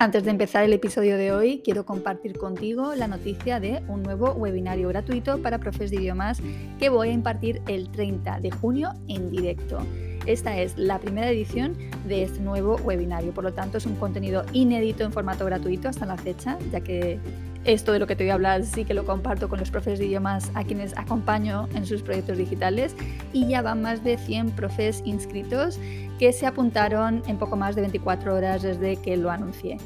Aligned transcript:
Antes 0.00 0.24
de 0.24 0.30
empezar 0.30 0.64
el 0.64 0.72
episodio 0.72 1.16
de 1.16 1.30
hoy, 1.30 1.62
quiero 1.64 1.86
compartir 1.86 2.36
contigo 2.36 2.94
la 2.96 3.06
noticia 3.06 3.60
de 3.60 3.80
un 3.86 4.02
nuevo 4.02 4.32
webinario 4.32 4.88
gratuito 4.88 5.40
para 5.40 5.58
profes 5.58 5.90
de 5.90 5.96
idiomas 5.96 6.42
que 6.80 6.88
voy 6.88 7.10
a 7.10 7.12
impartir 7.12 7.62
el 7.68 7.88
30 7.90 8.40
de 8.40 8.50
junio 8.50 8.92
en 9.06 9.30
directo. 9.30 9.78
Esta 10.26 10.58
es 10.58 10.76
la 10.76 10.98
primera 10.98 11.30
edición 11.30 11.76
de 12.08 12.24
este 12.24 12.40
nuevo 12.40 12.76
webinario, 12.76 13.32
por 13.32 13.44
lo 13.44 13.52
tanto 13.52 13.78
es 13.78 13.86
un 13.86 13.94
contenido 13.94 14.44
inédito 14.52 15.04
en 15.04 15.12
formato 15.12 15.44
gratuito 15.44 15.88
hasta 15.88 16.06
la 16.06 16.16
fecha, 16.16 16.58
ya 16.72 16.80
que 16.80 17.20
esto 17.64 17.92
de 17.92 17.98
lo 17.98 18.06
que 18.06 18.14
te 18.14 18.24
voy 18.24 18.30
a 18.30 18.34
hablar 18.34 18.64
sí 18.64 18.84
que 18.84 18.92
lo 18.92 19.06
comparto 19.06 19.48
con 19.48 19.58
los 19.58 19.70
profes 19.70 19.98
de 19.98 20.06
idiomas 20.06 20.50
a 20.54 20.64
quienes 20.64 20.96
acompaño 20.98 21.68
en 21.74 21.86
sus 21.86 22.02
proyectos 22.02 22.36
digitales 22.36 22.94
y 23.32 23.48
ya 23.48 23.62
van 23.62 23.80
más 23.80 24.04
de 24.04 24.18
100 24.18 24.50
profes 24.50 25.02
inscritos 25.06 25.78
que 26.18 26.32
se 26.32 26.46
apuntaron 26.46 27.22
en 27.26 27.38
poco 27.38 27.56
más 27.56 27.74
de 27.74 27.82
24 27.82 28.34
horas 28.34 28.62
desde 28.62 28.96
que 28.96 29.16
lo 29.16 29.30
anuncié. 29.30 29.78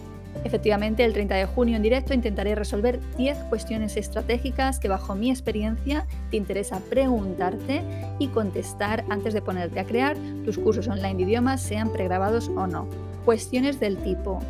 Efectivamente, 0.45 1.05
el 1.05 1.13
30 1.13 1.35
de 1.35 1.47
junio 1.47 1.77
en 1.77 1.83
directo 1.83 2.15
intentaré 2.15 2.55
resolver 2.55 3.01
10 3.17 3.37
cuestiones 3.45 3.97
estratégicas 3.97 4.79
que 4.79 4.89
bajo 4.89 5.15
mi 5.15 5.31
experiencia 5.31 6.07
te 6.31 6.37
interesa 6.37 6.81
preguntarte 6.89 7.83
y 8.19 8.29
contestar 8.29 9.05
antes 9.09 9.35
de 9.35 9.43
ponerte 9.43 9.81
a 9.81 9.85
crear 9.85 10.17
tus 10.45 10.59
cursos 10.59 10.89
online 10.89 11.17
de 11.17 11.23
idiomas, 11.25 11.61
sean 11.61 11.93
pregrabados 11.93 12.49
o 12.49 12.67
no. 12.67 12.87
Cuestiones 13.25 13.81
del 13.81 13.99
tipo, 13.99 14.41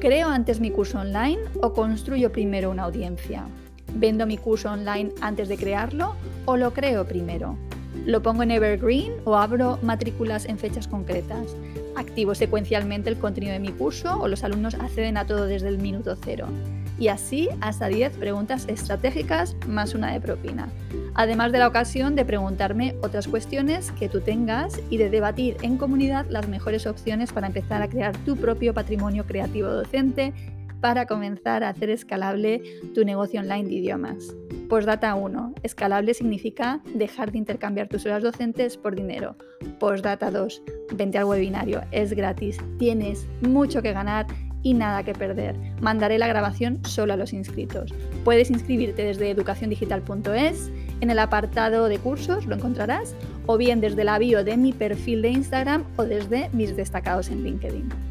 ¿creo 0.00 0.28
antes 0.28 0.60
mi 0.60 0.70
curso 0.70 1.00
online 1.00 1.40
o 1.60 1.72
construyo 1.72 2.32
primero 2.32 2.70
una 2.70 2.84
audiencia? 2.84 3.44
¿Vendo 3.94 4.26
mi 4.26 4.38
curso 4.38 4.70
online 4.70 5.12
antes 5.20 5.48
de 5.48 5.56
crearlo 5.56 6.14
o 6.46 6.56
lo 6.56 6.72
creo 6.72 7.06
primero? 7.06 7.56
¿Lo 8.08 8.22
pongo 8.22 8.42
en 8.42 8.50
Evergreen 8.50 9.12
o 9.26 9.36
abro 9.36 9.78
matrículas 9.82 10.46
en 10.46 10.56
fechas 10.56 10.88
concretas? 10.88 11.54
¿Activo 11.94 12.34
secuencialmente 12.34 13.10
el 13.10 13.18
contenido 13.18 13.52
de 13.52 13.58
mi 13.58 13.68
curso 13.68 14.18
o 14.18 14.28
los 14.28 14.44
alumnos 14.44 14.72
acceden 14.72 15.18
a 15.18 15.26
todo 15.26 15.44
desde 15.44 15.68
el 15.68 15.76
minuto 15.76 16.16
cero? 16.24 16.46
Y 16.98 17.08
así 17.08 17.50
hasta 17.60 17.86
10 17.88 18.16
preguntas 18.16 18.64
estratégicas 18.66 19.56
más 19.66 19.94
una 19.94 20.10
de 20.10 20.22
propina. 20.22 20.70
Además 21.12 21.52
de 21.52 21.58
la 21.58 21.68
ocasión 21.68 22.14
de 22.14 22.24
preguntarme 22.24 22.96
otras 23.02 23.28
cuestiones 23.28 23.90
que 23.90 24.08
tú 24.08 24.22
tengas 24.22 24.80
y 24.88 24.96
de 24.96 25.10
debatir 25.10 25.58
en 25.60 25.76
comunidad 25.76 26.24
las 26.30 26.48
mejores 26.48 26.86
opciones 26.86 27.30
para 27.30 27.48
empezar 27.48 27.82
a 27.82 27.88
crear 27.88 28.16
tu 28.24 28.38
propio 28.38 28.72
patrimonio 28.72 29.26
creativo 29.26 29.68
docente 29.68 30.32
para 30.80 31.06
comenzar 31.06 31.64
a 31.64 31.70
hacer 31.70 31.90
escalable 31.90 32.62
tu 32.94 33.04
negocio 33.04 33.40
online 33.40 33.68
de 33.68 33.74
idiomas. 33.74 34.34
Postdata 34.68 35.14
1. 35.14 35.54
Escalable 35.62 36.12
significa 36.12 36.82
dejar 36.94 37.32
de 37.32 37.38
intercambiar 37.38 37.88
tus 37.88 38.04
horas 38.04 38.22
docentes 38.22 38.76
por 38.76 38.94
dinero. 38.94 39.36
Postdata 39.80 40.30
2. 40.30 40.62
Vente 40.94 41.18
al 41.18 41.24
webinario. 41.24 41.82
Es 41.90 42.12
gratis. 42.12 42.58
Tienes 42.78 43.26
mucho 43.40 43.80
que 43.80 43.92
ganar 43.92 44.26
y 44.62 44.74
nada 44.74 45.02
que 45.04 45.14
perder. 45.14 45.56
Mandaré 45.80 46.18
la 46.18 46.28
grabación 46.28 46.84
solo 46.84 47.14
a 47.14 47.16
los 47.16 47.32
inscritos. 47.32 47.94
Puedes 48.24 48.50
inscribirte 48.50 49.02
desde 49.04 49.30
educaciondigital.es, 49.30 50.70
en 51.00 51.10
el 51.10 51.18
apartado 51.18 51.88
de 51.88 51.98
cursos 51.98 52.46
lo 52.46 52.56
encontrarás, 52.56 53.14
o 53.46 53.56
bien 53.56 53.80
desde 53.80 54.04
la 54.04 54.18
bio 54.18 54.44
de 54.44 54.56
mi 54.56 54.72
perfil 54.72 55.22
de 55.22 55.30
Instagram 55.30 55.84
o 55.96 56.04
desde 56.04 56.50
mis 56.52 56.76
destacados 56.76 57.30
en 57.30 57.44
LinkedIn. 57.44 58.07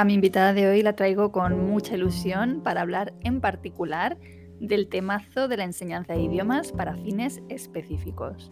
A 0.00 0.04
mi 0.06 0.14
invitada 0.14 0.54
de 0.54 0.66
hoy 0.66 0.82
la 0.82 0.96
traigo 0.96 1.30
con 1.30 1.66
mucha 1.66 1.94
ilusión 1.94 2.62
para 2.62 2.80
hablar 2.80 3.12
en 3.20 3.42
particular 3.42 4.16
del 4.58 4.88
temazo 4.88 5.46
de 5.46 5.58
la 5.58 5.64
enseñanza 5.64 6.14
de 6.14 6.22
idiomas 6.22 6.72
para 6.72 6.96
fines 6.96 7.42
específicos. 7.50 8.50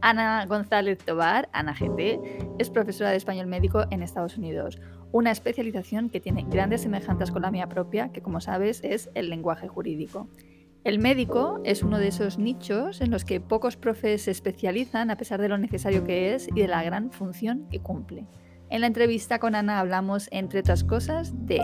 Ana 0.00 0.46
González 0.46 0.96
Tobar, 0.96 1.50
Ana 1.52 1.74
GT, 1.74 2.56
es 2.58 2.70
profesora 2.70 3.10
de 3.10 3.18
español 3.18 3.46
médico 3.46 3.84
en 3.90 4.02
Estados 4.02 4.38
Unidos, 4.38 4.80
una 5.12 5.32
especialización 5.32 6.08
que 6.08 6.20
tiene 6.20 6.46
grandes 6.48 6.80
semejanzas 6.80 7.30
con 7.30 7.42
la 7.42 7.50
mía 7.50 7.68
propia, 7.68 8.10
que 8.10 8.22
como 8.22 8.40
sabes 8.40 8.80
es 8.82 9.10
el 9.12 9.28
lenguaje 9.28 9.68
jurídico. 9.68 10.30
El 10.82 10.98
médico 10.98 11.60
es 11.64 11.82
uno 11.82 11.98
de 11.98 12.08
esos 12.08 12.38
nichos 12.38 13.02
en 13.02 13.10
los 13.10 13.26
que 13.26 13.42
pocos 13.42 13.76
profes 13.76 14.22
se 14.22 14.30
especializan 14.30 15.10
a 15.10 15.18
pesar 15.18 15.42
de 15.42 15.50
lo 15.50 15.58
necesario 15.58 16.04
que 16.04 16.34
es 16.34 16.48
y 16.48 16.62
de 16.62 16.68
la 16.68 16.82
gran 16.82 17.12
función 17.12 17.68
que 17.68 17.80
cumple. 17.80 18.26
En 18.68 18.80
la 18.80 18.88
entrevista 18.88 19.38
con 19.38 19.54
Ana 19.54 19.78
hablamos, 19.78 20.28
entre 20.32 20.60
otras 20.60 20.82
cosas, 20.82 21.32
de 21.46 21.60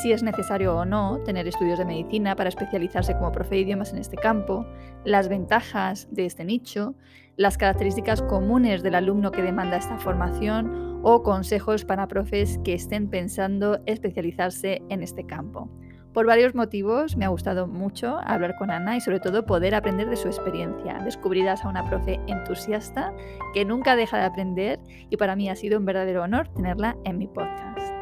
si 0.00 0.12
es 0.12 0.22
necesario 0.22 0.74
o 0.76 0.84
no 0.86 1.18
tener 1.24 1.46
estudios 1.46 1.78
de 1.78 1.84
medicina 1.84 2.34
para 2.34 2.48
especializarse 2.48 3.14
como 3.14 3.32
profe 3.32 3.56
de 3.56 3.60
idiomas 3.60 3.92
en 3.92 3.98
este 3.98 4.16
campo, 4.16 4.64
las 5.04 5.28
ventajas 5.28 6.08
de 6.10 6.24
este 6.24 6.44
nicho, 6.44 6.94
las 7.36 7.58
características 7.58 8.22
comunes 8.22 8.82
del 8.82 8.94
alumno 8.94 9.30
que 9.30 9.42
demanda 9.42 9.76
esta 9.76 9.98
formación 9.98 11.00
o 11.02 11.22
consejos 11.22 11.84
para 11.84 12.08
profes 12.08 12.58
que 12.64 12.74
estén 12.74 13.08
pensando 13.08 13.80
especializarse 13.84 14.82
en 14.88 15.02
este 15.02 15.26
campo. 15.26 15.68
Por 16.12 16.26
varios 16.26 16.54
motivos 16.54 17.16
me 17.16 17.24
ha 17.24 17.28
gustado 17.28 17.66
mucho 17.66 18.18
hablar 18.24 18.56
con 18.56 18.70
Ana 18.70 18.96
y 18.96 19.00
sobre 19.00 19.18
todo 19.18 19.46
poder 19.46 19.74
aprender 19.74 20.10
de 20.10 20.16
su 20.16 20.28
experiencia. 20.28 21.00
Descubrirás 21.04 21.64
a 21.64 21.68
una 21.68 21.88
profe 21.88 22.20
entusiasta 22.26 23.14
que 23.54 23.64
nunca 23.64 23.96
deja 23.96 24.18
de 24.18 24.24
aprender 24.24 24.78
y 25.08 25.16
para 25.16 25.36
mí 25.36 25.48
ha 25.48 25.56
sido 25.56 25.78
un 25.78 25.86
verdadero 25.86 26.22
honor 26.22 26.48
tenerla 26.48 26.96
en 27.04 27.16
mi 27.16 27.28
podcast. 27.28 27.94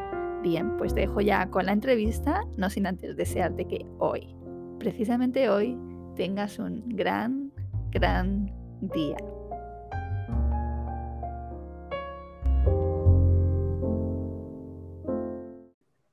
Bien, 0.43 0.75
pues 0.77 0.93
te 0.93 1.01
dejo 1.01 1.21
ya 1.21 1.49
con 1.49 1.65
la 1.65 1.71
entrevista, 1.71 2.41
no 2.57 2.69
sin 2.69 2.85
antes 2.85 3.15
desearte 3.15 3.65
que 3.65 3.85
hoy, 3.99 4.35
precisamente 4.77 5.49
hoy, 5.49 5.77
tengas 6.15 6.59
un 6.59 6.83
gran, 6.89 7.53
gran 7.91 8.51
día. 8.81 9.17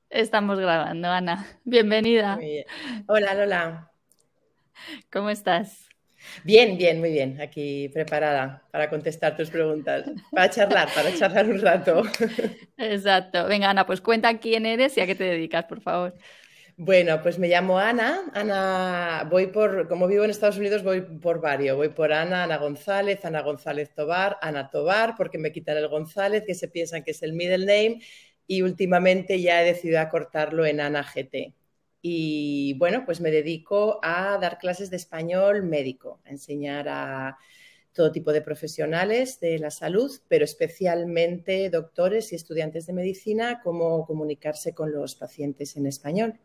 Estamos 0.09 0.59
grabando, 0.59 1.07
Ana. 1.07 1.45
Bienvenida. 1.63 2.39
Hola, 3.07 3.35
Lola. 3.35 3.91
¿Cómo 5.11 5.29
estás? 5.29 5.87
Bien, 6.43 6.77
bien, 6.79 6.99
muy 6.99 7.11
bien. 7.11 7.39
Aquí 7.39 7.89
preparada 7.89 8.63
para 8.71 8.89
contestar 8.89 9.37
tus 9.37 9.51
preguntas, 9.51 10.09
para 10.31 10.49
charlar, 10.49 10.89
para 10.95 11.13
charlar 11.13 11.45
un 11.47 11.61
rato. 11.61 12.01
Exacto. 12.77 13.45
Venga, 13.47 13.69
Ana, 13.69 13.85
pues 13.85 14.01
cuenta 14.01 14.39
quién 14.39 14.65
eres 14.65 14.97
y 14.97 15.01
a 15.01 15.05
qué 15.05 15.13
te 15.13 15.25
dedicas, 15.25 15.65
por 15.65 15.79
favor. 15.79 16.15
Bueno, 16.75 17.21
pues 17.21 17.37
me 17.37 17.47
llamo 17.47 17.77
Ana. 17.77 18.31
Ana, 18.33 19.27
voy 19.29 19.47
por, 19.47 19.87
como 19.87 20.07
vivo 20.07 20.23
en 20.23 20.31
Estados 20.31 20.57
Unidos, 20.57 20.81
voy 20.81 21.01
por 21.01 21.39
varios. 21.39 21.77
Voy 21.77 21.89
por 21.89 22.13
Ana, 22.13 22.45
Ana 22.45 22.57
González, 22.57 23.23
Ana 23.25 23.41
González 23.41 23.93
Tobar, 23.93 24.37
Ana 24.41 24.69
Tobar, 24.69 25.13
porque 25.15 25.37
me 25.37 25.51
quitan 25.51 25.77
el 25.77 25.87
González, 25.87 26.43
que 26.47 26.55
se 26.55 26.67
piensan 26.67 27.03
que 27.03 27.11
es 27.11 27.21
el 27.21 27.33
middle 27.33 27.59
name 27.59 28.01
y 28.49 28.63
últimamente 28.63 29.39
ya 29.39 29.61
he 29.61 29.65
decidido 29.65 29.99
acortarlo 29.99 30.65
en 30.65 30.81
Ana 30.81 31.03
GT. 31.03 31.53
Y 32.01 32.73
bueno, 32.79 33.05
pues 33.05 33.21
me 33.21 33.29
dedico 33.29 33.99
a 34.01 34.39
dar 34.41 34.57
clases 34.57 34.89
de 34.89 34.97
español 34.97 35.61
médico, 35.61 36.19
a 36.25 36.31
enseñar 36.31 36.87
a 36.89 37.37
todo 37.93 38.11
tipo 38.11 38.33
de 38.33 38.41
profesionales 38.41 39.39
de 39.39 39.59
la 39.59 39.69
salud, 39.69 40.11
pero 40.27 40.45
especialmente 40.45 41.69
doctores 41.69 42.33
y 42.33 42.37
estudiantes 42.37 42.87
de 42.87 42.93
medicina, 42.93 43.61
cómo 43.63 44.03
comunicarse 44.07 44.73
con 44.73 44.91
los 44.91 45.13
pacientes 45.13 45.77
en 45.77 45.85
español. 45.85 46.39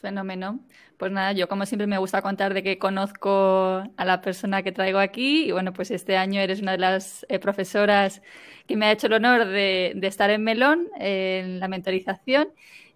Fenómeno. 0.00 0.60
Pues 0.96 1.12
nada, 1.12 1.32
yo 1.32 1.48
como 1.48 1.66
siempre 1.66 1.86
me 1.86 1.98
gusta 1.98 2.22
contar 2.22 2.54
de 2.54 2.62
que 2.62 2.78
conozco 2.78 3.82
a 3.96 4.04
la 4.04 4.20
persona 4.20 4.62
que 4.62 4.72
traigo 4.72 4.98
aquí 4.98 5.44
y 5.44 5.52
bueno, 5.52 5.72
pues 5.72 5.90
este 5.90 6.16
año 6.16 6.40
eres 6.40 6.60
una 6.60 6.72
de 6.72 6.78
las 6.78 7.24
eh, 7.28 7.38
profesoras 7.38 8.22
que 8.66 8.76
me 8.76 8.86
ha 8.86 8.92
hecho 8.92 9.06
el 9.06 9.14
honor 9.14 9.46
de, 9.46 9.98
estar 10.02 10.30
en 10.30 10.44
Melón, 10.44 10.88
en 10.98 11.60
la 11.60 11.68
mentorización. 11.68 12.48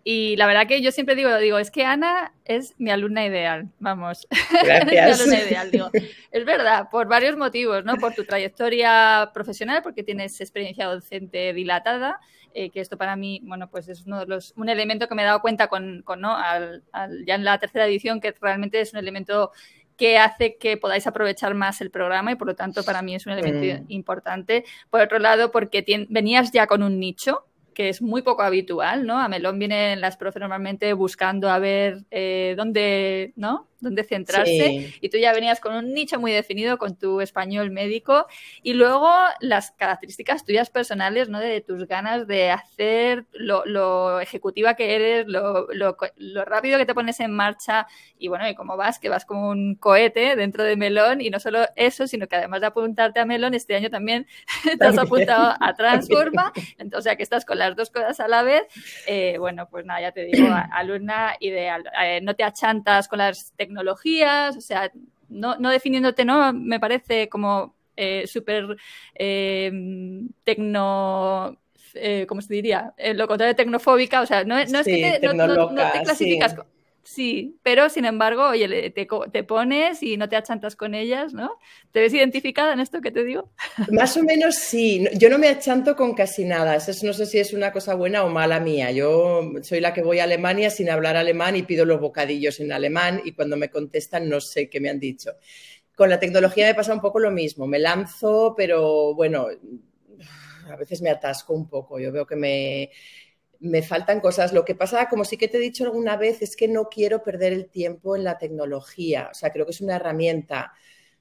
Y 0.06 0.36
la 0.36 0.46
verdad 0.46 0.66
que 0.66 0.82
yo 0.82 0.92
siempre 0.92 1.14
digo, 1.14 1.34
digo, 1.38 1.58
es 1.58 1.70
que 1.70 1.86
Ana 1.86 2.34
es 2.44 2.74
mi 2.78 2.90
alumna 2.90 3.24
ideal, 3.24 3.70
vamos. 3.78 4.28
Gracias. 4.62 4.92
mi 4.92 4.98
alumna 4.98 5.40
ideal, 5.40 5.70
digo. 5.70 5.90
Es 6.30 6.44
verdad, 6.44 6.88
por 6.90 7.08
varios 7.08 7.38
motivos, 7.38 7.86
¿no? 7.86 7.96
Por 7.96 8.14
tu 8.14 8.24
trayectoria 8.24 9.30
profesional, 9.32 9.82
porque 9.82 10.02
tienes 10.02 10.38
experiencia 10.42 10.84
docente 10.86 11.54
dilatada, 11.54 12.20
eh, 12.54 12.70
que 12.70 12.80
esto 12.80 12.96
para 12.96 13.16
mí, 13.16 13.40
bueno, 13.44 13.68
pues 13.68 13.88
es 13.88 14.06
uno 14.06 14.20
de 14.20 14.26
los, 14.26 14.54
un 14.56 14.68
elemento 14.68 15.08
que 15.08 15.14
me 15.14 15.22
he 15.22 15.26
dado 15.26 15.40
cuenta 15.40 15.66
con, 15.66 16.02
con 16.02 16.20
¿no? 16.20 16.36
Al, 16.36 16.84
al, 16.92 17.26
ya 17.26 17.34
en 17.34 17.44
la 17.44 17.58
tercera 17.58 17.86
edición, 17.86 18.20
que 18.20 18.34
realmente 18.40 18.80
es 18.80 18.92
un 18.92 19.00
elemento 19.00 19.50
que 19.96 20.18
hace 20.18 20.56
que 20.56 20.76
podáis 20.76 21.06
aprovechar 21.06 21.54
más 21.54 21.80
el 21.80 21.90
programa 21.90 22.32
y 22.32 22.34
por 22.36 22.48
lo 22.48 22.54
tanto 22.54 22.84
para 22.84 23.02
mí 23.02 23.14
es 23.14 23.26
un 23.26 23.32
elemento 23.32 23.82
mm. 23.82 23.86
importante. 23.88 24.64
Por 24.90 25.00
otro 25.00 25.18
lado, 25.18 25.50
porque 25.50 26.06
venías 26.08 26.52
ya 26.52 26.66
con 26.66 26.82
un 26.82 26.98
nicho, 26.98 27.44
que 27.74 27.88
es 27.88 28.00
muy 28.00 28.22
poco 28.22 28.42
habitual, 28.42 29.04
¿no? 29.04 29.18
A 29.18 29.28
Melón 29.28 29.58
vienen 29.58 30.00
las 30.00 30.16
profes 30.16 30.40
normalmente 30.40 30.92
buscando 30.92 31.50
a 31.50 31.58
ver 31.58 32.04
eh, 32.10 32.54
dónde, 32.56 33.32
¿no? 33.36 33.66
Dónde 33.84 34.04
centrarse 34.04 34.94
y 35.00 35.08
tú 35.08 35.18
ya 35.18 35.32
venías 35.32 35.60
con 35.60 35.74
un 35.74 35.94
nicho 35.94 36.18
muy 36.18 36.32
definido 36.32 36.78
con 36.78 36.96
tu 36.96 37.20
español 37.20 37.70
médico 37.70 38.26
y 38.62 38.72
luego 38.72 39.10
las 39.40 39.70
características 39.72 40.44
tuyas 40.44 40.70
personales, 40.70 41.28
¿no? 41.28 41.38
De 41.38 41.60
tus 41.60 41.86
ganas 41.86 42.26
de 42.26 42.50
hacer 42.50 43.26
lo, 43.32 44.20
ejecutiva 44.20 44.74
que 44.74 44.94
eres, 44.94 45.26
lo, 45.28 45.66
rápido 46.44 46.78
que 46.78 46.86
te 46.86 46.94
pones 46.94 47.20
en 47.20 47.30
marcha 47.30 47.86
y 48.18 48.28
bueno, 48.28 48.48
y 48.48 48.54
cómo 48.54 48.76
vas, 48.76 48.98
que 48.98 49.08
vas 49.08 49.24
como 49.24 49.50
un 49.50 49.74
cohete 49.76 50.36
dentro 50.36 50.64
de 50.64 50.76
Melón 50.76 51.20
y 51.20 51.30
no 51.30 51.38
solo 51.38 51.66
eso, 51.76 52.06
sino 52.06 52.26
que 52.26 52.36
además 52.36 52.60
de 52.60 52.68
apuntarte 52.68 53.20
a 53.20 53.26
Melón, 53.26 53.54
este 53.54 53.76
año 53.76 53.90
también 53.90 54.26
te 54.78 54.84
has 54.84 54.98
apuntado 54.98 55.54
a 55.60 55.74
Transforma, 55.84 56.52
entonces, 56.78 56.98
o 56.98 57.02
sea 57.02 57.16
que 57.16 57.22
estás 57.22 57.44
con 57.44 57.58
las 57.58 57.76
dos 57.76 57.90
cosas 57.90 58.20
a 58.20 58.28
la 58.28 58.42
vez, 58.42 58.62
eh, 59.06 59.36
bueno, 59.38 59.68
pues 59.68 59.84
nada, 59.84 60.00
ya 60.00 60.12
te 60.12 60.24
digo, 60.24 60.48
alumna 60.72 61.36
ideal, 61.40 61.84
eh, 62.02 62.20
no 62.22 62.34
te 62.34 62.44
achantas 62.44 63.08
con 63.08 63.18
las 63.18 63.52
tecnologías 63.56 63.73
tecnologías, 63.74 64.56
o 64.56 64.60
sea, 64.60 64.90
no, 65.28 65.56
no 65.58 65.70
definiéndote, 65.70 66.24
¿no? 66.24 66.52
Me 66.52 66.78
parece 66.78 67.28
como 67.28 67.74
eh, 67.96 68.26
súper 68.26 68.76
eh, 69.14 69.72
tecno... 70.44 71.58
Eh, 71.96 72.26
¿Cómo 72.28 72.40
se 72.40 72.52
diría? 72.52 72.92
Eh, 72.96 73.14
lo 73.14 73.28
contrario 73.28 73.52
de 73.52 73.56
tecnofóbica, 73.56 74.20
o 74.20 74.26
sea, 74.26 74.42
no, 74.42 74.56
no 74.56 74.78
es 74.80 74.84
que 74.84 75.18
te, 75.20 75.32
no, 75.32 75.46
no, 75.46 75.68
te 75.92 76.02
clasificas... 76.02 76.52
Sí, 76.52 76.58
pero 77.62 77.88
sin 77.88 78.04
embargo, 78.04 78.48
oye, 78.48 78.90
te, 78.90 79.06
te, 79.32 79.44
pones 79.44 80.02
y 80.02 80.16
no 80.16 80.28
te 80.28 80.36
achantas 80.36 80.76
con 80.76 80.94
ellas, 80.94 81.34
¿no? 81.34 81.58
¿Te 81.92 82.00
ves 82.00 82.14
identificada 82.14 82.72
en 82.72 82.80
esto 82.80 83.00
que 83.00 83.10
te 83.10 83.24
digo? 83.24 83.50
Más 83.92 84.16
o 84.16 84.22
menos 84.22 84.54
sí. 84.54 85.06
Yo 85.14 85.28
no 85.28 85.38
me 85.38 85.48
achanto 85.48 85.96
con 85.96 86.14
casi 86.14 86.44
nada. 86.44 86.76
Eso 86.76 86.92
no 87.06 87.12
sé 87.12 87.26
si 87.26 87.38
es 87.38 87.52
una 87.52 87.72
cosa 87.72 87.94
buena 87.94 88.24
o 88.24 88.28
mala 88.28 88.60
mía. 88.60 88.90
Yo 88.90 89.52
soy 89.62 89.80
la 89.80 89.92
que 89.92 90.02
voy 90.02 90.18
a 90.18 90.24
Alemania 90.24 90.70
sin 90.70 90.90
hablar 90.90 91.16
alemán 91.16 91.56
y 91.56 91.62
pido 91.62 91.84
los 91.84 92.00
bocadillos 92.00 92.60
en 92.60 92.72
alemán 92.72 93.20
y 93.24 93.32
cuando 93.32 93.56
me 93.56 93.70
contestan 93.70 94.28
no 94.28 94.40
sé 94.40 94.68
qué 94.68 94.80
me 94.80 94.88
han 94.88 95.00
dicho. 95.00 95.32
Con 95.94 96.10
la 96.10 96.18
tecnología 96.18 96.66
me 96.66 96.74
pasa 96.74 96.94
un 96.94 97.00
poco 97.00 97.20
lo 97.20 97.30
mismo. 97.30 97.66
Me 97.66 97.78
lanzo, 97.78 98.54
pero 98.56 99.14
bueno, 99.14 99.48
a 100.70 100.76
veces 100.76 101.02
me 101.02 101.10
atasco 101.10 101.54
un 101.54 101.68
poco. 101.68 102.00
Yo 102.00 102.10
veo 102.10 102.26
que 102.26 102.36
me 102.36 102.90
me 103.64 103.82
faltan 103.82 104.20
cosas. 104.20 104.52
Lo 104.52 104.64
que 104.64 104.74
pasa, 104.74 105.08
como 105.08 105.24
sí 105.24 105.36
que 105.36 105.48
te 105.48 105.56
he 105.56 105.60
dicho 105.60 105.84
alguna 105.84 106.16
vez, 106.16 106.42
es 106.42 106.54
que 106.54 106.68
no 106.68 106.88
quiero 106.90 107.22
perder 107.22 107.52
el 107.52 107.66
tiempo 107.70 108.14
en 108.14 108.24
la 108.24 108.36
tecnología. 108.38 109.28
O 109.30 109.34
sea, 109.34 109.50
creo 109.52 109.64
que 109.64 109.72
es 109.72 109.80
una 109.80 109.96
herramienta. 109.96 110.72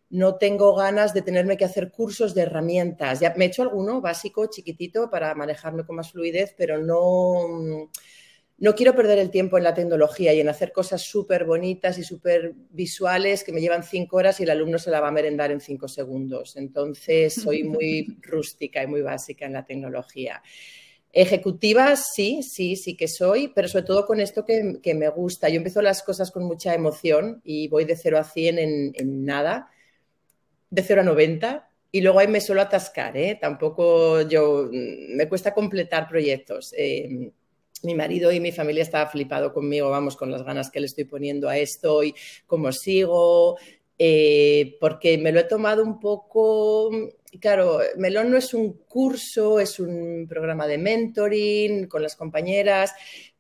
No 0.09 0.35
tengo 0.35 0.75
ganas 0.75 1.13
de 1.13 1.21
tenerme 1.21 1.57
que 1.57 1.65
hacer 1.65 1.91
cursos 1.91 2.35
de 2.35 2.41
herramientas. 2.41 3.21
Ya 3.21 3.33
me 3.37 3.45
he 3.45 3.47
hecho 3.47 3.63
alguno 3.63 4.01
básico, 4.01 4.47
chiquitito, 4.47 5.09
para 5.09 5.33
manejarme 5.35 5.85
con 5.85 5.95
más 5.95 6.11
fluidez, 6.11 6.53
pero 6.57 6.79
no, 6.79 7.89
no 8.57 8.75
quiero 8.75 8.93
perder 8.93 9.19
el 9.19 9.31
tiempo 9.31 9.57
en 9.57 9.63
la 9.63 9.73
tecnología 9.73 10.33
y 10.33 10.41
en 10.41 10.49
hacer 10.49 10.73
cosas 10.73 11.01
súper 11.01 11.45
bonitas 11.45 11.97
y 11.97 12.03
súper 12.03 12.53
visuales 12.71 13.45
que 13.45 13.53
me 13.53 13.61
llevan 13.61 13.83
cinco 13.83 14.17
horas 14.17 14.39
y 14.39 14.43
el 14.43 14.49
alumno 14.49 14.77
se 14.79 14.91
la 14.91 14.99
va 14.99 15.07
a 15.07 15.11
merendar 15.11 15.51
en 15.51 15.61
cinco 15.61 15.87
segundos. 15.87 16.57
Entonces, 16.57 17.35
soy 17.35 17.63
muy 17.63 18.17
rústica 18.21 18.83
y 18.83 18.87
muy 18.87 19.01
básica 19.01 19.45
en 19.45 19.53
la 19.53 19.65
tecnología. 19.65 20.43
Ejecutiva, 21.15 21.95
sí, 21.95 22.42
sí, 22.42 22.75
sí 22.75 22.98
que 22.98 23.07
soy, 23.07 23.50
pero 23.50 23.68
sobre 23.68 23.86
todo 23.86 24.07
con 24.07 24.19
esto 24.19 24.44
que, 24.45 24.94
me 24.95 25.10
gusta. 25.10 25.48
Yo 25.48 25.57
empiezo 25.57 25.83
las 25.83 26.01
cosas 26.01 26.31
con 26.31 26.44
mucha 26.44 26.74
emoción 26.74 27.39
y 27.44 27.68
voy 27.68 27.86
de 27.86 27.95
0 27.95 28.18
a 28.18 28.24
100 28.24 28.57
en, 28.57 29.24
nada, 29.24 29.69
de 30.71 30.81
0 30.81 31.01
a 31.01 31.04
90, 31.04 31.69
y 31.92 32.01
luego 32.01 32.18
ahí 32.18 32.27
me 32.27 32.42
suelo 32.42 32.62
atascar, 32.63 33.15
¿eh? 33.15 33.38
Tampoco 33.39 34.21
yo, 34.21 34.68
mm, 34.71 35.15
me 35.15 35.30
cuesta 35.30 35.54
completar 35.54 36.07
proyectos. 36.07 36.74
Eh, 36.75 37.31
mi 37.83 37.94
marido 37.94 38.31
y 38.31 38.39
mi 38.39 38.51
familia 38.51 38.81
estaba 38.81 39.07
flipado 39.07 39.54
conmigo, 39.54 39.92
vamos, 39.92 40.15
con 40.15 40.31
las 40.31 40.42
ganas 40.44 40.71
que 40.71 40.80
le 40.80 40.88
estoy 40.88 41.04
poniendo 41.04 41.48
a 41.48 41.57
esto 41.57 42.04
y 42.04 42.15
cómo 42.48 42.71
sigo, 42.71 43.57
eh, 43.97 44.77
porque 44.79 45.17
me 45.17 45.31
lo 45.31 45.39
he 45.39 45.45
tomado 45.45 45.83
un 45.83 45.99
poco 45.99 46.89
claro, 47.39 47.79
Melón 47.97 48.31
no 48.31 48.37
es 48.37 48.53
un 48.53 48.73
curso, 48.87 49.59
es 49.59 49.79
un 49.79 50.25
programa 50.27 50.67
de 50.67 50.77
mentoring 50.77 51.87
con 51.87 52.03
las 52.03 52.15
compañeras. 52.15 52.93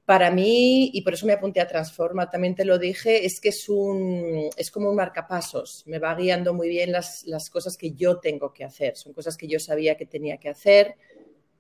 Para 0.05 0.31
mí, 0.31 0.91
y 0.93 1.01
por 1.01 1.13
eso 1.13 1.25
me 1.25 1.33
apunté 1.33 1.61
a 1.61 1.67
Transforma, 1.67 2.29
también 2.29 2.55
te 2.55 2.65
lo 2.65 2.77
dije, 2.77 3.25
es 3.25 3.39
que 3.39 3.49
es, 3.49 3.69
un, 3.69 4.49
es 4.57 4.69
como 4.69 4.89
un 4.89 4.97
marcapasos. 4.97 5.83
Me 5.85 5.97
va 5.97 6.13
guiando 6.15 6.53
muy 6.53 6.67
bien 6.67 6.91
las, 6.91 7.23
las 7.25 7.49
cosas 7.49 7.77
que 7.77 7.91
yo 7.91 8.19
tengo 8.19 8.51
que 8.53 8.65
hacer. 8.65 8.97
Son 8.97 9.13
cosas 9.13 9.37
que 9.37 9.47
yo 9.47 9.59
sabía 9.59 9.95
que 9.95 10.05
tenía 10.05 10.37
que 10.37 10.49
hacer. 10.49 10.95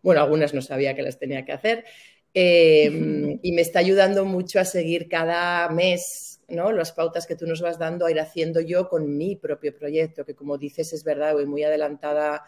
Bueno, 0.01 0.21
algunas 0.21 0.53
no 0.53 0.61
sabía 0.61 0.93
que 0.93 1.03
las 1.03 1.17
tenía 1.17 1.45
que 1.45 1.53
hacer. 1.53 1.85
Eh, 2.33 2.91
y 3.41 3.51
me 3.53 3.61
está 3.61 3.79
ayudando 3.79 4.25
mucho 4.25 4.59
a 4.59 4.65
seguir 4.65 5.07
cada 5.07 5.69
mes 5.69 6.32
¿no? 6.47 6.71
las 6.71 6.91
pautas 6.91 7.27
que 7.27 7.35
tú 7.35 7.45
nos 7.45 7.61
vas 7.61 7.79
dando 7.79 8.05
a 8.05 8.11
ir 8.11 8.19
haciendo 8.19 8.61
yo 8.61 8.89
con 8.89 9.17
mi 9.17 9.35
propio 9.35 9.75
proyecto, 9.75 10.25
que 10.25 10.35
como 10.35 10.57
dices 10.57 10.93
es 10.93 11.03
verdad, 11.03 11.33
voy 11.33 11.45
muy 11.45 11.63
adelantada 11.63 12.43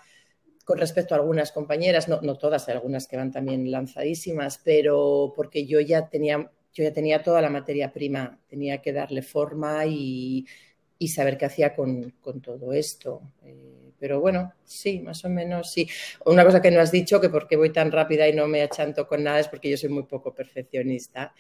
con 0.66 0.80
respecto 0.80 1.14
a 1.14 1.20
algunas 1.20 1.52
compañeras, 1.52 2.08
no, 2.08 2.22
no 2.22 2.38
todas, 2.38 2.68
hay 2.68 2.74
algunas 2.74 3.08
que 3.08 3.18
van 3.18 3.32
también 3.32 3.70
lanzadísimas, 3.70 4.60
pero 4.64 5.32
porque 5.36 5.66
yo 5.66 5.80
ya 5.80 6.10
tenía, 6.10 6.52
yo 6.74 6.84
ya 6.84 6.92
tenía 6.92 7.22
toda 7.22 7.42
la 7.42 7.52
materia 7.52 7.94
prima, 7.94 8.40
tenía 8.48 8.82
que 8.82 8.92
darle 8.92 9.22
forma 9.22 9.86
y, 9.86 10.46
saber 11.08 11.38
qué 11.38 11.46
hacía 11.46 11.76
con, 11.76 12.16
con 12.20 12.42
todo 12.42 12.74
esto. 12.74 13.22
Eh, 13.44 13.92
pero 14.00 14.20
bueno, 14.20 14.54
sí, 14.64 15.00
más 15.02 15.24
o 15.24 15.30
menos 15.30 15.72
sí. 15.72 15.88
Una 16.26 16.44
cosa 16.44 16.62
que 16.64 16.72
no 16.72 16.82
has 16.82 16.92
dicho, 16.92 17.22
que 17.22 17.30
porque 17.30 17.56
voy 17.56 17.72
tan 17.72 17.92
rápida 17.92 18.28
y 18.28 18.34
no 18.34 18.48
me 18.48 18.64
achanto 18.64 19.08
con 19.08 19.24
nada, 19.24 19.40
es 19.40 19.48
porque 19.48 19.70
yo 19.70 19.78
soy 19.78 19.90
muy 19.90 20.04
poco 20.04 20.34
perfeccionista 20.34 21.32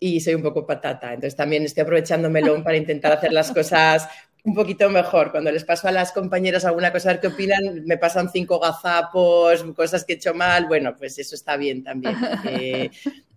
y 0.00 0.20
soy 0.20 0.34
un 0.34 0.42
poco 0.42 0.66
patata. 0.66 1.08
Entonces 1.08 1.36
también 1.36 1.64
estoy 1.64 1.82
aprovechando 1.82 2.30
melón 2.30 2.62
para 2.62 2.76
intentar 2.76 3.12
hacer 3.12 3.32
las 3.32 3.50
cosas 3.52 4.08
un 4.44 4.54
poquito 4.54 4.88
mejor. 4.88 5.30
Cuando 5.30 5.50
les 5.50 5.64
paso 5.64 5.88
a 5.88 5.92
las 5.92 6.12
compañeras 6.12 6.64
alguna 6.64 6.92
cosa, 6.92 7.10
a 7.10 7.12
ver 7.14 7.20
qué 7.20 7.26
opinan, 7.28 7.84
me 7.84 7.98
pasan 7.98 8.30
cinco 8.30 8.58
gazapos, 8.60 9.64
cosas 9.74 10.04
que 10.04 10.14
he 10.14 10.16
hecho 10.16 10.34
mal. 10.34 10.66
Bueno, 10.66 10.96
pues 10.96 11.18
eso 11.18 11.34
está 11.34 11.56
bien 11.56 11.82
también. 11.82 12.16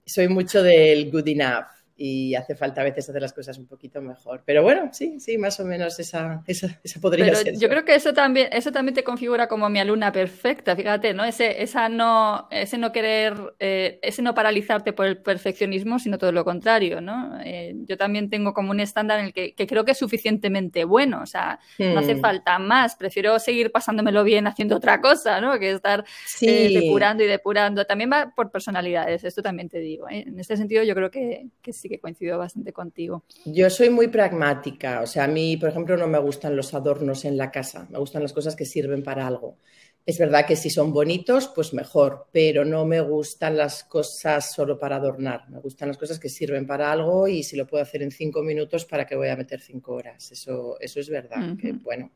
soy 0.06 0.28
mucho 0.28 0.62
del 0.64 1.12
good 1.12 1.28
enough 1.28 1.81
y 2.04 2.34
hace 2.34 2.56
falta 2.56 2.82
a 2.82 2.84
veces 2.84 3.08
hacer 3.08 3.22
las 3.22 3.32
cosas 3.32 3.60
un 3.60 3.68
poquito 3.68 4.02
mejor. 4.02 4.42
Pero 4.44 4.64
bueno, 4.64 4.90
sí, 4.92 5.20
sí, 5.20 5.38
más 5.38 5.60
o 5.60 5.66
menos 5.66 6.00
esa, 6.00 6.42
esa, 6.48 6.80
esa 6.84 7.00
podría 7.00 7.26
Pero 7.26 7.38
ser. 7.38 7.60
Yo 7.60 7.70
creo 7.70 7.86
que 7.86 7.94
eso 7.94 8.12
también, 8.12 8.50
eso 8.52 8.72
también 8.72 8.96
te 8.96 9.04
configura 9.04 9.48
como 9.48 9.70
mi 9.70 9.80
alumna 9.80 10.12
perfecta, 10.12 10.76
fíjate, 10.76 11.14
¿no? 11.14 11.24
Ese, 11.24 11.62
esa 11.62 11.90
no, 11.90 12.48
ese 12.50 12.80
no 12.80 12.92
querer, 12.92 13.36
eh, 13.60 14.00
ese 14.02 14.24
no 14.24 14.34
paralizarte 14.34 14.94
por 14.94 15.06
el 15.06 15.20
perfeccionismo, 15.20 16.00
sino 16.00 16.18
todo 16.18 16.32
lo 16.32 16.44
contrario, 16.44 17.02
¿no? 17.02 17.40
Eh, 17.46 17.76
yo 17.86 17.98
también 17.98 18.32
tengo 18.32 18.56
como 18.56 18.72
un 18.72 18.80
estándar 18.80 19.20
en 19.20 19.28
el 19.28 19.34
que, 19.34 19.54
que, 19.54 19.68
creo 19.68 19.86
que 19.86 19.92
es 19.92 20.00
suficientemente 20.00 20.86
bueno, 20.86 21.22
o 21.22 21.28
sea, 21.28 21.60
no 21.78 22.00
hace 22.00 22.16
hmm. 22.16 22.22
falta 22.22 22.58
más, 22.58 22.96
prefiero 22.96 23.38
seguir 23.38 23.72
pasándomelo 23.72 24.24
bien 24.24 24.48
haciendo 24.48 24.78
otra 24.78 25.02
cosa, 25.02 25.40
¿no? 25.40 25.60
Que 25.60 25.70
estar 25.70 26.04
eh, 26.42 26.80
depurando 26.80 27.24
y 27.24 27.28
depurando. 27.28 27.86
También 27.86 28.10
va 28.12 28.34
por 28.36 28.50
personalidades, 28.50 29.24
esto 29.24 29.44
también 29.44 29.70
te 29.70 29.78
digo. 29.78 30.08
En 30.10 30.40
este 30.40 30.58
sentido 30.58 30.82
yo 30.82 30.96
creo 30.96 31.12
que, 31.12 31.46
que 31.62 31.74
sí 31.74 31.91
que 31.92 32.00
coincido 32.00 32.38
bastante 32.38 32.72
contigo. 32.72 33.24
Yo 33.46 33.70
soy 33.70 33.90
muy 33.90 34.08
pragmática, 34.08 35.02
o 35.02 35.08
sea, 35.08 35.26
a 35.26 35.28
mí, 35.28 35.58
por 35.58 35.70
ejemplo, 35.70 35.98
no 35.98 36.08
me 36.08 36.20
gustan 36.20 36.56
los 36.56 36.74
adornos 36.74 37.26
en 37.26 37.38
la 37.38 37.52
casa, 37.52 37.88
me 37.90 38.00
gustan 38.00 38.22
las 38.22 38.34
cosas 38.34 38.56
que 38.56 38.66
sirven 38.66 39.04
para 39.04 39.28
algo. 39.28 39.58
Es 40.04 40.18
verdad 40.18 40.48
que 40.48 40.56
si 40.56 40.72
son 40.72 40.92
bonitos, 40.94 41.52
pues 41.54 41.74
mejor, 41.74 42.28
pero 42.32 42.66
no 42.66 42.86
me 42.86 43.02
gustan 43.02 43.56
las 43.56 43.84
cosas 43.84 44.52
solo 44.52 44.80
para 44.80 44.96
adornar. 44.96 45.48
Me 45.50 45.60
gustan 45.60 45.90
las 45.90 45.98
cosas 45.98 46.18
que 46.18 46.28
sirven 46.28 46.66
para 46.66 46.92
algo 46.92 47.28
y 47.28 47.44
si 47.44 47.56
lo 47.56 47.68
puedo 47.68 47.84
hacer 47.84 48.02
en 48.02 48.10
cinco 48.10 48.42
minutos, 48.42 48.86
¿para 48.86 49.06
qué 49.06 49.16
voy 49.16 49.28
a 49.28 49.36
meter 49.36 49.62
cinco 49.62 49.94
horas? 49.94 50.32
Eso, 50.32 50.78
eso 50.80 51.00
es 51.00 51.08
verdad. 51.08 51.56
que, 51.56 51.74
bueno, 51.74 52.10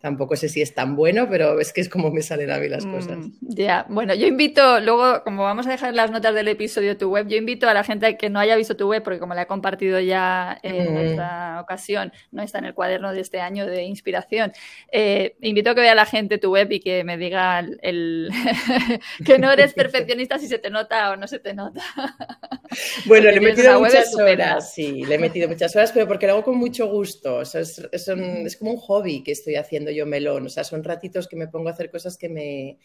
Tampoco 0.00 0.34
sé 0.34 0.48
si 0.48 0.62
es 0.62 0.74
tan 0.74 0.96
bueno, 0.96 1.28
pero 1.28 1.60
es 1.60 1.72
que 1.72 1.82
es 1.82 1.88
como 1.90 2.10
me 2.10 2.22
salen 2.22 2.50
a 2.50 2.58
mí 2.58 2.68
las 2.68 2.86
cosas. 2.86 3.18
Mm, 3.18 3.30
ya, 3.40 3.84
bueno, 3.88 4.14
yo 4.14 4.26
invito, 4.26 4.80
luego, 4.80 5.22
como 5.24 5.42
vamos 5.42 5.66
a 5.66 5.70
dejar 5.70 5.94
las 5.94 6.10
notas 6.10 6.34
del 6.34 6.48
episodio 6.48 6.90
de 6.90 6.94
tu 6.94 7.10
web, 7.10 7.28
yo 7.28 7.36
invito 7.36 7.68
a 7.68 7.74
la 7.74 7.84
gente 7.84 8.16
que 8.16 8.30
no 8.30 8.40
haya 8.40 8.56
visto 8.56 8.76
tu 8.76 8.88
web, 8.88 9.02
porque 9.02 9.18
como 9.18 9.34
la 9.34 9.42
he 9.42 9.46
compartido 9.46 10.00
ya 10.00 10.58
en 10.62 10.96
esta 10.96 11.56
mm. 11.56 11.62
ocasión, 11.62 12.12
no 12.30 12.42
está 12.42 12.58
en 12.58 12.64
el 12.66 12.74
cuaderno 12.74 13.12
de 13.12 13.20
este 13.20 13.40
año 13.40 13.66
de 13.66 13.82
inspiración, 13.82 14.52
eh, 14.90 15.36
invito 15.42 15.70
a 15.70 15.74
que 15.74 15.82
vea 15.82 15.94
la 15.94 16.06
gente 16.06 16.38
tu 16.38 16.50
web 16.52 16.72
y 16.72 16.80
que 16.80 17.04
me 17.04 17.18
diga 17.18 17.60
el, 17.82 18.30
que 19.26 19.38
no 19.38 19.52
eres 19.52 19.74
perfeccionista 19.74 20.38
si 20.38 20.48
se 20.48 20.58
te 20.58 20.70
nota 20.70 21.10
o 21.10 21.16
no 21.16 21.26
se 21.26 21.38
te 21.38 21.54
nota. 21.54 21.82
Bueno, 23.06 23.28
le 23.30 23.38
he 23.38 23.40
metido 23.40 23.80
muchas 23.80 24.14
horas, 24.14 24.72
sí, 24.72 25.04
le 25.04 25.16
he 25.16 25.18
metido 25.18 25.48
muchas 25.48 25.74
horas, 25.74 25.90
pero 25.90 26.06
porque 26.06 26.28
lo 26.28 26.34
hago 26.34 26.44
con 26.44 26.56
mucho 26.56 26.86
gusto. 26.86 27.42
es, 27.42 27.54
es, 27.54 28.56
como 28.56 28.70
un 28.72 28.76
hobby 28.76 29.24
que 29.24 29.32
estoy 29.32 29.56
haciendo 29.56 29.89
yo 29.90 30.06
melón. 30.06 30.46
O 30.46 30.48
sea, 30.48 30.64
son 30.64 30.84
ratitos 30.84 31.28
que 31.28 31.36
me 31.36 31.48
pongo 31.48 31.68
a 31.68 31.72
hacer 31.72 31.90
cosas 31.90 32.16
que 32.16 32.28
me, 32.28 32.78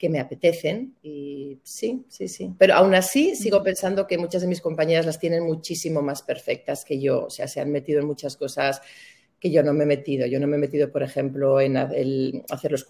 que 0.00 0.08
me 0.08 0.18
apetecen. 0.18 0.96
Y 1.02 1.58
sí, 1.62 2.04
sí, 2.08 2.26
sí. 2.26 2.54
Pero 2.58 2.74
aún 2.74 2.94
así 2.94 3.36
sigo 3.36 3.62
pensando 3.62 4.06
que 4.06 4.18
muchas 4.18 4.42
de 4.42 4.48
mis 4.48 4.60
compañeras 4.60 5.06
las 5.06 5.18
tienen 5.18 5.44
muchísimo 5.44 6.00
más 6.00 6.22
perfectas 6.22 6.84
que 6.84 6.98
yo. 6.98 7.26
O 7.26 7.30
sea, 7.30 7.46
se 7.46 7.60
han 7.60 7.70
metido 7.70 8.00
en 8.00 8.06
muchas 8.06 8.36
cosas 8.36 8.80
que 9.38 9.50
yo 9.50 9.62
no 9.62 9.72
me 9.72 9.84
he 9.84 9.86
metido. 9.86 10.26
Yo 10.26 10.40
no 10.40 10.46
me 10.46 10.56
he 10.56 10.58
metido, 10.60 10.90
por 10.90 11.02
ejemplo, 11.02 11.60
en 11.60 11.76
hacer 11.76 12.72
los 12.72 12.86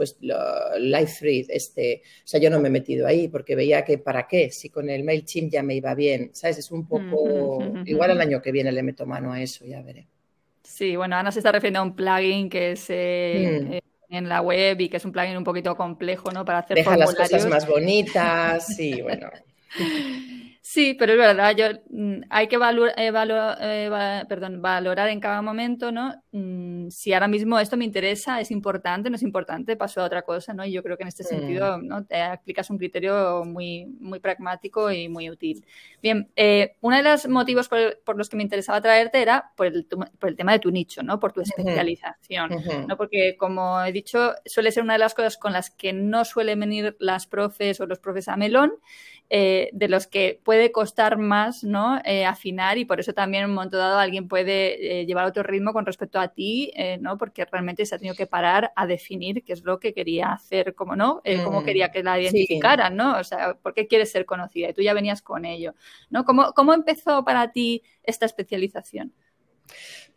live 0.79 1.11
read. 1.21 1.47
Este, 1.49 2.03
o 2.25 2.27
sea, 2.27 2.41
yo 2.41 2.49
no 2.49 2.61
me 2.61 2.69
he 2.69 2.73
metido 2.73 3.07
ahí 3.07 3.29
porque 3.29 3.57
veía 3.57 3.85
que 3.85 3.99
para 3.99 4.29
qué, 4.29 4.51
si 4.51 4.69
con 4.69 4.89
el 4.89 5.05
MailChimp 5.05 5.51
ya 5.51 5.63
me 5.63 5.75
iba 5.75 5.95
bien. 5.95 6.31
¿Sabes? 6.33 6.59
Es 6.59 6.71
un 6.71 6.87
poco... 6.87 7.63
Igual 7.87 8.13
al 8.13 8.21
año 8.21 8.41
que 8.43 8.53
viene 8.53 8.71
le 8.71 8.83
meto 8.83 9.07
mano 9.07 9.33
a 9.33 9.43
eso, 9.43 9.65
ya 9.65 9.83
veré. 9.83 10.07
Sí, 10.71 10.95
bueno, 10.95 11.17
Ana 11.17 11.33
se 11.33 11.41
está 11.41 11.51
refiriendo 11.51 11.81
a 11.81 11.83
un 11.83 11.97
plugin 11.97 12.49
que 12.49 12.73
es 12.73 12.87
eh, 12.89 13.61
mm. 13.63 13.73
eh, 13.73 13.83
en 14.09 14.29
la 14.29 14.41
web 14.41 14.81
y 14.81 14.89
que 14.89 14.99
es 14.99 15.05
un 15.05 15.11
plugin 15.11 15.37
un 15.37 15.43
poquito 15.43 15.77
complejo, 15.77 16.31
¿no? 16.31 16.45
Para 16.45 16.61
hacer 16.61 16.77
Deja 16.77 16.97
las 16.97 17.13
cosas 17.13 17.47
más 17.49 17.67
bonitas, 17.67 18.67
sí, 18.67 19.03
bueno. 19.03 19.31
Sí, 20.73 20.95
pero 20.95 21.15
es 21.15 21.19
verdad, 21.19 21.53
yo, 21.57 21.67
mm, 21.91 22.27
hay 22.31 22.47
que 22.47 22.55
eh, 22.55 24.25
perdón, 24.29 24.63
valorar 24.63 25.09
en 25.09 25.19
cada 25.19 25.43
momento, 25.43 25.91
¿no? 25.91 26.15
Mm, 26.31 26.91
si 26.91 27.13
ahora 27.13 27.27
mismo 27.27 27.59
esto 27.59 27.77
me 27.77 27.85
interesa, 27.85 28.41
es 28.41 28.53
importante, 28.53 29.11
no 29.11 29.17
es 29.17 29.25
importante, 29.25 29.75
paso 29.75 30.01
a 30.01 30.05
otra 30.05 30.23
cosa, 30.23 30.55
¿no? 30.55 30.65
Y 30.65 30.71
yo 30.71 30.85
creo 30.85 30.97
que 30.97 31.03
en 31.03 31.09
este 31.09 31.25
sentido, 31.25 31.77
mm. 31.79 31.87
¿no? 31.89 32.05
Te 32.05 32.23
aplicas 32.23 32.71
un 32.71 32.79
criterio 32.79 33.45
muy, 33.45 33.87
muy 33.99 34.21
pragmático 34.21 34.93
y 34.93 35.09
muy 35.09 35.29
útil. 35.29 35.65
Bien, 36.01 36.31
eh, 36.37 36.77
uno 36.83 36.99
de 36.99 37.03
los 37.03 37.27
motivos 37.27 37.69
por, 37.69 38.17
los 38.17 38.29
que 38.29 38.37
me 38.37 38.45
interesaba 38.45 38.81
traerte 38.81 39.21
era 39.21 39.51
por 39.57 39.67
el, 39.67 39.89
por 40.21 40.29
el 40.29 40.37
tema 40.37 40.53
de 40.53 40.61
tu 40.61 40.71
nicho, 40.71 41.03
¿no? 41.03 41.19
Por 41.19 41.33
tu 41.33 41.41
especialización, 41.41 42.51
¿no? 42.87 42.97
Porque, 42.97 43.35
como 43.37 43.83
he 43.83 43.91
dicho, 43.91 44.35
suele 44.47 44.71
ser 44.71 44.85
una 44.85 44.93
de 44.93 45.01
las 45.01 45.15
cosas 45.15 45.37
con 45.37 45.53
las 45.53 45.69
que 45.69 45.93
no 45.93 46.25
suelen 46.25 46.61
venir 46.61 46.97
las 47.01 47.27
profes 47.27 47.81
o 47.81 47.87
los 47.87 47.99
profes 47.99 48.29
a 48.29 48.37
melón, 48.37 48.75
eh, 49.33 49.71
de 49.73 49.87
los 49.87 50.09
que 50.09 50.41
puede 50.43 50.60
costar 50.69 51.17
más 51.19 51.65
¿no? 51.65 52.01
Eh, 52.05 52.25
afinar 52.25 52.79
y 52.79 52.85
por 52.85 53.01
eso 53.01 53.13
también 53.13 53.45
en 53.45 53.51
un 53.51 53.57
momento 53.57 53.79
dado 53.79 53.99
alguien 53.99 54.29
puede 54.29 55.01
eh, 55.01 55.07
llevar 55.07 55.27
otro 55.27 55.43
ritmo 55.43 55.73
con 55.73 55.87
respecto 55.87 56.21
a 56.21 56.29
ti, 56.29 56.73
¿no? 57.01 57.17
porque 57.19 57.45
realmente 57.45 57.87
se 57.87 57.95
ha 57.95 57.99
tenido 57.99 58.15
que 58.15 58.27
parar 58.27 58.73
a 58.77 58.87
definir 58.87 59.43
qué 59.45 59.53
es 59.53 59.65
lo 59.65 59.81
que 59.81 59.95
quería 59.95 60.33
hacer, 60.33 60.75
cómo 60.75 60.95
no, 60.95 61.23
cómo 61.45 61.63
mm, 61.63 61.65
quería 61.65 61.91
que 61.91 62.03
la 62.03 62.21
identificaran, 62.21 62.97
¿no? 62.97 63.19
O 63.19 63.25
sea, 63.25 63.55
¿por 63.55 63.75
qué 63.75 63.87
quieres 63.87 64.13
ser 64.13 64.27
conocida? 64.27 64.69
Y 64.69 64.75
tú 64.75 64.83
ya 64.83 64.95
venías 64.95 65.23
con 65.23 65.45
ello, 65.45 65.75
¿no? 66.11 66.25
¿Cómo, 66.25 66.53
cómo 66.53 66.75
empezó 66.75 67.25
para 67.25 67.53
ti 67.53 67.83
esta 68.03 68.27
especialización? 68.27 69.13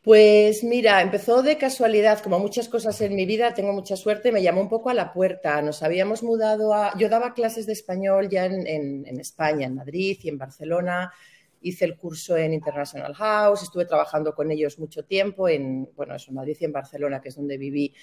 Pues 0.04 0.66
mira, 0.66 1.02
empezó 1.02 1.42
de 1.44 1.58
casualidad, 1.58 2.20
como 2.22 2.38
muchas 2.38 2.68
cosas 2.68 3.00
en 3.00 3.16
mi 3.16 3.26
vida, 3.26 3.54
tengo 3.54 3.72
mucha 3.72 3.96
suerte, 3.96 4.34
me 4.34 4.44
llamó 4.44 4.60
un 4.60 4.68
poco 4.68 4.90
a 4.90 4.94
la 4.94 5.14
puerta. 5.14 5.62
Nos 5.62 5.82
habíamos 5.82 6.24
mudado 6.24 6.74
a... 6.74 6.94
Yo 6.98 7.08
daba 7.08 7.34
clases 7.34 7.66
de 7.66 7.72
español 7.72 8.28
ya 8.28 8.46
en, 8.46 9.06
España, 9.18 9.66
en 9.66 9.76
Madrid 9.76 10.20
y 10.22 10.28
en 10.28 10.38
Barcelona. 10.38 11.14
Hice 11.62 11.86
el 11.86 11.96
curso 11.96 12.36
en 12.36 12.54
International 12.54 13.14
House, 13.14 13.64
estuve 13.64 13.86
trabajando 13.86 14.36
con 14.36 14.52
ellos 14.52 14.78
mucho 14.78 15.06
tiempo 15.06 15.48
en, 15.48 15.90
bueno, 15.96 16.16
eso, 16.16 16.32
en 16.32 16.36
Madrid 16.36 16.58
y 16.60 16.66
en 16.66 16.74
Barcelona, 16.74 17.22
que 17.22 17.30
es 17.30 17.36
donde 17.36 17.58
viví. 17.58 17.94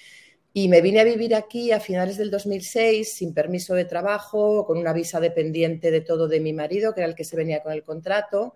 Y 0.53 0.69
me 0.69 0.81
vine 0.81 1.01
a 1.01 1.03
vivir 1.03 1.35
aquí 1.35 1.71
a 1.71 1.79
finales 1.79 2.17
del 2.17 2.31
2006 2.31 3.13
sin 3.13 3.31
permiso 3.31 3.75
de 3.75 3.85
trabajo, 3.85 4.65
con 4.65 4.79
una 4.79 4.91
visa 4.91 5.19
dependiente 5.19 5.91
de 5.91 6.01
todo 6.01 6.27
de 6.27 6.39
mi 6.39 6.51
marido, 6.51 6.95
que 6.95 7.01
era 7.01 7.09
el 7.09 7.15
que 7.15 7.25
se 7.25 7.35
venía 7.35 7.61
con 7.61 7.73
el 7.73 7.83
contrato. 7.83 8.55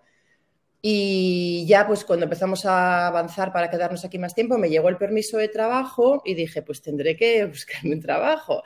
Y 0.88 1.66
ya 1.66 1.84
pues 1.84 2.04
cuando 2.04 2.26
empezamos 2.26 2.64
a 2.64 3.08
avanzar 3.08 3.52
para 3.52 3.68
quedarnos 3.68 4.04
aquí 4.04 4.20
más 4.20 4.36
tiempo, 4.36 4.56
me 4.56 4.70
llegó 4.70 4.88
el 4.88 4.98
permiso 4.98 5.36
de 5.36 5.48
trabajo 5.48 6.22
y 6.24 6.34
dije, 6.34 6.62
pues 6.62 6.80
tendré 6.80 7.16
que 7.16 7.44
buscarme 7.46 7.96
un 7.96 8.00
trabajo. 8.00 8.62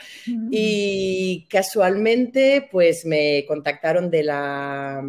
Y 0.50 1.46
casualmente 1.48 2.68
pues 2.70 3.06
me 3.06 3.46
contactaron 3.48 4.10
de 4.10 4.22
la, 4.22 5.02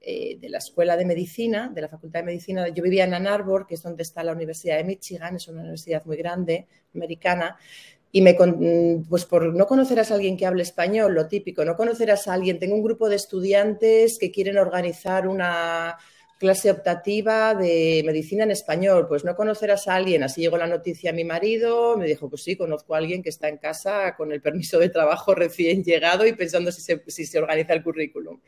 eh, 0.00 0.38
de 0.40 0.48
la 0.48 0.58
Escuela 0.58 0.96
de 0.96 1.04
Medicina, 1.04 1.70
de 1.72 1.82
la 1.82 1.88
Facultad 1.88 2.18
de 2.18 2.26
Medicina. 2.26 2.66
Yo 2.70 2.82
vivía 2.82 3.04
en 3.04 3.14
Ann 3.14 3.28
Arbor, 3.28 3.68
que 3.68 3.76
es 3.76 3.82
donde 3.84 4.02
está 4.02 4.24
la 4.24 4.32
Universidad 4.32 4.78
de 4.78 4.82
Michigan, 4.82 5.36
es 5.36 5.46
una 5.46 5.60
universidad 5.60 6.04
muy 6.04 6.16
grande, 6.16 6.66
americana. 6.92 7.56
Y 8.10 8.22
me, 8.22 8.34
pues 9.08 9.24
por 9.24 9.54
no 9.54 9.68
conocerás 9.68 10.10
a 10.10 10.14
alguien 10.14 10.36
que 10.36 10.46
hable 10.46 10.64
español, 10.64 11.14
lo 11.14 11.28
típico, 11.28 11.64
no 11.64 11.76
conocerás 11.76 12.26
a 12.26 12.34
alguien, 12.34 12.58
tengo 12.58 12.74
un 12.74 12.82
grupo 12.82 13.08
de 13.08 13.14
estudiantes 13.14 14.18
que 14.18 14.32
quieren 14.32 14.58
organizar 14.58 15.28
una 15.28 15.96
clase 16.38 16.70
optativa 16.70 17.54
de 17.54 18.02
medicina 18.04 18.44
en 18.44 18.50
español. 18.50 19.06
Pues 19.08 19.24
no 19.24 19.34
conocerás 19.34 19.88
a 19.88 19.94
alguien. 19.94 20.22
Así 20.22 20.40
llegó 20.40 20.58
la 20.58 20.66
noticia 20.66 21.10
a 21.10 21.12
mi 21.12 21.24
marido. 21.24 21.96
Me 21.96 22.06
dijo, 22.06 22.28
pues 22.28 22.42
sí, 22.42 22.56
conozco 22.56 22.94
a 22.94 22.98
alguien 22.98 23.22
que 23.22 23.30
está 23.30 23.48
en 23.48 23.58
casa 23.58 24.14
con 24.16 24.32
el 24.32 24.40
permiso 24.40 24.78
de 24.78 24.88
trabajo 24.88 25.34
recién 25.34 25.82
llegado 25.82 26.26
y 26.26 26.32
pensando 26.32 26.70
si 26.72 26.82
se, 26.82 27.02
si 27.06 27.26
se 27.26 27.38
organiza 27.38 27.72
el 27.72 27.82
currículum. 27.82 28.40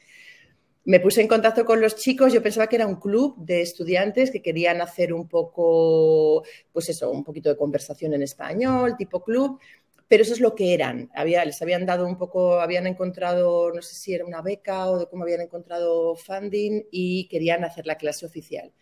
Me 0.85 1.00
puse 1.00 1.21
en 1.21 1.28
contacto 1.28 1.64
con 1.64 1.80
los 1.80 1.97
chicos. 1.97 2.33
Yo 2.33 2.42
pensaba 2.42 2.66
que 2.66 2.76
era 2.76 2.87
un 2.87 2.97
club 2.97 3.37
de 3.38 3.61
estudiantes 3.61 4.30
que 4.30 4.40
querían 4.40 4.80
hacer 4.80 5.12
un 5.12 5.28
poco, 5.28 6.45
pues 6.73 6.88
eso, 6.88 7.11
un 7.11 7.25
poquito 7.25 7.50
de 7.50 7.57
conversación 7.57 8.14
en 8.14 8.23
español, 8.23 8.97
tipo 8.97 9.23
club 9.23 9.61
pero 10.09 10.23
eso 10.23 10.33
es 10.33 10.41
lo 10.41 10.55
que 10.55 10.73
eran. 10.73 11.11
Había, 11.15 11.45
les 11.45 11.61
habían 11.61 11.85
dado 11.85 12.07
un 12.07 12.17
poco, 12.17 12.61
habían 12.61 12.87
encontrado, 12.87 13.71
no 13.73 13.83
sé 13.83 13.95
si 13.95 14.15
era 14.15 14.25
una 14.25 14.41
beca 14.41 14.91
o 14.91 15.00
de 15.00 15.07
cómo 15.07 15.25
habían 15.25 15.43
encontrado 15.43 16.17
funding 16.17 16.83
y 16.91 17.29
querían 17.29 17.62
hacer 17.62 17.87
la 17.87 17.97
clase 17.97 18.25
oficial. 18.25 18.73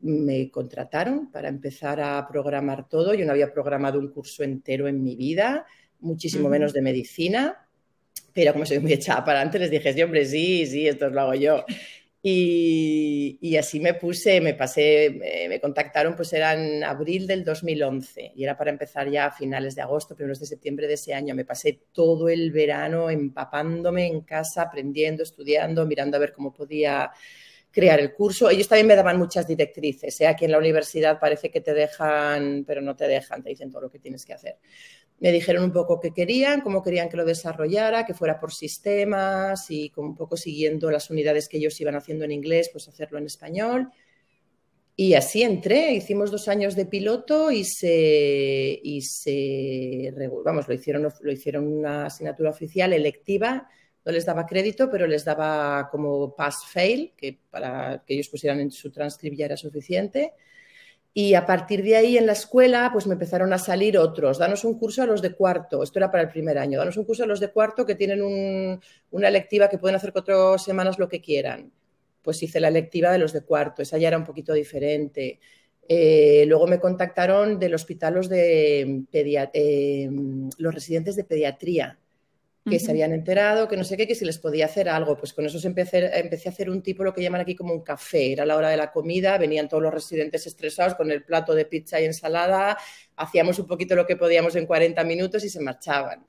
Me 0.00 0.50
contrataron 0.50 1.30
para 1.30 1.48
empezar 1.48 2.00
a 2.00 2.26
programar 2.26 2.88
todo. 2.88 3.14
Yo 3.14 3.24
no 3.24 3.32
había 3.32 3.52
programado 3.52 4.00
un 4.00 4.08
curso 4.08 4.42
entero 4.42 4.88
en 4.88 5.02
mi 5.02 5.14
vida, 5.14 5.64
muchísimo 6.00 6.48
menos 6.48 6.72
de 6.72 6.82
medicina, 6.82 7.68
pero 8.34 8.52
como 8.52 8.66
soy 8.66 8.80
muy 8.80 8.92
echada 8.92 9.24
para 9.24 9.38
adelante, 9.38 9.60
les 9.60 9.70
dije, 9.70 9.94
sí, 9.94 10.02
hombre, 10.02 10.26
sí, 10.26 10.66
sí, 10.66 10.88
esto 10.88 11.08
lo 11.08 11.20
hago 11.20 11.34
yo. 11.34 11.64
Y, 12.28 13.56
así 13.56 13.78
me 13.78 13.94
puse, 13.94 14.40
me 14.40 14.54
pasé, 14.54 15.46
me, 15.48 15.60
contactaron, 15.60 16.16
pues 16.16 16.32
era 16.32 16.54
en 16.54 16.82
abril 16.82 17.24
del 17.24 17.44
2011 17.44 18.32
y 18.34 18.42
era 18.42 18.56
para 18.58 18.72
empezar 18.72 19.08
ya 19.08 19.26
a 19.26 19.30
finales 19.30 19.76
de 19.76 19.82
agosto, 19.82 20.16
primeros 20.16 20.40
de 20.40 20.46
septiembre 20.46 20.88
de 20.88 20.94
ese 20.94 21.14
año. 21.14 21.36
Me 21.36 21.44
pasé 21.44 21.82
todo 21.92 22.28
el 22.28 22.50
verano 22.50 23.10
empapándome 23.10 24.08
en 24.08 24.22
casa, 24.22 24.62
aprendiendo, 24.62 25.22
estudiando, 25.22 25.86
mirando 25.86 26.16
a 26.16 26.20
ver 26.20 26.32
cómo 26.32 26.52
podía 26.52 27.12
crear 27.70 28.00
el 28.00 28.12
curso. 28.12 28.50
Ellos 28.50 28.66
también 28.66 28.88
me 28.88 28.96
daban 28.96 29.18
muchas 29.18 29.46
directrices. 29.46 30.20
¿eh? 30.20 30.26
Aquí 30.26 30.46
en 30.46 30.50
la 30.50 30.58
universidad 30.58 31.20
parece 31.20 31.52
que 31.52 31.60
te 31.60 31.74
dejan, 31.74 32.64
pero 32.66 32.80
no 32.80 32.96
te 32.96 33.06
dejan, 33.06 33.40
te 33.44 33.50
dicen 33.50 33.70
todo 33.70 33.82
lo 33.82 33.90
que 33.90 34.00
tienes 34.00 34.24
que 34.26 34.32
hacer 34.32 34.58
me 35.18 35.32
dijeron 35.32 35.64
un 35.64 35.72
poco 35.72 35.98
qué 35.98 36.12
querían, 36.12 36.60
cómo 36.60 36.82
querían 36.82 37.08
que 37.08 37.16
lo 37.16 37.24
desarrollara, 37.24 38.04
que 38.04 38.14
fuera 38.14 38.38
por 38.38 38.52
sistemas 38.52 39.70
y 39.70 39.90
un 39.96 40.14
poco 40.14 40.36
siguiendo 40.36 40.90
las 40.90 41.10
unidades 41.10 41.48
que 41.48 41.56
ellos 41.56 41.80
iban 41.80 41.94
haciendo 41.94 42.24
en 42.24 42.32
inglés, 42.32 42.68
pues 42.72 42.88
hacerlo 42.88 43.18
en 43.18 43.26
español. 43.26 43.88
Y 44.98 45.14
así 45.14 45.42
entré, 45.42 45.92
hicimos 45.92 46.30
dos 46.30 46.48
años 46.48 46.74
de 46.74 46.86
piloto 46.86 47.50
y 47.50 47.64
se, 47.64 48.80
y 48.82 49.02
se 49.02 50.12
vamos, 50.44 50.68
lo 50.68 50.74
hicieron, 50.74 51.08
lo 51.20 51.32
hicieron 51.32 51.66
una 51.66 52.06
asignatura 52.06 52.50
oficial 52.50 52.94
electiva, 52.94 53.68
no 54.06 54.12
les 54.12 54.24
daba 54.24 54.46
crédito, 54.46 54.88
pero 54.90 55.06
les 55.06 55.24
daba 55.24 55.88
como 55.90 56.34
pass-fail, 56.34 57.12
que 57.16 57.38
para 57.50 58.04
que 58.06 58.14
ellos 58.14 58.28
pusieran 58.28 58.60
en 58.60 58.70
su 58.70 58.90
transcript 58.90 59.36
ya 59.36 59.46
era 59.46 59.56
suficiente. 59.56 60.32
Y 61.18 61.32
a 61.32 61.46
partir 61.46 61.82
de 61.82 61.96
ahí 61.96 62.18
en 62.18 62.26
la 62.26 62.32
escuela, 62.32 62.90
pues 62.92 63.06
me 63.06 63.14
empezaron 63.14 63.50
a 63.54 63.56
salir 63.56 63.96
otros. 63.96 64.36
Danos 64.36 64.64
un 64.64 64.78
curso 64.78 65.02
a 65.02 65.06
los 65.06 65.22
de 65.22 65.32
cuarto, 65.32 65.82
esto 65.82 65.98
era 65.98 66.10
para 66.10 66.24
el 66.24 66.28
primer 66.28 66.58
año. 66.58 66.78
Danos 66.78 66.98
un 66.98 67.06
curso 67.06 67.24
a 67.24 67.26
los 67.26 67.40
de 67.40 67.48
cuarto 67.48 67.86
que 67.86 67.94
tienen 67.94 68.20
una 68.20 69.28
electiva 69.28 69.70
que 69.70 69.78
pueden 69.78 69.96
hacer 69.96 70.12
cuatro 70.12 70.58
semanas 70.58 70.98
lo 70.98 71.08
que 71.08 71.22
quieran. 71.22 71.72
Pues 72.20 72.42
hice 72.42 72.60
la 72.60 72.68
electiva 72.68 73.10
de 73.12 73.16
los 73.16 73.32
de 73.32 73.40
cuarto, 73.40 73.80
esa 73.80 73.96
ya 73.96 74.08
era 74.08 74.18
un 74.18 74.24
poquito 74.24 74.52
diferente. 74.52 75.40
Eh, 75.88 76.44
luego 76.48 76.66
me 76.66 76.80
contactaron 76.80 77.58
del 77.58 77.72
hospital 77.72 78.20
de 78.28 79.06
eh, 79.10 80.10
los 80.58 80.74
residentes 80.74 81.16
de 81.16 81.24
pediatría 81.24 81.98
que 82.68 82.80
se 82.80 82.90
habían 82.90 83.12
enterado, 83.12 83.68
que 83.68 83.76
no 83.76 83.84
sé 83.84 83.96
qué, 83.96 84.08
que 84.08 84.14
si 84.14 84.24
les 84.24 84.38
podía 84.38 84.66
hacer 84.66 84.88
algo. 84.88 85.16
Pues 85.16 85.32
con 85.32 85.46
eso 85.46 85.64
empecé, 85.66 86.10
empecé 86.18 86.48
a 86.48 86.52
hacer 86.52 86.68
un 86.68 86.82
tipo, 86.82 87.04
lo 87.04 87.14
que 87.14 87.22
llaman 87.22 87.40
aquí 87.40 87.54
como 87.54 87.72
un 87.72 87.82
café. 87.82 88.32
Era 88.32 88.44
la 88.44 88.56
hora 88.56 88.70
de 88.70 88.76
la 88.76 88.90
comida, 88.90 89.38
venían 89.38 89.68
todos 89.68 89.82
los 89.82 89.94
residentes 89.94 90.46
estresados 90.46 90.94
con 90.94 91.10
el 91.10 91.22
plato 91.22 91.54
de 91.54 91.64
pizza 91.64 92.00
y 92.00 92.04
ensalada, 92.04 92.76
hacíamos 93.16 93.58
un 93.58 93.66
poquito 93.66 93.94
lo 93.94 94.06
que 94.06 94.16
podíamos 94.16 94.56
en 94.56 94.66
40 94.66 95.04
minutos 95.04 95.44
y 95.44 95.48
se 95.48 95.60
marchaban. 95.60 96.26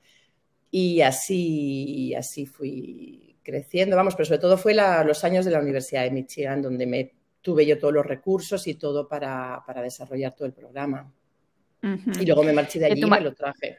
Y 0.70 1.00
así, 1.00 2.14
así 2.14 2.46
fui 2.46 3.36
creciendo, 3.42 3.96
vamos, 3.96 4.14
pero 4.14 4.26
sobre 4.26 4.40
todo 4.40 4.58
fue 4.58 4.74
los 4.74 5.24
años 5.24 5.44
de 5.44 5.50
la 5.50 5.60
Universidad 5.60 6.04
de 6.04 6.10
Michigan, 6.10 6.62
donde 6.62 6.86
me 6.86 7.12
tuve 7.40 7.66
yo 7.66 7.78
todos 7.78 7.94
los 7.94 8.06
recursos 8.06 8.66
y 8.66 8.74
todo 8.74 9.08
para, 9.08 9.64
desarrollar 9.82 10.34
todo 10.36 10.46
el 10.46 10.52
programa. 10.52 11.12
Y 11.82 12.26
luego 12.26 12.44
me 12.44 12.52
marché 12.52 12.78
de 12.78 12.86
allí 12.86 13.02
y 13.02 13.06
me 13.06 13.20
lo 13.20 13.34
traje 13.34 13.78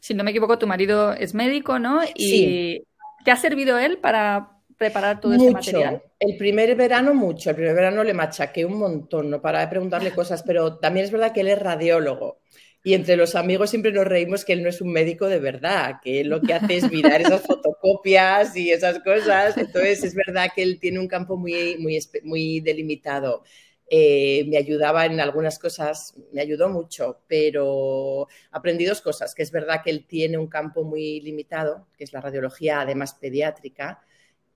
si 0.00 0.14
no 0.14 0.24
me 0.24 0.30
equivoco, 0.30 0.58
tu 0.58 0.66
marido 0.66 1.12
es 1.12 1.34
médico, 1.34 1.78
¿no? 1.78 2.00
Y 2.14 2.30
sí. 2.30 2.82
¿te 3.24 3.30
ha 3.30 3.36
servido 3.36 3.78
él 3.78 3.98
para 3.98 4.58
preparar 4.76 5.20
todo 5.20 5.34
ese 5.34 5.50
material? 5.50 6.02
El 6.18 6.36
primer 6.36 6.74
verano 6.76 7.14
mucho, 7.14 7.50
el 7.50 7.56
primer 7.56 7.74
verano 7.74 8.04
le 8.04 8.14
machaqué 8.14 8.64
un 8.64 8.78
montón, 8.78 9.30
no 9.30 9.40
para 9.40 9.60
de 9.60 9.68
preguntarle 9.68 10.12
cosas, 10.12 10.42
pero 10.42 10.78
también 10.78 11.04
es 11.04 11.12
verdad 11.12 11.32
que 11.32 11.40
él 11.40 11.48
es 11.48 11.58
radiólogo. 11.58 12.40
Y 12.84 12.94
entre 12.94 13.16
los 13.16 13.34
amigos 13.34 13.70
siempre 13.70 13.92
nos 13.92 14.06
reímos 14.06 14.44
que 14.44 14.52
él 14.52 14.62
no 14.62 14.68
es 14.68 14.80
un 14.80 14.92
médico 14.92 15.26
de 15.26 15.40
verdad, 15.40 15.96
que 16.02 16.20
él 16.20 16.28
lo 16.28 16.40
que 16.40 16.54
hace 16.54 16.76
es 16.76 16.90
mirar 16.90 17.20
esas 17.20 17.42
fotocopias 17.42 18.56
y 18.56 18.70
esas 18.70 19.00
cosas. 19.00 19.58
Entonces 19.58 20.04
es 20.04 20.14
verdad 20.14 20.48
que 20.54 20.62
él 20.62 20.78
tiene 20.80 21.00
un 21.00 21.08
campo 21.08 21.36
muy, 21.36 21.76
muy, 21.78 21.98
muy 22.22 22.60
delimitado. 22.60 23.42
Eh, 23.90 24.44
me 24.48 24.58
ayudaba 24.58 25.06
en 25.06 25.18
algunas 25.18 25.58
cosas, 25.58 26.14
me 26.32 26.42
ayudó 26.42 26.68
mucho, 26.68 27.22
pero 27.26 28.28
aprendí 28.50 28.84
dos 28.84 29.00
cosas, 29.00 29.34
que 29.34 29.42
es 29.42 29.50
verdad 29.50 29.80
que 29.82 29.90
él 29.90 30.04
tiene 30.06 30.36
un 30.36 30.46
campo 30.46 30.84
muy 30.84 31.20
limitado, 31.22 31.86
que 31.96 32.04
es 32.04 32.12
la 32.12 32.20
radiología, 32.20 32.82
además 32.82 33.14
pediátrica, 33.14 34.02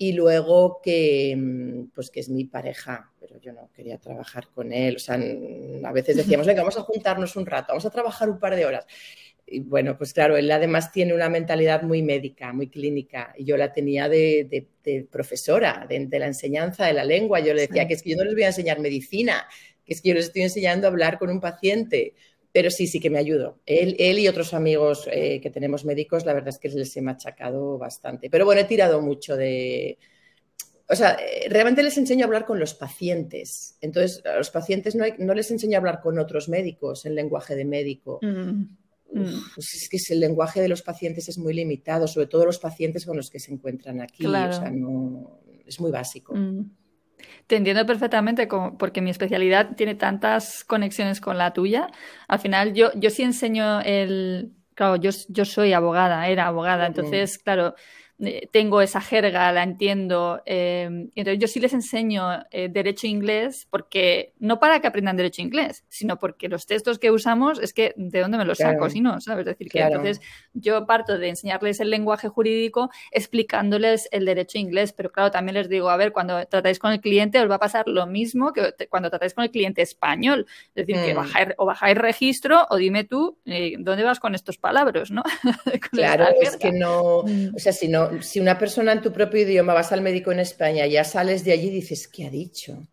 y 0.03 0.13
luego 0.15 0.81
que, 0.83 1.33
mm, 1.37 1.91
pues 1.95 2.11
que 2.11 2.19
es 2.19 2.29
mi 2.29 2.45
pareja, 2.45 3.13
pero 3.21 3.39
yo 3.39 3.53
no 3.53 3.71
quería 3.73 3.99
trabajar 3.99 4.49
con 4.53 4.73
él, 4.73 4.97
o 4.97 4.99
sea, 4.99 5.15
a 5.15 5.93
veces 5.93 6.17
decíamos, 6.17 6.45
venga, 6.45 6.63
vamos 6.63 6.77
a 6.77 6.83
juntarnos 6.83 7.37
un 7.37 7.47
rato, 7.47 7.69
vamos 7.69 7.87
a 7.87 7.91
trabajar 7.91 8.29
un 8.29 8.41
par 8.41 8.57
de 8.57 8.67
horas, 8.67 8.85
y 9.47 9.61
bueno, 9.61 9.97
pues 9.97 10.13
claro, 10.13 10.37
él 10.37 10.51
además 10.51 10.91
tiene 10.91 11.15
una 11.15 11.29
mentalidad 11.29 11.83
muy 11.83 12.03
médica, 12.03 12.53
muy 12.53 12.69
clínica. 12.69 13.33
Y 13.37 13.45
yo 13.45 13.57
la 13.57 13.73
tenía 13.73 14.09
de, 14.09 14.67
profesora, 15.11 15.87
de, 15.89 16.19
la 16.19 16.27
enseñanza 16.27 16.87
de 16.87 16.95
la 16.95 17.05
lengua. 17.05 17.39
Yo 17.41 17.53
le 17.53 17.67
decía 17.67 17.87
que 17.87 17.95
es 17.95 18.03
que 18.03 18.11
yo 18.11 18.17
no 18.17 18.25
les 18.25 18.35
voy 18.35 18.45
a 18.45 18.49
enseñar 18.49 18.81
medicina, 18.81 19.47
que 19.85 19.93
es 19.93 20.01
que 20.01 20.09
yo 20.09 20.15
les 20.15 20.27
estoy 20.27 20.43
enseñando 20.43 20.87
a 20.87 20.91
hablar 20.91 21.19
con 21.19 21.29
un 21.29 21.41
paciente. 21.41 22.15
Pero 22.53 22.71
sí, 22.71 22.87
sí 22.87 23.01
que 23.01 23.11
me 23.11 23.19
ayudó. 23.19 23.61
Él, 23.65 23.97
él 23.99 24.19
y 24.19 24.29
otros 24.29 24.53
amigos 24.53 25.09
eh, 25.11 25.41
que 25.41 25.51
tenemos 25.51 25.85
médicos, 25.85 26.27
la 26.27 26.35
verdad 26.35 26.51
es 26.51 26.59
que 26.59 26.69
les 26.69 26.97
he 26.97 27.01
machacado 27.01 27.79
bastante. 27.79 28.29
Pero 28.29 28.45
bueno, 28.45 28.61
he 28.61 28.65
tirado 28.65 29.01
mucho 29.01 29.37
de, 29.37 29.99
o 30.89 30.95
sea, 30.95 31.17
realmente 31.49 31.83
les 31.83 31.97
enseño 31.97 32.25
a 32.25 32.27
hablar 32.27 32.45
con 32.45 32.59
los 32.59 32.75
pacientes. 32.75 33.79
Entonces, 33.81 34.23
a 34.27 34.37
los 34.37 34.51
pacientes 34.51 34.95
no, 34.95 35.07
no 35.19 35.33
les 35.33 35.51
enseño 35.51 35.77
a 35.77 35.79
hablar 35.79 36.01
con 36.03 36.19
otros 36.19 36.51
médicos 36.51 37.07
en 37.07 37.15
lenguaje 37.15 37.57
de 37.57 37.65
médico. 37.65 38.19
Mm. 38.23 38.65
Mm. 39.15 39.25
pues 39.55 39.75
es 39.75 39.89
que 39.91 40.15
el 40.15 40.21
lenguaje 40.21 40.63
de 40.63 40.69
los 40.69 40.81
pacientes 40.81 41.29
es 41.29 41.37
muy 41.37 41.53
limitado, 41.53 42.09
sobre 42.09 42.29
todo 42.29 42.47
los 42.47 42.59
pacientes 42.59 43.05
con 43.05 43.17
los 43.17 43.29
que 43.29 43.41
se 43.41 43.53
encuentran 43.53 44.01
aquí. 44.01 44.27
O 44.27 44.31
sea, 44.31 44.71
no, 44.71 45.41
es 45.67 45.81
muy 45.81 45.91
básico. 45.91 46.35
Mm. 46.35 46.71
Te 47.47 47.57
entiendo 47.57 47.85
perfectamente 47.87 48.49
porque 48.79 49.01
mi 49.01 49.11
especialidad 49.11 49.75
tiene 49.77 49.95
tantas 49.95 50.65
conexiones 50.65 51.21
con 51.21 51.39
la 51.39 51.53
tuya. 51.53 51.89
Al 52.29 52.39
final, 52.39 52.75
yo, 52.75 52.91
yo 52.95 53.11
sí 53.11 53.23
enseño 53.23 53.81
el. 53.81 54.53
Claro, 54.75 54.97
yo, 54.97 55.11
yo 55.29 55.45
soy 55.45 55.75
abogada, 55.75 56.27
era 56.29 56.47
abogada, 56.47 56.87
entonces, 56.87 57.37
claro, 57.37 57.75
eh, 58.25 58.49
tengo 58.53 58.81
esa 58.81 59.01
jerga, 59.01 59.51
la 59.51 59.65
entiendo. 59.65 60.43
Eh, 60.47 61.09
entonces 61.15 61.39
yo 61.41 61.49
sí 61.49 61.59
les 61.59 61.73
enseño 61.73 62.45
eh, 62.53 62.69
derecho 62.69 63.09
inglés 63.09 63.67
porque 63.69 64.33
no 64.39 64.61
para 64.61 64.81
que 64.81 64.87
aprendan 64.87 65.17
derecho 65.17 65.43
inglés, 65.43 65.85
sino 65.89 66.19
porque 66.19 66.49
los 66.49 66.67
textos 66.67 67.01
que 67.01 67.11
usamos 67.11 67.59
es 67.59 67.75
que 67.75 67.95
de 67.97 68.21
dónde 68.21 68.39
me 68.39 68.45
los 68.45 68.59
saco, 68.59 68.89
si 68.89 69.01
no, 69.01 69.21
¿sabes? 69.21 69.41
Es 69.41 69.47
decir, 69.47 69.69
que 69.69 69.81
entonces 69.81 70.21
yo 70.53 70.87
parto 70.87 71.19
de 71.19 71.31
enseñarles 71.31 71.81
el 71.81 71.91
lenguaje 71.91 72.29
jurídico 72.29 72.91
explicándoles 73.11 74.09
el 74.13 74.25
derecho 74.25 74.59
inglés, 74.59 74.93
pero 74.93 75.11
claro, 75.11 75.33
también 75.33 75.55
les 75.55 75.69
digo, 75.69 75.91
a 75.91 75.97
ver, 75.97 76.13
cuando 76.13 76.47
tratáis 76.47 76.79
con 76.79 76.93
el 76.93 77.01
cliente 77.01 77.41
os 77.41 77.51
va 77.51 77.57
a 77.57 77.61
pasar 77.61 77.89
lo 77.89 78.07
mismo 78.07 78.53
que 78.53 78.73
cuando 78.89 79.11
tratáis 79.11 79.35
con 79.35 79.43
el 79.43 79.51
cliente 79.51 79.83
español, 79.83 80.47
es 80.75 80.87
decir, 80.87 81.05
que 81.05 81.13
mm. 81.13 81.17
bajáis, 81.17 81.49
o 81.57 81.67
bajáis 81.67 81.99
registro 81.99 82.67
o 82.71 82.77
dime 82.77 83.03
tú 83.03 83.37
dónde 83.79 84.05
vas 84.05 84.21
con 84.21 84.37
estos 84.37 84.59
palabras, 84.59 85.11
¿no? 85.11 85.25
claro, 85.91 86.27
es 86.41 86.57
que 86.57 86.71
no, 86.71 87.25
mm. 87.25 87.57
o 87.57 87.59
sea, 87.59 87.73
si 87.73 87.89
no, 87.89 88.12
si 88.21 88.41
una 88.41 88.59
persona 88.59 88.93
en 88.93 89.03
tu 89.03 89.13
propio 89.13 89.41
idioma 89.43 89.75
vas 89.75 89.93
al 89.93 90.03
médico 90.03 90.33
en 90.33 90.41
España, 90.41 90.87
ya 90.87 91.05
sales 91.05 91.45
de 91.45 91.53
allí 91.53 91.69
y 91.69 91.71
dices, 91.71 92.09
¿qué 92.09 92.27
ha 92.27 92.31
dicho? 92.31 92.87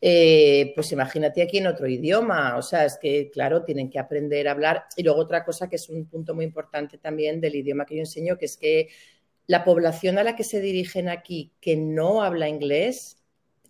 Eh, 0.00 0.72
pues 0.74 0.92
imagínate 0.92 1.42
aquí 1.42 1.58
en 1.58 1.66
otro 1.66 1.88
idioma. 1.88 2.56
O 2.56 2.62
sea, 2.62 2.84
es 2.84 2.98
que, 3.00 3.30
claro, 3.30 3.64
tienen 3.64 3.90
que 3.90 3.98
aprender 3.98 4.48
a 4.48 4.52
hablar. 4.52 4.84
Y 4.96 5.02
luego 5.02 5.20
otra 5.20 5.44
cosa 5.44 5.68
que 5.68 5.76
es 5.76 5.88
un 5.88 6.06
punto 6.06 6.34
muy 6.34 6.44
importante 6.44 6.98
también 6.98 7.40
del 7.40 7.56
idioma 7.56 7.86
que 7.86 7.96
yo 7.96 8.00
enseño, 8.00 8.38
que 8.38 8.46
es 8.46 8.56
que 8.56 8.88
la 9.46 9.64
población 9.64 10.18
a 10.18 10.24
la 10.24 10.36
que 10.36 10.44
se 10.44 10.60
dirigen 10.60 11.08
aquí 11.08 11.52
que 11.60 11.76
no 11.76 12.22
habla 12.22 12.48
inglés, 12.48 13.18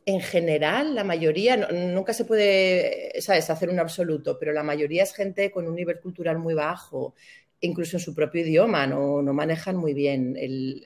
en 0.06 0.20
general, 0.20 0.94
la 0.94 1.04
mayoría, 1.04 1.56
nunca 1.56 2.14
se 2.14 2.24
puede, 2.24 3.20
¿sabes?, 3.20 3.50
hacer 3.50 3.68
un 3.68 3.78
absoluto, 3.78 4.38
pero 4.38 4.52
la 4.52 4.62
mayoría 4.62 5.02
es 5.02 5.12
gente 5.14 5.50
con 5.50 5.68
un 5.68 5.74
nivel 5.74 6.00
cultural 6.00 6.38
muy 6.38 6.54
bajo, 6.54 7.14
incluso 7.60 7.96
en 7.96 8.00
su 8.00 8.14
propio 8.14 8.42
idioma, 8.42 8.86
no, 8.86 9.22
manejan 9.22 9.76
muy 9.76 9.94
bien 9.94 10.36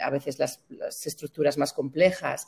a 0.00 0.10
veces 0.10 0.38
las, 0.38 0.64
estructuras 1.04 1.58
más 1.58 1.72
complejas. 1.72 2.46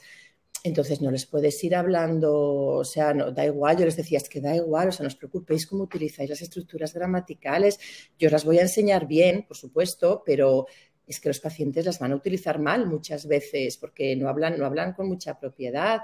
Entonces 0.63 1.03
no 1.03 1.11
les 1.11 1.27
puedes 1.27 1.63
ir 1.63 1.75
hablando, 1.77 2.33
o 2.33 2.85
sea, 2.85 3.13
no, 3.13 3.31
da 3.31 3.45
igual, 3.45 3.77
yo 3.77 3.85
les 3.85 3.97
decía, 3.97 4.17
es 4.17 4.31
que 4.31 4.41
da 4.41 4.57
igual, 4.57 4.89
o 4.89 4.93
sea, 4.93 5.05
no 5.05 5.09
os 5.09 5.17
preocupéis 5.17 5.67
cómo 5.67 5.85
utilizáis 5.85 6.31
las 6.31 6.41
estructuras 6.41 6.95
gramaticales, 6.95 7.79
yo 8.19 8.31
las 8.31 8.47
voy 8.47 8.59
a 8.59 8.63
enseñar 8.63 9.07
bien, 9.07 9.45
por 9.47 9.59
supuesto, 9.59 10.23
pero 10.25 10.67
es 11.07 11.21
que 11.21 11.29
los 11.29 11.41
pacientes 11.41 11.85
las 11.85 11.99
van 11.99 12.13
a 12.13 12.17
utilizar 12.17 12.59
mal 12.59 12.87
muchas 12.87 13.27
veces 13.27 13.77
porque 13.77 14.17
no 14.17 14.29
hablan, 14.29 14.59
no 14.59 14.65
hablan 14.65 14.95
con 14.95 15.07
mucha 15.07 15.39
propiedad. 15.39 16.01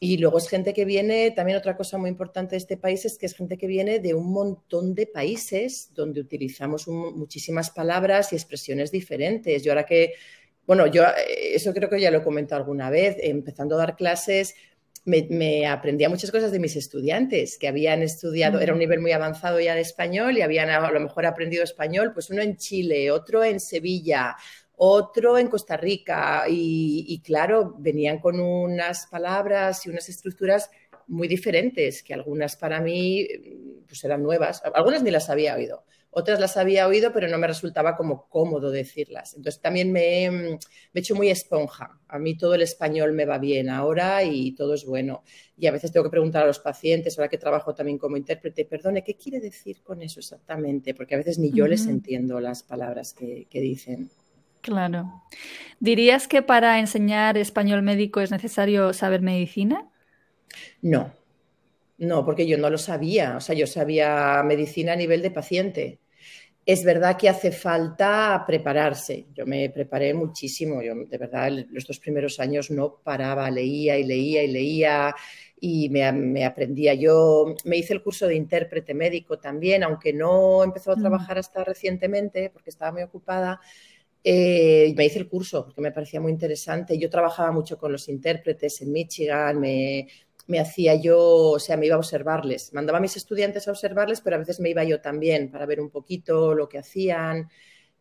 Y 0.00 0.18
luego 0.18 0.38
es 0.38 0.48
gente 0.48 0.74
que 0.74 0.84
viene, 0.84 1.30
también 1.30 1.56
otra 1.56 1.76
cosa 1.76 1.98
muy 1.98 2.10
importante 2.10 2.52
de 2.52 2.58
este 2.58 2.76
país 2.76 3.04
es 3.04 3.16
que 3.16 3.26
es 3.26 3.34
gente 3.34 3.56
que 3.56 3.66
viene 3.66 4.00
de 4.00 4.12
un 4.12 4.32
montón 4.32 4.94
de 4.94 5.06
países 5.06 5.90
donde 5.94 6.20
utilizamos 6.20 6.88
muchísimas 6.88 7.70
palabras 7.70 8.32
y 8.32 8.36
expresiones 8.36 8.90
diferentes. 8.90 9.62
Yo 9.62 9.72
ahora 9.72 9.86
que, 9.86 10.14
bueno, 10.66 10.86
yo 10.88 11.04
eh, 11.04 11.54
eso 11.54 11.72
creo 11.72 11.88
que 11.88 12.00
ya 12.00 12.10
lo 12.10 12.18
he 12.18 12.22
comentado 12.22 12.60
alguna 12.60 12.90
vez, 12.90 13.16
empezando 13.20 13.76
a 13.76 13.78
dar 13.78 13.96
clases, 13.96 14.54
me, 15.04 15.66
aprendía 15.66 16.08
muchas 16.08 16.30
cosas 16.30 16.50
de 16.50 16.58
mis 16.58 16.76
estudiantes 16.76 17.58
que 17.58 17.68
habían 17.68 18.02
estudiado, 18.02 18.60
era 18.60 18.72
un 18.72 18.78
nivel 18.78 19.00
muy 19.00 19.12
avanzado 19.12 19.60
ya 19.60 19.74
de 19.74 19.82
español 19.82 20.36
y 20.36 20.42
habían 20.42 20.70
a 20.70 20.90
lo 20.90 21.00
mejor 21.00 21.26
aprendido 21.26 21.62
español, 21.62 22.12
pues 22.14 22.30
uno 22.30 22.40
en 22.42 22.56
Chile, 22.56 23.10
otro 23.10 23.44
en 23.44 23.60
Sevilla, 23.60 24.34
otro 24.76 25.38
en 25.38 25.48
Costa 25.48 25.76
Rica 25.76 26.44
y, 26.48 27.20
claro, 27.24 27.74
venían 27.78 28.18
con 28.18 28.40
unas 28.40 29.06
palabras 29.06 29.86
y 29.86 29.90
unas 29.90 30.08
estructuras 30.08 30.70
muy 31.06 31.28
diferentes, 31.28 32.02
que 32.02 32.14
algunas 32.14 32.56
para 32.56 32.80
mí 32.80 33.26
pues 33.86 34.02
eran 34.04 34.22
nuevas, 34.22 34.62
algunas 34.74 35.02
ni 35.02 35.10
las 35.10 35.28
había 35.28 35.54
oído, 35.54 35.84
otras 36.10 36.40
las 36.40 36.56
había 36.56 36.88
oído, 36.88 37.12
pero 37.12 37.28
no 37.28 37.38
me 37.38 37.46
resultaba 37.46 37.94
como 37.96 38.26
cómodo 38.28 38.70
decirlas. 38.70 39.34
Entonces 39.34 39.60
también 39.60 39.92
me, 39.92 40.30
me 40.30 40.58
he 40.94 41.00
hecho 41.00 41.14
muy 41.14 41.28
esponja. 41.28 42.00
A 42.08 42.18
mí 42.18 42.36
todo 42.36 42.54
el 42.54 42.62
español 42.62 43.12
me 43.12 43.26
va 43.26 43.38
bien 43.38 43.68
ahora 43.68 44.24
y 44.24 44.52
todo 44.52 44.74
es 44.74 44.86
bueno. 44.86 45.24
Y 45.58 45.66
a 45.66 45.72
veces 45.72 45.92
tengo 45.92 46.04
que 46.04 46.10
preguntar 46.10 46.44
a 46.44 46.46
los 46.46 46.60
pacientes, 46.60 47.18
ahora 47.18 47.28
que 47.28 47.38
trabajo 47.38 47.74
también 47.74 47.98
como 47.98 48.16
intérprete, 48.16 48.64
perdone, 48.64 49.04
¿qué 49.04 49.14
quiere 49.14 49.40
decir 49.40 49.82
con 49.82 50.02
eso 50.02 50.20
exactamente? 50.20 50.94
Porque 50.94 51.16
a 51.16 51.18
veces 51.18 51.38
ni 51.38 51.52
yo 51.52 51.66
les 51.66 51.86
entiendo 51.86 52.40
las 52.40 52.62
palabras 52.62 53.12
que 53.12 53.46
dicen. 53.50 54.10
Claro. 54.64 55.22
¿Dirías 55.78 56.26
que 56.26 56.40
para 56.40 56.78
enseñar 56.78 57.36
español 57.36 57.82
médico 57.82 58.22
es 58.22 58.30
necesario 58.30 58.94
saber 58.94 59.20
medicina? 59.20 59.90
No, 60.80 61.12
no, 61.98 62.24
porque 62.24 62.46
yo 62.46 62.56
no 62.56 62.70
lo 62.70 62.78
sabía. 62.78 63.36
O 63.36 63.40
sea, 63.42 63.54
yo 63.54 63.66
sabía 63.66 64.42
medicina 64.42 64.94
a 64.94 64.96
nivel 64.96 65.20
de 65.20 65.30
paciente. 65.30 65.98
Es 66.64 66.82
verdad 66.82 67.18
que 67.18 67.28
hace 67.28 67.52
falta 67.52 68.42
prepararse. 68.46 69.26
Yo 69.34 69.44
me 69.44 69.68
preparé 69.68 70.14
muchísimo. 70.14 70.80
Yo, 70.80 70.94
de 70.94 71.18
verdad, 71.18 71.52
los 71.68 71.86
dos 71.86 71.98
primeros 72.00 72.40
años 72.40 72.70
no 72.70 73.02
paraba, 73.04 73.50
leía 73.50 73.98
y 73.98 74.04
leía 74.04 74.44
y 74.44 74.48
leía 74.50 75.14
y 75.60 75.90
me, 75.90 76.10
me, 76.10 76.46
aprendía. 76.46 76.94
Yo 76.94 77.54
me 77.66 77.76
hice 77.76 77.92
el 77.92 78.02
curso 78.02 78.26
de 78.26 78.36
intérprete 78.36 78.94
médico 78.94 79.38
también, 79.38 79.82
aunque 79.82 80.14
no 80.14 80.64
empezó 80.64 80.92
a 80.92 80.96
mm. 80.96 81.00
trabajar 81.00 81.36
hasta 81.36 81.64
recientemente 81.64 82.48
porque 82.48 82.70
estaba 82.70 82.92
muy 82.92 83.02
ocupada. 83.02 83.60
Eh, 84.26 84.94
me 84.96 85.04
hice 85.04 85.18
el 85.18 85.28
curso 85.28 85.66
porque 85.66 85.82
me 85.82 85.92
parecía 85.92 86.20
muy 86.20 86.32
interesante. 86.32 86.98
Yo 86.98 87.10
trabajaba 87.10 87.52
mucho 87.52 87.76
con 87.76 87.92
los 87.92 88.08
intérpretes 88.08 88.80
en 88.80 88.90
Michigan, 88.90 89.60
me, 89.60 90.08
hacía 90.58 90.94
yo, 90.94 91.20
o 91.20 91.58
sea, 91.58 91.76
me 91.76 91.86
iba 91.86 91.96
a 91.96 91.98
observarles. 91.98 92.72
Mandaba 92.72 92.98
a 92.98 93.00
mis 93.02 93.16
estudiantes 93.16 93.68
a 93.68 93.72
observarles, 93.72 94.22
pero 94.22 94.36
a 94.36 94.38
veces 94.38 94.60
me 94.60 94.70
iba 94.70 94.82
yo 94.84 95.00
también 95.00 95.50
para 95.50 95.66
ver 95.66 95.80
un 95.80 95.90
poquito 95.90 96.54
lo 96.54 96.68
que 96.68 96.78
hacían. 96.78 97.50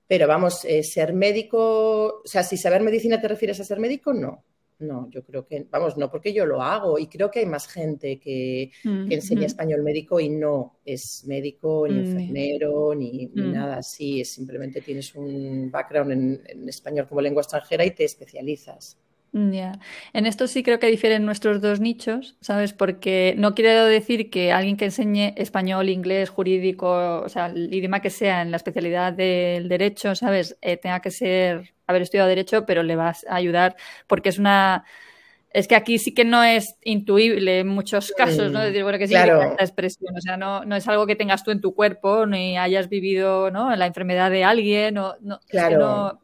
Pero 0.07 0.27
vamos, 0.27 0.65
eh, 0.65 0.83
ser 0.83 1.13
médico, 1.13 2.21
o 2.23 2.27
sea, 2.27 2.43
si 2.43 2.57
saber 2.57 2.81
medicina 2.83 3.19
te 3.21 3.27
refieres 3.27 3.59
a 3.59 3.65
ser 3.65 3.79
médico, 3.79 4.13
no. 4.13 4.43
No, 4.83 5.09
yo 5.09 5.23
creo 5.23 5.45
que, 5.45 5.65
vamos, 5.69 5.97
no 5.97 6.11
porque 6.11 6.33
yo 6.33 6.45
lo 6.45 6.61
hago 6.61 6.99
y 6.99 7.07
creo 7.07 7.31
que 7.31 7.39
hay 7.39 7.45
más 7.45 7.67
gente 7.67 8.19
que, 8.19 8.71
mm, 8.83 9.11
enseña 9.11 9.45
español 9.45 9.81
médico 9.81 10.19
y 10.19 10.29
no 10.29 10.79
es 10.85 11.23
médico, 11.25 11.87
ni 11.87 11.95
mm. 11.95 12.05
enfermero, 12.05 12.95
ni, 12.95 13.27
mm. 13.27 13.51
nada 13.51 13.77
así, 13.77 14.25
simplemente 14.25 14.81
tienes 14.81 15.15
un 15.15 15.71
background 15.71 16.11
en, 16.11 16.69
español 16.69 17.07
como 17.07 17.21
lengua 17.21 17.41
extranjera 17.41 17.85
y 17.85 17.91
te 17.91 18.03
especializas. 18.03 18.97
Ya. 19.35 19.79
En 20.13 20.27
esto 20.27 20.45
sí 20.45 20.61
creo 20.61 20.77
que 20.77 20.85
difieren 20.85 21.25
nuestros 21.25 21.59
dos 21.59 21.79
nichos, 21.79 22.37
¿sabes? 22.39 22.71
Porque 22.71 23.33
no 23.35 23.55
quiero 23.55 23.85
decir 23.85 24.29
que 24.29 24.51
alguien 24.51 24.77
que 24.77 24.85
enseñe 24.85 25.33
español, 25.37 25.89
inglés, 25.89 26.29
jurídico, 26.29 27.21
o 27.21 27.29
sea, 27.29 27.47
el 27.47 27.73
idioma 27.73 27.99
que 27.99 28.11
sea 28.11 28.43
en 28.43 28.51
la 28.51 28.57
especialidad 28.57 29.11
del 29.11 29.69
derecho, 29.69 30.13
¿sabes? 30.13 30.55
Eh, 30.61 30.77
tenga 30.77 30.99
que 30.99 31.09
ser, 31.09 31.73
haber 31.87 32.03
estudiado 32.03 32.29
derecho, 32.29 32.67
pero 32.67 32.83
le 32.83 32.95
vas 32.95 33.25
a 33.27 33.35
ayudar 33.35 33.75
porque 34.05 34.29
es 34.29 34.37
una... 34.37 34.85
Es 35.49 35.67
que 35.67 35.75
aquí 35.75 35.99
sí 35.99 36.13
que 36.15 36.25
no 36.25 36.43
es 36.43 36.77
intuible 36.83 37.59
en 37.59 37.67
muchos 37.67 38.11
casos, 38.17 38.51
¿no? 38.51 38.59
Decir, 38.59 38.81
bueno, 38.83 38.97
que 38.97 39.07
sí 39.07 39.13
claro. 39.13 39.41
esta 39.41 39.63
expresión. 39.63 40.15
O 40.17 40.21
sea, 40.21 40.35
no, 40.35 40.65
no 40.65 40.75
es 40.75 40.87
algo 40.87 41.05
que 41.05 41.15
tengas 41.15 41.43
tú 41.43 41.51
en 41.51 41.61
tu 41.61 41.75
cuerpo, 41.75 42.25
ni 42.25 42.57
hayas 42.57 42.89
vivido, 42.89 43.51
¿no? 43.51 43.75
La 43.75 43.85
enfermedad 43.85 44.31
de 44.31 44.43
alguien, 44.43 44.97
o, 44.97 45.15
no, 45.21 45.39
claro. 45.47 45.69
Es 45.69 45.77
que 45.77 45.77
no, 45.77 46.21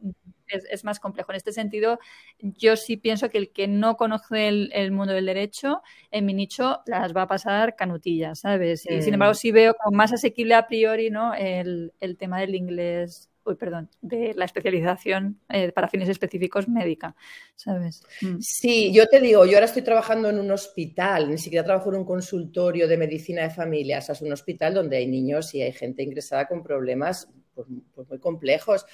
es, 0.50 0.64
es, 0.70 0.84
más 0.84 1.00
complejo. 1.00 1.32
En 1.32 1.36
este 1.36 1.52
sentido, 1.52 1.98
yo 2.38 2.76
sí 2.76 2.96
pienso 2.96 3.30
que 3.30 3.38
el 3.38 3.50
que 3.50 3.68
no 3.68 3.96
conoce 3.96 4.48
el, 4.48 4.70
el, 4.74 4.92
mundo 4.92 5.12
del 5.12 5.26
derecho, 5.26 5.82
en 6.10 6.26
mi 6.26 6.34
nicho 6.34 6.80
las 6.86 7.14
va 7.14 7.22
a 7.22 7.28
pasar 7.28 7.76
canutillas, 7.76 8.40
¿sabes? 8.40 8.84
Y, 8.90 9.02
sin 9.02 9.14
embargo, 9.14 9.34
sí 9.34 9.52
veo 9.52 9.74
como 9.74 9.96
más 9.96 10.12
asequible 10.12 10.54
a 10.54 10.66
priori, 10.66 11.10
¿no? 11.10 11.34
El, 11.34 11.92
el 12.00 12.16
tema 12.16 12.40
del 12.40 12.54
inglés 12.54 13.30
uy, 13.44 13.56
perdón, 13.56 13.88
de 14.00 14.34
la 14.34 14.44
especialización 14.44 15.40
eh, 15.48 15.72
para 15.72 15.88
fines 15.88 16.08
específicos 16.08 16.68
médica, 16.68 17.14
¿sabes? 17.56 18.02
Mm. 18.20 18.38
Sí, 18.40 18.92
yo 18.92 19.06
te 19.06 19.20
digo, 19.20 19.46
yo 19.46 19.54
ahora 19.54 19.66
estoy 19.66 19.82
trabajando 19.82 20.28
en 20.28 20.38
un 20.38 20.50
hospital, 20.50 21.30
ni 21.30 21.38
siquiera 21.38 21.64
trabajo 21.64 21.90
en 21.90 21.96
un 21.96 22.04
consultorio 22.04 22.86
de 22.88 22.96
medicina 22.96 23.42
de 23.42 23.50
familias, 23.50 24.04
o 24.04 24.06
sea, 24.06 24.12
es 24.14 24.22
un 24.22 24.32
hospital 24.32 24.74
donde 24.74 24.98
hay 24.98 25.06
niños 25.06 25.54
y 25.54 25.62
hay 25.62 25.72
gente 25.72 26.02
ingresada 26.02 26.46
con 26.46 26.62
problemas 26.62 27.28
pues, 27.54 27.66
pues 27.94 28.08
muy 28.08 28.18
complejos 28.18 28.86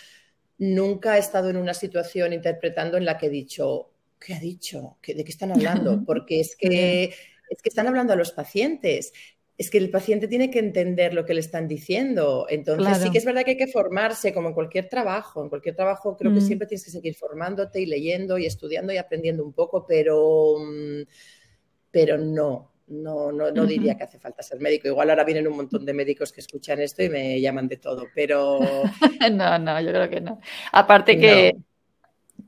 nunca 0.59 1.17
he 1.17 1.21
estado 1.21 1.51
en 1.51 1.57
una 1.57 1.75
situación 1.75 2.33
interpretando 2.33 2.97
en 2.97 3.05
la 3.05 3.19
que 3.19 3.27
he 3.27 3.31
dicho, 3.31 3.91
¿qué 4.19 4.35
ha 4.35 4.41
dicho? 4.41 4.99
¿De 5.07 5.25
qué 5.25 5.31
están 5.31 5.53
hablando? 5.53 6.03
Porque 6.05 6.41
es 6.41 6.57
que, 6.57 7.05
es 7.51 7.63
que 7.63 7.69
están 7.69 7.87
hablando 7.87 8.13
a 8.13 8.17
los 8.17 8.33
pacientes. 8.33 9.13
Es 9.59 9.71
que 9.71 9.79
el 9.79 9.91
paciente 9.91 10.29
tiene 10.29 10.51
que 10.51 10.59
entender 10.59 11.15
lo 11.15 11.25
que 11.25 11.33
le 11.33 11.41
están 11.41 11.67
diciendo. 11.67 12.47
Entonces, 12.51 12.87
claro. 12.87 13.03
sí 13.03 13.11
que 13.11 13.19
es 13.19 13.25
verdad 13.25 13.43
que 13.43 13.53
hay 13.53 13.57
que 13.57 13.69
formarse, 13.69 14.35
como 14.35 14.49
en 14.49 14.55
cualquier 14.55 14.89
trabajo. 14.89 15.43
En 15.43 15.49
cualquier 15.49 15.75
trabajo 15.75 16.17
creo 16.17 16.31
mm. 16.31 16.35
que 16.35 16.41
siempre 16.43 16.69
tienes 16.69 16.85
que 16.85 16.91
seguir 16.91 17.15
formándote 17.15 17.81
y 17.81 17.87
leyendo 17.87 18.37
y 18.37 18.45
estudiando 18.45 18.93
y 18.93 18.99
aprendiendo 18.99 19.43
un 19.43 19.55
poco, 19.55 19.87
pero, 19.87 20.57
pero 21.91 22.19
no, 22.19 22.76
no, 22.89 23.33
no, 23.33 23.51
no 23.51 23.67
diría 23.67 23.97
que 23.97 24.05
hace 24.05 24.19
falta 24.19 24.43
ser 24.43 24.61
médico. 24.61 24.89
Igual 24.89 25.11
ahora 25.11 25.25
vienen 25.25 25.47
un 25.49 25.57
montón 25.57 25.85
de 25.85 25.93
médicos 25.93 26.33
que 26.33 26.41
escuchan 26.41 26.81
esto 26.81 27.03
y 27.03 27.09
me 27.09 27.41
llaman 27.41 27.69
de 27.69 27.77
todo, 27.79 28.07
pero... 28.15 28.61
no, 29.33 29.59
no, 29.59 29.81
yo 29.81 29.91
creo 29.91 30.09
que 30.09 30.21
no. 30.21 30.41
Aparte 30.73 31.19
que 31.19 31.53
no. 31.57 31.65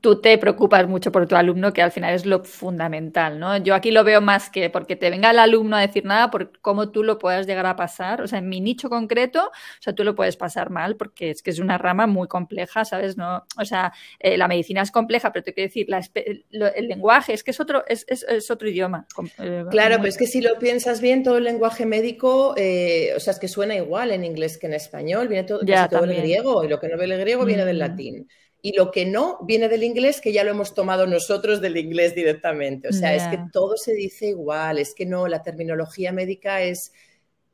Tú 0.01 0.21
te 0.21 0.37
preocupas 0.37 0.87
mucho 0.87 1.11
por 1.11 1.27
tu 1.27 1.35
alumno, 1.35 1.73
que 1.73 1.81
al 1.81 1.91
final 1.91 2.13
es 2.13 2.25
lo 2.25 2.43
fundamental, 2.43 3.39
¿no? 3.39 3.57
Yo 3.57 3.75
aquí 3.75 3.91
lo 3.91 4.03
veo 4.03 4.21
más 4.21 4.49
que 4.49 4.69
porque 4.69 4.95
te 4.95 5.09
venga 5.09 5.31
el 5.31 5.39
alumno 5.39 5.75
a 5.75 5.81
decir 5.81 6.05
nada, 6.05 6.31
por 6.31 6.59
cómo 6.61 6.91
tú 6.91 7.03
lo 7.03 7.17
puedas 7.17 7.47
llegar 7.47 7.65
a 7.65 7.75
pasar. 7.75 8.21
O 8.21 8.27
sea, 8.27 8.39
en 8.39 8.49
mi 8.49 8.61
nicho 8.61 8.89
concreto, 8.89 9.47
o 9.47 9.81
sea, 9.81 9.93
tú 9.93 10.03
lo 10.03 10.15
puedes 10.15 10.37
pasar 10.37 10.69
mal 10.69 10.95
porque 10.95 11.31
es 11.31 11.41
que 11.41 11.49
es 11.49 11.59
una 11.59 11.77
rama 11.77 12.07
muy 12.07 12.27
compleja, 12.27 12.85
¿sabes? 12.85 13.17
No, 13.17 13.45
o 13.57 13.65
sea, 13.65 13.93
eh, 14.19 14.37
la 14.37 14.47
medicina 14.47 14.81
es 14.81 14.91
compleja, 14.91 15.31
pero 15.31 15.43
te 15.43 15.53
quiero 15.53 15.67
decir, 15.67 15.87
la, 15.89 16.01
el, 16.15 16.45
el, 16.51 16.87
lenguaje 16.87 17.33
es 17.33 17.43
que 17.43 17.51
es 17.51 17.59
otro, 17.59 17.83
es, 17.87 18.05
es, 18.07 18.23
es 18.23 18.49
otro 18.51 18.69
idioma. 18.69 19.05
Eh, 19.39 19.65
claro, 19.69 19.97
pero 19.97 20.09
es 20.09 20.17
que 20.17 20.27
si 20.27 20.41
lo 20.41 20.57
piensas 20.59 21.01
bien, 21.01 21.23
todo 21.23 21.37
el 21.37 21.43
lenguaje 21.43 21.85
médico, 21.85 22.53
eh, 22.57 23.13
o 23.15 23.19
sea, 23.19 23.33
es 23.33 23.39
que 23.39 23.47
suena 23.47 23.75
igual 23.75 24.11
en 24.11 24.23
inglés 24.23 24.57
que 24.57 24.67
en 24.67 24.73
español, 24.73 25.27
viene 25.27 25.43
todo, 25.43 25.61
ya, 25.63 25.87
todo 25.87 26.05
el 26.05 26.15
griego, 26.15 26.63
y 26.63 26.67
lo 26.67 26.79
que 26.79 26.87
no 26.87 26.97
viene 26.97 27.15
del 27.15 27.21
griego 27.21 27.45
viene 27.45 27.63
mm. 27.63 27.67
del 27.67 27.79
latín 27.79 28.27
y 28.61 28.75
lo 28.75 28.91
que 28.91 29.05
no 29.05 29.39
viene 29.43 29.69
del 29.69 29.83
inglés, 29.83 30.19
que 30.19 30.33
ya 30.33 30.43
lo 30.43 30.51
hemos 30.51 30.73
tomado 30.73 31.07
nosotros 31.07 31.61
del 31.61 31.77
inglés 31.77 32.13
directamente. 32.13 32.89
O 32.89 32.93
sea, 32.93 33.15
yeah. 33.15 33.23
es 33.25 33.37
que 33.37 33.43
todo 33.53 33.77
se 33.77 33.93
dice 33.93 34.27
igual, 34.27 34.79
es 34.79 34.93
que 34.93 35.05
no, 35.05 35.27
la 35.27 35.41
terminología 35.43 36.11
médica 36.11 36.61
es, 36.61 36.91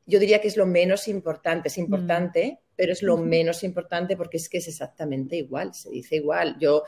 yo 0.04 0.18
diría 0.18 0.40
que 0.40 0.48
es 0.48 0.56
lo 0.56 0.66
menos 0.66 1.06
importante, 1.06 1.68
es 1.68 1.78
importante, 1.78 2.58
mm. 2.60 2.64
pero 2.74 2.92
es 2.92 3.02
lo 3.02 3.16
menos 3.18 3.62
importante 3.62 4.16
porque 4.16 4.38
es 4.38 4.48
que 4.48 4.58
es 4.58 4.66
exactamente 4.66 5.36
igual, 5.36 5.74
se 5.74 5.90
dice 5.90 6.16
igual. 6.16 6.56
Yo 6.58 6.82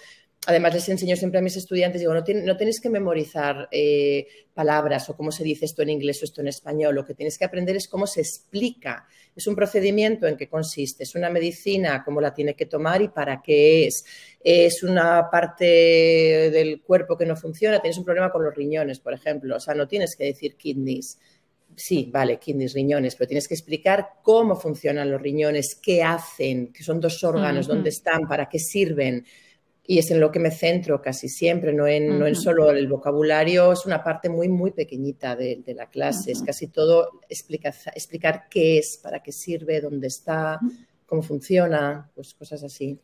además 0.48 0.72
les 0.72 0.88
enseño 0.88 1.14
siempre 1.14 1.40
a 1.40 1.42
mis 1.42 1.58
estudiantes, 1.58 2.00
digo, 2.00 2.14
no, 2.14 2.24
ten, 2.24 2.42
no 2.42 2.56
tenéis 2.56 2.80
que 2.80 2.88
memorizar 2.88 3.68
eh, 3.70 4.26
palabras 4.54 5.10
o 5.10 5.14
cómo 5.14 5.30
se 5.30 5.44
dice 5.44 5.66
esto 5.66 5.82
en 5.82 5.90
inglés 5.90 6.22
o 6.22 6.24
esto 6.24 6.40
en 6.40 6.48
español, 6.48 6.94
lo 6.94 7.04
que 7.04 7.12
tienes 7.12 7.36
que 7.36 7.44
aprender 7.44 7.76
es 7.76 7.86
cómo 7.86 8.06
se 8.06 8.22
explica. 8.22 9.06
Es 9.36 9.46
un 9.46 9.54
procedimiento 9.54 10.26
en 10.26 10.38
qué 10.38 10.48
consiste, 10.48 11.02
es 11.02 11.14
una 11.14 11.28
medicina, 11.28 12.02
cómo 12.02 12.22
la 12.22 12.32
tiene 12.32 12.54
que 12.54 12.64
tomar 12.64 13.02
y 13.02 13.08
para 13.08 13.42
qué 13.42 13.86
es. 13.88 14.06
Es 14.42 14.82
una 14.82 15.28
parte 15.30 15.66
del 16.50 16.80
cuerpo 16.80 17.18
que 17.18 17.26
no 17.26 17.36
funciona, 17.36 17.80
tienes 17.80 17.98
un 17.98 18.06
problema 18.06 18.32
con 18.32 18.42
los 18.42 18.54
riñones, 18.54 19.00
por 19.00 19.12
ejemplo, 19.12 19.56
o 19.56 19.60
sea, 19.60 19.74
no 19.74 19.86
tienes 19.86 20.16
que 20.16 20.24
decir 20.24 20.56
kidneys. 20.56 21.18
Sí, 21.76 22.08
vale, 22.10 22.38
kidneys, 22.38 22.72
riñones, 22.72 23.16
pero 23.16 23.28
tienes 23.28 23.46
que 23.46 23.54
explicar 23.54 24.14
cómo 24.22 24.56
funcionan 24.56 25.10
los 25.10 25.20
riñones, 25.20 25.74
qué 25.74 26.02
hacen, 26.02 26.72
que 26.72 26.82
son 26.82 27.00
dos 27.00 27.22
órganos, 27.22 27.66
uh 27.66 27.70
-huh. 27.70 27.74
dónde 27.74 27.90
están, 27.90 28.26
para 28.26 28.48
qué 28.48 28.58
sirven 28.58 29.26
y 29.90 29.98
es 29.98 30.10
en 30.10 30.20
lo 30.20 30.30
que 30.30 30.38
me 30.38 30.50
centro 30.50 31.00
casi 31.00 31.30
siempre, 31.30 31.72
no 31.72 31.86
en, 31.86 32.10
uh 32.10 32.14
-huh. 32.14 32.18
no 32.18 32.26
en 32.26 32.34
solo 32.36 32.70
el 32.70 32.86
vocabulario, 32.88 33.72
es 33.72 33.86
una 33.86 34.04
parte 34.04 34.28
muy, 34.28 34.46
muy 34.46 34.70
pequeñita 34.72 35.34
de, 35.34 35.62
de 35.64 35.74
la 35.74 35.86
clase, 35.88 36.30
uh 36.30 36.34
-huh. 36.34 36.36
es 36.36 36.42
casi 36.42 36.66
todo 36.66 37.20
explicar, 37.26 37.74
explicar 37.94 38.48
qué 38.50 38.76
es, 38.78 39.00
para 39.02 39.22
qué 39.22 39.32
sirve, 39.32 39.80
dónde 39.80 40.08
está, 40.08 40.60
cómo 41.06 41.22
funciona, 41.22 42.10
pues 42.14 42.34
cosas 42.34 42.62
así. 42.62 42.98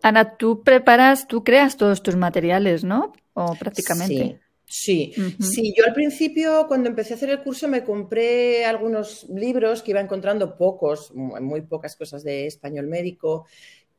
Ana, 0.00 0.38
tú 0.38 0.62
preparas, 0.62 1.28
tú 1.28 1.44
creas 1.44 1.76
todos 1.76 2.02
tus 2.02 2.16
materiales, 2.16 2.84
¿no? 2.84 3.12
O 3.34 3.54
prácticamente. 3.54 4.14
Sí. 4.14 4.36
Sí, 4.74 5.12
uh 5.18 5.20
-huh. 5.20 5.42
sí, 5.42 5.74
yo 5.76 5.84
al 5.84 5.92
principio 5.92 6.64
cuando 6.66 6.88
empecé 6.88 7.12
a 7.12 7.16
hacer 7.16 7.28
el 7.28 7.42
curso 7.42 7.68
me 7.68 7.84
compré 7.84 8.64
algunos 8.64 9.26
libros 9.28 9.82
que 9.82 9.90
iba 9.90 10.00
encontrando 10.00 10.56
pocos, 10.56 11.12
muy 11.14 11.60
pocas 11.60 11.94
cosas 11.94 12.24
de 12.24 12.46
español 12.46 12.86
médico 12.86 13.44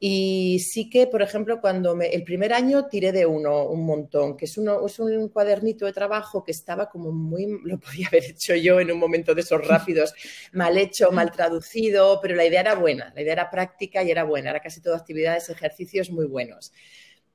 y 0.05 0.59
sí 0.59 0.89
que, 0.89 1.07
por 1.07 1.21
ejemplo, 1.21 1.61
cuando 1.61 1.97
el 2.01 2.25
primer 2.25 2.51
año 2.51 2.87
tiré 2.87 3.13
de 3.13 3.25
uno 3.25 3.67
un 3.67 3.85
montón, 3.85 4.35
que 4.35 4.43
es, 4.43 4.57
uno, 4.57 4.85
es 4.85 4.99
un 4.99 5.29
cuadernito 5.29 5.85
de 5.85 5.93
trabajo 5.93 6.43
que 6.43 6.51
estaba 6.51 6.89
como 6.89 7.13
muy, 7.13 7.47
lo 7.63 7.79
podía 7.79 8.09
haber 8.09 8.25
hecho 8.25 8.53
yo 8.53 8.81
en 8.81 8.91
un 8.91 8.99
momento 8.99 9.33
de 9.33 9.39
esos 9.39 9.65
rápidos, 9.65 10.13
mal 10.51 10.77
hecho, 10.77 11.09
mal 11.13 11.31
traducido, 11.31 12.19
pero 12.21 12.35
la 12.35 12.45
idea 12.45 12.59
era 12.59 12.75
buena, 12.75 13.13
la 13.15 13.21
idea 13.21 13.31
era 13.31 13.49
práctica 13.49 14.03
y 14.03 14.11
era 14.11 14.25
buena, 14.25 14.49
era 14.49 14.59
casi 14.59 14.81
todo 14.81 14.93
actividades, 14.93 15.49
ejercicios 15.49 16.11
muy 16.11 16.25
buenos. 16.25 16.73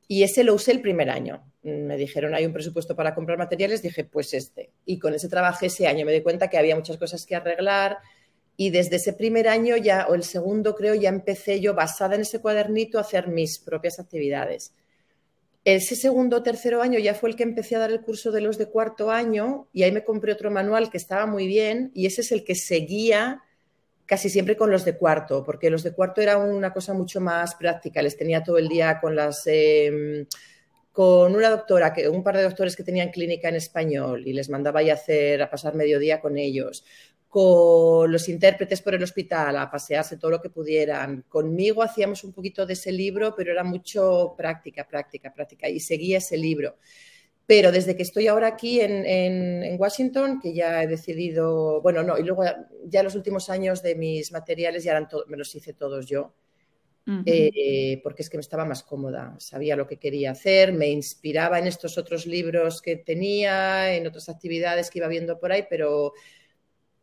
Y 0.06 0.22
ese 0.22 0.44
lo 0.44 0.52
usé 0.52 0.72
el 0.72 0.82
primer 0.82 1.08
año. 1.08 1.50
Me 1.62 1.96
dijeron, 1.96 2.34
hay 2.34 2.44
un 2.44 2.52
presupuesto 2.52 2.94
para 2.94 3.14
comprar 3.14 3.38
materiales, 3.38 3.80
dije, 3.80 4.04
pues 4.04 4.34
este. 4.34 4.72
Y 4.84 4.98
con 4.98 5.14
ese 5.14 5.30
trabajé 5.30 5.66
ese 5.68 5.86
año, 5.86 6.04
me 6.04 6.12
di 6.12 6.20
cuenta 6.20 6.50
que 6.50 6.58
había 6.58 6.76
muchas 6.76 6.98
cosas 6.98 7.24
que 7.24 7.34
arreglar, 7.34 7.96
y 8.60 8.70
desde 8.70 8.96
ese 8.96 9.12
primer 9.12 9.46
año 9.46 9.76
ya, 9.76 10.08
o 10.08 10.16
el 10.16 10.24
segundo 10.24 10.74
creo, 10.74 10.92
ya 10.96 11.10
empecé 11.10 11.60
yo, 11.60 11.74
basada 11.74 12.16
en 12.16 12.22
ese 12.22 12.40
cuadernito, 12.40 12.98
a 12.98 13.02
hacer 13.02 13.28
mis 13.28 13.60
propias 13.60 14.00
actividades. 14.00 14.74
Ese 15.64 15.94
segundo 15.94 16.38
o 16.38 16.42
tercero 16.42 16.82
año 16.82 16.98
ya 16.98 17.14
fue 17.14 17.30
el 17.30 17.36
que 17.36 17.44
empecé 17.44 17.76
a 17.76 17.78
dar 17.78 17.92
el 17.92 18.00
curso 18.00 18.32
de 18.32 18.40
los 18.40 18.58
de 18.58 18.66
cuarto 18.66 19.12
año 19.12 19.68
y 19.72 19.84
ahí 19.84 19.92
me 19.92 20.02
compré 20.02 20.32
otro 20.32 20.50
manual 20.50 20.90
que 20.90 20.96
estaba 20.96 21.24
muy 21.24 21.46
bien 21.46 21.92
y 21.94 22.06
ese 22.06 22.22
es 22.22 22.32
el 22.32 22.42
que 22.42 22.56
seguía 22.56 23.44
casi 24.06 24.28
siempre 24.28 24.56
con 24.56 24.72
los 24.72 24.84
de 24.84 24.96
cuarto, 24.96 25.44
porque 25.44 25.70
los 25.70 25.84
de 25.84 25.92
cuarto 25.92 26.20
era 26.20 26.36
una 26.36 26.72
cosa 26.72 26.94
mucho 26.94 27.20
más 27.20 27.54
práctica, 27.54 28.02
les 28.02 28.16
tenía 28.16 28.42
todo 28.42 28.58
el 28.58 28.68
día 28.68 28.98
con 29.00 29.14
las... 29.14 29.42
Eh, 29.46 30.26
con 30.90 31.36
una 31.36 31.48
doctora, 31.48 31.92
que, 31.92 32.08
un 32.08 32.24
par 32.24 32.36
de 32.36 32.42
doctores 32.42 32.74
que 32.74 32.82
tenían 32.82 33.12
clínica 33.12 33.48
en 33.48 33.54
español 33.54 34.26
y 34.26 34.32
les 34.32 34.50
mandaba 34.50 34.80
a 34.80 34.92
hacer, 34.92 35.40
a 35.40 35.48
pasar 35.48 35.76
mediodía 35.76 36.20
con 36.20 36.36
ellos, 36.36 36.84
con 37.28 38.10
los 38.10 38.28
intérpretes 38.28 38.80
por 38.80 38.94
el 38.94 39.02
hospital 39.02 39.56
a 39.58 39.70
pasearse 39.70 40.16
todo 40.16 40.30
lo 40.30 40.40
que 40.40 40.48
pudieran. 40.48 41.24
Conmigo 41.28 41.82
hacíamos 41.82 42.24
un 42.24 42.32
poquito 42.32 42.64
de 42.64 42.72
ese 42.72 42.90
libro, 42.90 43.34
pero 43.36 43.52
era 43.52 43.64
mucho 43.64 44.34
práctica, 44.36 44.88
práctica, 44.88 45.32
práctica, 45.32 45.68
y 45.68 45.78
seguía 45.78 46.18
ese 46.18 46.38
libro. 46.38 46.76
Pero 47.44 47.70
desde 47.70 47.96
que 47.96 48.02
estoy 48.02 48.26
ahora 48.28 48.46
aquí 48.48 48.80
en, 48.80 49.06
en, 49.06 49.62
en 49.62 49.80
Washington, 49.80 50.38
que 50.40 50.52
ya 50.54 50.82
he 50.82 50.86
decidido, 50.86 51.80
bueno, 51.82 52.02
no, 52.02 52.18
y 52.18 52.22
luego 52.22 52.44
ya 52.86 53.02
los 53.02 53.14
últimos 53.14 53.50
años 53.50 53.82
de 53.82 53.94
mis 53.94 54.32
materiales 54.32 54.84
ya 54.84 54.92
eran 54.92 55.08
me 55.28 55.36
los 55.36 55.54
hice 55.54 55.74
todos 55.74 56.06
yo. 56.06 56.34
Uh 57.06 57.10
-huh. 57.10 57.22
eh, 57.24 58.00
porque 58.02 58.20
es 58.20 58.28
que 58.28 58.36
me 58.36 58.42
estaba 58.42 58.66
más 58.66 58.82
cómoda, 58.82 59.34
sabía 59.38 59.76
lo 59.76 59.86
que 59.86 59.96
quería 59.96 60.32
hacer, 60.32 60.74
me 60.74 60.90
inspiraba 60.90 61.58
en 61.58 61.66
estos 61.66 61.96
otros 61.96 62.26
libros 62.26 62.82
que 62.82 62.96
tenía, 62.96 63.94
en 63.94 64.06
otras 64.06 64.28
actividades 64.28 64.90
que 64.90 64.98
iba 64.98 65.08
viendo 65.08 65.38
por 65.40 65.50
ahí, 65.50 65.64
pero 65.70 66.12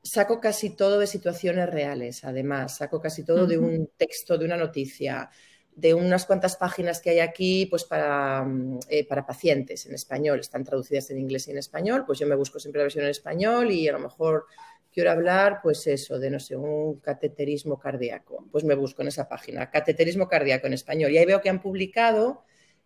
saco 0.06 0.40
casi 0.40 0.76
todo 0.76 1.00
de 1.00 1.08
situaciones 1.08 1.70
reales, 1.70 2.24
además, 2.24 2.78
saco 2.78 3.02
casi 3.02 3.24
todo 3.24 3.44
uh 3.44 3.46
-huh. 3.46 3.50
de 3.50 3.58
un 3.58 3.90
texto, 3.98 4.38
de 4.38 4.46
una 4.46 4.56
noticia, 4.56 5.30
de 5.76 5.94
unas 5.94 6.26
cuantas 6.26 6.56
páginas 6.56 7.02
que 7.02 7.10
hay 7.10 7.20
aquí 7.20 7.66
pues 7.66 7.84
para, 7.84 8.48
eh, 8.88 9.06
para 9.06 9.26
pacientes 9.26 9.86
en 9.86 9.96
español, 9.96 10.40
están 10.40 10.64
traducidas 10.64 11.10
en 11.10 11.18
inglés 11.18 11.48
y 11.48 11.52
en 11.52 11.58
español, 11.58 12.04
pues 12.06 12.20
yo 12.20 12.28
me 12.28 12.36
busco 12.36 12.60
siempre 12.60 12.80
la 12.80 12.84
versión 12.86 13.04
en 13.04 13.12
español 13.12 13.72
y 13.72 13.88
a 13.88 13.94
lo 13.94 14.00
mejor 14.00 14.46
quiero 14.94 15.12
hablar, 15.12 15.60
pues 15.62 15.86
eso, 15.88 16.20
de 16.20 16.30
no 16.30 16.40
sé, 16.40 16.56
un 16.56 17.00
cateterismo 17.02 17.78
cardíaco, 17.78 18.46
pues 18.52 18.64
me 18.64 18.76
busco 18.76 19.02
en 19.02 19.10
esa 19.10 19.28
página, 19.28 19.70
cateterismo 19.70 20.30
cardíaco 20.30 20.68
en 20.68 20.74
español, 20.74 21.12
y 21.12 21.18
ahí 21.18 21.26
veo 21.26 21.42
que 21.42 21.50
han 21.50 21.62
publicado 21.62 22.44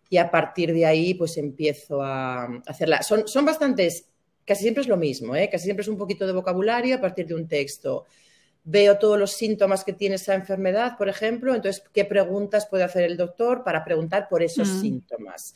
y 0.08 0.16
a 0.16 0.30
partir 0.30 0.72
de 0.72 0.86
ahí 0.86 1.14
pues 1.14 1.36
empiezo 1.36 2.02
a 2.02 2.46
hacerla. 2.66 3.02
Son, 3.02 3.28
son 3.28 3.44
bastantes, 3.44 4.08
casi 4.44 4.62
siempre 4.62 4.82
es 4.82 4.88
lo 4.88 4.96
mismo, 4.96 5.36
¿eh? 5.36 5.48
casi 5.50 5.64
siempre 5.64 5.82
es 5.82 5.88
un 5.88 5.98
poquito 5.98 6.26
de 6.26 6.32
vocabulario 6.32 6.96
a 6.96 7.00
partir 7.00 7.26
de 7.26 7.34
un 7.34 7.46
texto 7.46 8.06
veo 8.62 8.98
todos 8.98 9.18
los 9.18 9.32
síntomas 9.32 9.84
que 9.84 9.94
tiene 9.94 10.16
esa 10.16 10.34
enfermedad, 10.34 10.96
por 10.98 11.08
ejemplo, 11.08 11.54
entonces, 11.54 11.82
¿qué 11.92 12.04
preguntas 12.04 12.66
puede 12.66 12.84
hacer 12.84 13.04
el 13.04 13.16
doctor 13.16 13.64
para 13.64 13.84
preguntar 13.84 14.28
por 14.28 14.42
esos 14.42 14.68
mm. 14.68 14.80
síntomas? 14.80 15.54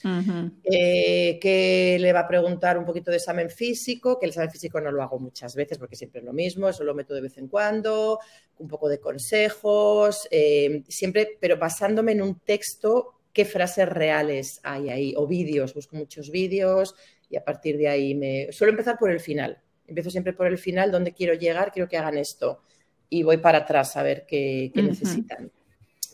Eh, 0.64 1.38
¿Qué 1.40 1.99
le 2.01 2.12
va 2.12 2.20
a 2.20 2.29
preguntar 2.29 2.79
un 2.79 2.87
poquito 2.87 3.11
de 3.11 3.18
examen 3.18 3.51
físico? 3.51 4.18
Que 4.18 4.27
el 4.27 4.31
examen 4.31 4.51
físico 4.51 4.81
no 4.81 4.90
lo 4.90 5.03
hago 5.03 5.18
muchas 5.18 5.55
veces 5.55 5.79
porque 5.79 5.97
siempre 5.97 6.20
es 6.20 6.25
lo 6.25 6.33
mismo, 6.33 6.68
eso 6.68 6.83
lo 6.83 6.94
meto 6.94 7.14
de 7.14 7.20
vez 7.20 7.37
en 7.37 7.49
cuando, 7.49 8.20
un 8.59 8.68
poco 8.68 8.88
de 8.88 8.99
consejos, 8.99 10.27
eh, 10.31 10.83
siempre, 10.88 11.37
pero 11.38 11.59
basándome 11.59 12.12
en 12.12 12.23
un 12.23 12.40
texto, 12.40 13.20
qué 13.33 13.44
frases 13.44 13.88
reales 13.88 14.61
hay 14.62 14.88
ahí, 14.88 15.14
o 15.16 15.27
vídeos, 15.27 15.75
busco 15.75 15.97
muchos 15.97 16.31
vídeos 16.31 16.94
y 17.35 17.37
a 17.37 17.44
partir 17.44 17.77
de 17.77 17.88
ahí 17.88 18.14
me... 18.14 18.53
Suelo 18.53 18.70
empezar 18.70 18.97
por 18.97 19.11
el 19.11 19.18
final. 19.18 19.61
Empiezo 19.87 20.11
siempre 20.11 20.33
por 20.33 20.47
el 20.47 20.57
final, 20.57 20.92
donde 20.92 21.12
quiero 21.12 21.35
llegar, 21.35 21.73
quiero 21.73 21.88
que 21.88 21.99
hagan 21.99 22.16
esto 22.16 22.62
y 23.11 23.23
voy 23.23 23.38
para 23.38 23.59
atrás 23.59 23.97
a 23.97 24.03
ver 24.03 24.25
qué, 24.27 24.70
necesitan. 24.75 25.51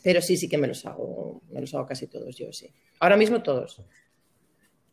Pero 0.02 0.22
sí, 0.22 0.36
sí 0.36 0.48
que 0.48 0.58
me 0.58 0.66
los 0.66 0.84
hago, 0.86 1.42
me 1.50 1.60
los 1.60 1.74
hago 1.74 1.86
casi 1.86 2.06
todos 2.06 2.34
yo, 2.36 2.52
sí. 2.52 2.72
Ahora 2.98 3.16
mismo 3.16 3.42
todos. 3.42 3.82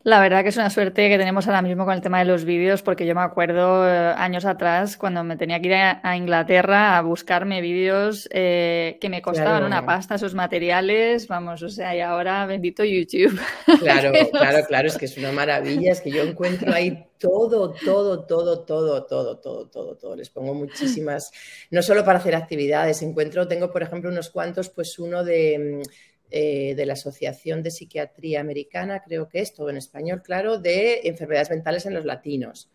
La 0.08 0.22
verdad 0.22 0.42
que 0.42 0.48
es 0.48 0.56
una 0.56 0.70
suerte 0.70 1.10
que 1.10 1.18
tenemos 1.18 1.48
ahora 1.48 1.62
mismo 1.62 1.84
con 1.84 1.94
el 1.94 2.00
tema 2.00 2.20
de 2.20 2.24
los 2.24 2.46
vídeos, 2.46 2.82
porque 2.82 3.06
yo 3.06 3.14
me 3.14 3.20
acuerdo 3.20 3.86
eh, 3.86 4.14
años 4.16 4.46
atrás 4.46 4.96
cuando 4.96 5.22
me 5.26 5.36
tenía 5.36 5.60
que 5.60 5.68
ir 5.68 5.74
a, 5.74 6.16
Inglaterra 6.16 6.98
a 6.98 7.02
buscarme 7.02 7.60
vídeos 7.60 8.30
eh, 8.32 8.98
que 9.02 9.10
me 9.10 9.22
costaban 9.22 9.66
una 9.66 9.86
pasta 9.86 10.16
esos 10.16 10.34
materiales, 10.34 11.28
vamos, 11.28 11.62
o 11.62 11.68
sea, 11.68 11.94
y 11.94 12.00
ahora 12.00 12.46
bendito 12.46 12.86
YouTube. 12.86 13.38
Claro, 13.82 14.14
claro, 14.32 14.66
claro, 14.66 14.88
es 14.88 14.98
que 14.98 15.06
es 15.06 15.18
una 15.18 15.34
maravilla, 15.34 15.92
es 15.92 16.00
que 16.00 16.10
yo 16.10 16.24
encuentro 16.24 16.74
ahí 16.74 17.06
todo, 17.20 17.74
todo, 17.74 18.26
todo, 18.26 18.64
todo, 18.64 19.04
todo, 19.04 19.38
todo, 19.38 19.68
todo, 19.68 19.96
todo. 19.98 20.16
Les 20.16 20.30
pongo 20.30 20.54
muchísimas, 20.54 21.32
no 21.70 21.82
solo 21.82 22.06
para 22.06 22.20
hacer 22.20 22.34
actividades, 22.34 23.02
encuentro, 23.02 23.46
tengo 23.46 23.74
por 23.74 23.84
ejemplo 23.84 24.10
unos 24.10 24.30
cuantos, 24.30 24.70
pues 24.70 25.00
uno 25.00 25.26
de 25.26 25.82
eh, 26.30 26.76
de 26.76 26.86
la 26.86 26.94
Asociación 26.94 27.64
de 27.64 27.72
Psiquiatría 27.72 28.42
Americana, 28.42 29.02
creo 29.06 29.30
que 29.30 29.40
es 29.40 29.54
todo 29.54 29.70
en 29.70 29.78
español, 29.78 30.22
claro, 30.22 30.60
de 30.60 31.02
enfermedades 31.08 31.50
mentales 31.50 31.86
en 31.86 31.94
los 31.94 32.06
latinos. 32.06 32.70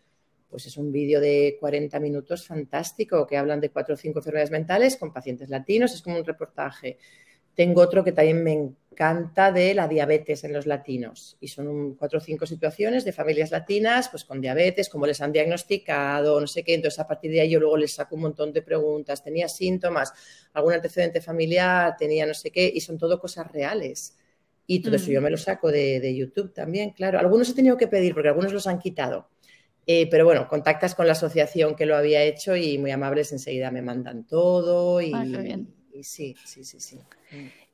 Pues 0.49 0.65
es 0.65 0.77
un 0.77 0.91
vídeo 0.91 1.19
de 1.19 1.57
40 1.59 1.99
minutos 1.99 2.47
fantástico 2.47 3.27
que 3.27 3.37
hablan 3.37 3.59
de 3.59 3.69
cuatro 3.69 3.95
o 3.95 3.97
cinco 3.97 4.19
enfermedades 4.19 4.51
mentales 4.51 4.97
con 4.97 5.13
pacientes 5.13 5.49
latinos, 5.49 5.93
es 5.93 6.01
como 6.01 6.17
un 6.17 6.25
reportaje. 6.25 6.97
Tengo 7.55 7.81
otro 7.81 8.03
que 8.03 8.11
también 8.11 8.43
me 8.43 8.53
encanta 8.53 9.51
de 9.51 9.73
la 9.73 9.87
diabetes 9.87 10.43
en 10.43 10.53
los 10.53 10.65
latinos 10.65 11.35
y 11.39 11.47
son 11.47 11.95
cuatro 11.95 12.19
o 12.19 12.21
cinco 12.21 12.45
situaciones 12.45 13.03
de 13.05 13.11
familias 13.11 13.51
latinas 13.51 14.09
pues 14.09 14.23
con 14.23 14.39
diabetes, 14.39 14.89
cómo 14.89 15.05
les 15.07 15.19
han 15.21 15.31
diagnosticado, 15.31 16.39
no 16.39 16.47
sé 16.47 16.63
qué. 16.63 16.75
Entonces 16.75 16.99
a 16.99 17.07
partir 17.07 17.31
de 17.31 17.41
ahí 17.41 17.49
yo 17.49 17.59
luego 17.59 17.77
les 17.77 17.93
saco 17.93 18.15
un 18.15 18.21
montón 18.21 18.53
de 18.53 18.61
preguntas. 18.61 19.23
¿Tenía 19.23 19.47
síntomas? 19.47 20.13
¿Algún 20.53 20.73
antecedente 20.73 21.21
familiar? 21.21 21.95
¿Tenía 21.97 22.25
no 22.25 22.33
sé 22.33 22.51
qué? 22.51 22.71
Y 22.73 22.81
son 22.81 22.97
todo 22.97 23.19
cosas 23.19 23.51
reales. 23.51 24.15
Y 24.65 24.81
todo 24.81 24.95
eso 24.95 25.11
yo 25.11 25.19
mm. 25.19 25.23
me 25.23 25.29
lo 25.29 25.37
saco 25.37 25.71
de, 25.71 26.15
YouTube 26.15 26.53
también, 26.53 26.91
claro. 26.91 27.19
Algunos 27.19 27.49
he 27.49 27.53
tenido 27.53 27.77
que 27.77 27.87
pedir 27.87 28.13
porque 28.13 28.29
algunos 28.29 28.53
los 28.53 28.67
han 28.67 28.79
quitado. 28.79 29.27
Eh, 29.85 30.07
pero 30.09 30.23
bueno, 30.23 30.47
contactas 30.47 30.95
con 30.95 31.07
la 31.07 31.11
asociación 31.11 31.75
que 31.75 31.85
lo 31.85 31.97
había 31.97 32.23
hecho 32.23 32.55
y 32.55 32.77
muy 32.77 32.91
amables 32.91 33.33
enseguida 33.33 33.69
me 33.69 33.81
mandan 33.81 34.25
todo 34.25 35.01
y, 35.01 35.11
y 35.11 35.67
sí, 36.01 36.35
sí, 36.45 36.63
sí, 36.63 36.79
sí. 36.79 36.99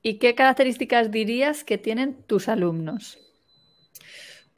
¿Y 0.02 0.16
qué 0.16 0.36
características 0.36 1.12
dirías 1.12 1.64
que 1.64 1.78
tienen 1.78 2.16
tus 2.24 2.50
alumnos? 2.50 3.20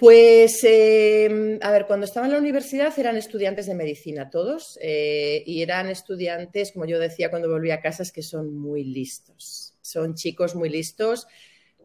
Pues, 0.02 0.64
em, 0.64 1.60
a 1.62 1.72
ver, 1.72 1.86
cuando 1.86 2.08
estaba 2.08 2.26
en 2.26 2.32
la 2.32 2.40
universidad 2.40 2.92
eran 2.98 3.18
estudiantes 3.18 3.68
de 3.68 3.76
medicina 3.76 4.32
todos 4.32 4.80
eh, 4.82 5.44
y 5.46 5.62
eran 5.62 5.90
estudiantes, 5.90 6.72
como 6.72 6.86
yo 6.86 6.98
decía 6.98 7.30
cuando 7.30 7.48
volví 7.48 7.70
a 7.70 7.82
casa, 7.82 8.02
es 8.02 8.12
que 8.12 8.24
son 8.24 8.52
muy 8.58 8.84
listos. 8.84 9.76
Son 9.82 10.16
chicos 10.16 10.56
muy 10.56 10.70
listos. 10.70 11.28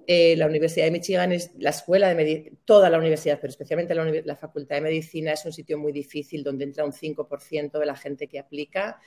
Eh, 0.06 0.34
la 0.36 0.46
Universidad 0.46 0.86
de 0.86 0.92
Michigan 0.92 1.32
es 1.32 1.50
la 1.58 1.70
escuela 1.70 2.08
de 2.08 2.14
medicina, 2.14 2.56
toda 2.64 2.88
la 2.88 2.96
universidad, 2.96 3.38
pero 3.38 3.50
especialmente 3.50 3.94
la, 3.94 4.04
la, 4.04 4.36
Facultad 4.36 4.76
de 4.76 4.82
Medicina 4.82 5.32
es 5.32 5.44
un 5.44 5.52
sitio 5.52 5.76
muy 5.76 5.92
difícil 5.92 6.42
donde 6.42 6.64
entra 6.64 6.86
un 6.86 6.92
5% 6.92 7.78
de 7.78 7.86
la 7.86 7.96
gente 7.96 8.28
que 8.28 8.38
aplica. 8.38 8.98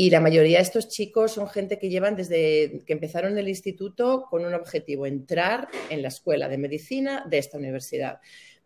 Y 0.00 0.10
la 0.10 0.20
mayoría 0.20 0.58
de 0.58 0.62
estos 0.62 0.86
chicos 0.86 1.32
son 1.32 1.48
gente 1.48 1.76
que 1.76 1.88
llevan 1.88 2.14
desde 2.14 2.84
que 2.86 2.92
empezaron 2.92 3.36
el 3.36 3.48
instituto 3.48 4.26
con 4.30 4.44
un 4.44 4.54
objetivo, 4.54 5.06
entrar 5.06 5.66
en 5.90 6.02
la 6.02 6.06
escuela 6.06 6.48
de 6.48 6.56
medicina 6.56 7.26
de 7.28 7.38
esta 7.38 7.58
universidad. 7.58 8.20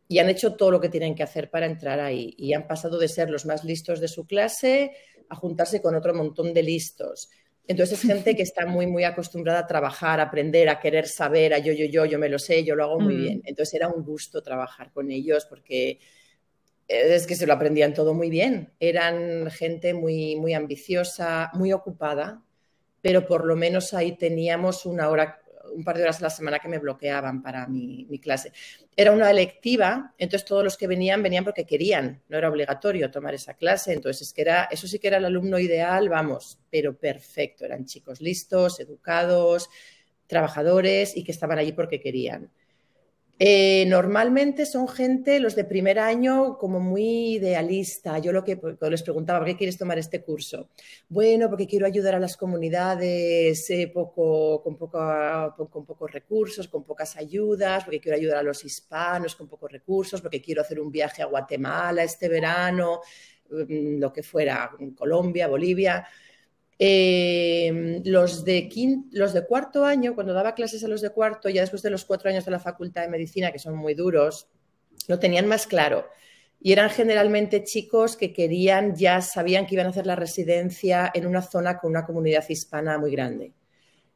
Y 0.09 0.19
han 0.19 0.29
hecho 0.29 0.57
todo 0.57 0.71
lo 0.71 0.79
que 0.79 0.91
tienen 0.91 1.15
que 1.15 1.23
hacer 1.23 1.49
para 1.49 1.65
entrar 1.65 2.01
ahí. 2.01 2.35
Y 2.37 2.53
han 2.53 2.67
pasado 2.67 2.99
de 2.99 3.09
ser 3.09 3.31
los 3.31 3.47
más 3.47 3.65
listos 3.65 3.99
de 3.99 4.09
su 4.09 4.27
clase 4.27 4.93
a 5.31 5.35
juntarse 5.35 5.81
con 5.81 5.95
otro 5.95 6.13
montón 6.13 6.53
de 6.53 6.65
listos. 6.65 7.31
Entonces 7.67 7.99
es 7.99 8.07
gente 8.07 8.37
que 8.37 8.43
está 8.43 8.67
muy, 8.67 8.87
muy 8.87 9.05
acostumbrada 9.05 9.61
a 9.61 9.67
trabajar, 9.67 10.21
a 10.21 10.25
aprender, 10.25 10.69
a 10.69 10.81
querer 10.81 11.09
saber, 11.09 11.55
a 11.55 11.59
yo, 11.61 11.73
yo, 11.73 11.87
yo, 11.87 12.05
yo 12.05 12.19
me 12.19 12.29
lo 12.29 12.39
sé, 12.39 12.63
yo 12.63 12.75
lo 12.75 12.85
hago 12.85 13.01
muy 13.01 13.15
mm. 13.15 13.23
bien. 13.23 13.43
Entonces 13.47 13.73
era 13.73 13.89
un 13.89 14.05
gusto 14.05 14.43
trabajar 14.43 14.93
con 14.93 15.11
ellos 15.11 15.47
porque 15.47 15.99
es 16.89 17.27
que 17.27 17.35
se 17.35 17.47
lo 17.47 17.53
aprendían 17.53 17.95
todo 17.95 18.15
muy 18.15 18.31
bien. 18.31 18.73
Eran 18.81 19.51
gente 19.51 19.95
muy, 19.95 20.37
muy 20.37 20.55
ambiciosa, 20.55 21.51
muy 21.55 21.73
ocupada, 21.73 22.43
pero 23.01 23.27
por 23.27 23.45
lo 23.45 23.57
menos 23.57 23.95
ahí 23.95 24.17
teníamos 24.17 24.87
una 24.87 25.09
hora, 25.09 25.41
un 25.75 25.85
par 25.85 25.97
de 25.97 26.05
horas 26.05 26.21
a 26.21 26.25
la 26.25 26.31
semana 26.31 26.59
que 26.59 26.69
me 26.69 26.79
bloqueaban 26.79 27.43
para 27.43 27.67
mi, 27.67 28.07
clase. 28.21 28.53
Era 28.97 29.13
una 29.13 29.31
electiva, 29.31 30.15
entonces 30.19 30.47
todos 30.47 30.63
los 30.63 30.77
que 30.77 30.87
venían 30.87 31.23
venían 31.23 31.45
porque 31.45 31.65
querían, 31.67 32.23
no 32.29 32.39
era 32.39 32.49
obligatorio 32.49 33.11
tomar 33.11 33.35
esa 33.35 33.55
clase, 33.55 33.93
entonces 33.93 34.29
es 34.29 34.33
que 34.35 34.43
era, 34.43 34.65
eso 34.65 34.87
sí 34.87 34.99
que 34.99 35.09
era 35.09 35.17
el 35.17 35.25
alumno 35.25 35.59
ideal, 35.59 36.09
vamos, 36.09 36.59
pero 36.71 36.97
perfecto, 36.97 37.65
eran 37.65 37.87
chicos 37.87 38.21
listos, 38.21 38.81
educados, 38.81 39.69
trabajadores 40.27 41.17
y 41.17 41.25
que 41.25 41.33
estaban 41.33 41.59
allí 41.59 41.73
porque 41.73 42.01
querían. 42.01 42.51
Eh, 43.45 43.87
normalmente 43.89 44.65
son 44.67 44.87
gente, 44.87 45.41
los 45.41 45.57
de 45.57 45.65
primer 45.65 45.99
año, 45.99 46.59
como 46.59 46.79
muy 46.79 47.35
idealista. 47.35 48.21
Yo 48.21 48.31
lo 48.31 48.45
que 48.45 48.57
les 48.89 49.03
preguntaba, 49.03 49.41
¿por 49.41 49.49
qué 49.49 49.57
quieres 49.57 49.77
tomar 49.77 49.99
este 49.99 50.23
curso? 50.23 50.69
Bueno, 51.09 51.49
porque 51.49 51.67
quiero 51.67 51.85
ayudar 51.85 52.15
a 52.15 52.21
las 52.21 52.37
comunidades 52.37 53.69
eh, 53.71 53.91
poco, 53.93 54.63
con, 54.63 54.77
con 54.77 55.85
pocos 55.87 56.13
recursos, 56.13 56.69
con 56.69 56.85
pocas 56.85 57.17
ayudas, 57.17 57.83
porque 57.83 58.01
quiero 58.01 58.17
ayudar 58.17 58.37
a 58.39 58.43
los 58.45 58.65
hispanos 58.65 59.35
con 59.35 59.49
pocos 59.49 59.73
recursos, 59.73 60.21
porque 60.21 60.41
quiero 60.41 60.63
hacer 60.63 60.79
un 60.79 60.93
viaje 60.93 61.21
a 61.21 61.27
Guatemala 61.27 62.05
este 62.05 62.29
verano, 62.29 63.01
mm, 63.51 63.99
lo 63.99 64.13
que 64.13 64.23
fuera, 64.23 64.71
Colombia, 64.97 65.49
Bolivia. 65.49 66.07
Eh, 66.85 68.03
los, 68.07 68.45
de 68.45 68.69
los 69.13 69.33
de 69.33 69.47
cuarto 69.47 69.85
año, 69.85 70.17
cuando 70.17 70.33
daba 70.33 70.57
clases 70.57 70.83
a 70.83 70.89
los 70.89 71.01
de 71.01 71.11
cuarto, 71.11 71.49
ya 71.49 71.61
después 71.61 71.81
de 71.83 71.91
los 71.91 72.05
cuatro 72.05 72.29
años 72.29 72.45
de 72.45 72.51
la 72.51 72.59
Facultad 72.59 73.03
de 73.03 73.09
Medicina, 73.09 73.53
que 73.53 73.61
son 73.61 73.77
muy 73.77 73.95
duros, 73.95 74.49
lo 75.07 75.21
tenían 75.21 75.47
más 75.47 75.69
claro. 75.69 76.09
Y 76.59 76.73
eran 76.73 76.91
generalmente 76.91 77.63
chicos 77.63 78.17
que 78.17 78.33
querían, 78.33 78.97
ya 78.97 79.21
sabían 79.21 79.65
que 79.65 79.77
iban 79.77 79.87
a 79.87 79.91
hacer 79.91 80.07
la 80.07 80.17
residencia 80.17 81.09
en 81.15 81.29
una 81.29 81.41
zona 81.41 81.79
con 81.79 81.93
una 81.93 82.05
comunidad 82.05 82.45
hispana 82.49 82.99
muy 82.99 83.13
grande. 83.13 83.53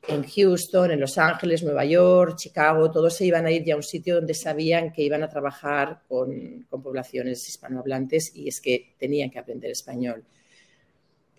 En 0.09 0.24
Houston, 0.24 0.90
en 0.90 0.98
Los 0.98 1.18
Ángeles, 1.18 1.62
Nueva 1.62 1.85
York, 1.85 2.35
Chicago, 2.37 2.90
todos 2.90 3.14
se 3.14 3.26
iban 3.26 3.46
a 3.46 3.52
ir 3.52 3.62
ya 3.62 3.74
a 3.74 3.76
un 3.76 3.85
sitio 3.85 4.16
donde 4.16 4.35
sabían 4.35 4.92
que 4.92 5.02
iban 5.02 5.22
a 5.22 5.29
trabajar 5.29 6.00
con 6.09 6.66
poblaciones 6.68 7.48
hispanohablantes 7.48 8.35
y 8.35 8.48
es 8.48 8.61
que 8.61 8.96
tenían 8.98 9.31
que 9.31 9.38
aprender 9.38 9.70
español. 9.70 10.24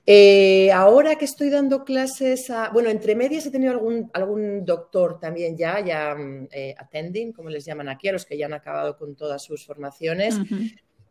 Eh, 0.09 0.71
ahora 0.71 1.17
que 1.17 1.25
estoy 1.25 1.49
dando 1.49 1.83
clases 1.83 2.49
a, 2.49 2.69
bueno, 2.69 2.89
entre 2.89 3.13
medias 3.13 3.45
he 3.45 3.51
tenido 3.51 3.73
algún, 3.73 4.09
algún 4.13 4.63
doctor 4.63 5.19
también 5.19 5.57
ya, 5.57 5.81
ya 5.81 6.15
mm, 6.15 6.47
eh, 6.49 6.73
attending, 6.77 7.33
como 7.33 7.49
les 7.49 7.65
llaman 7.65 7.89
aquí, 7.89 8.07
a 8.07 8.13
los 8.13 8.25
que 8.25 8.37
ya 8.37 8.45
han 8.45 8.53
acabado 8.53 8.97
con 8.97 9.17
todas 9.17 9.43
sus 9.43 9.65
formaciones. 9.65 10.35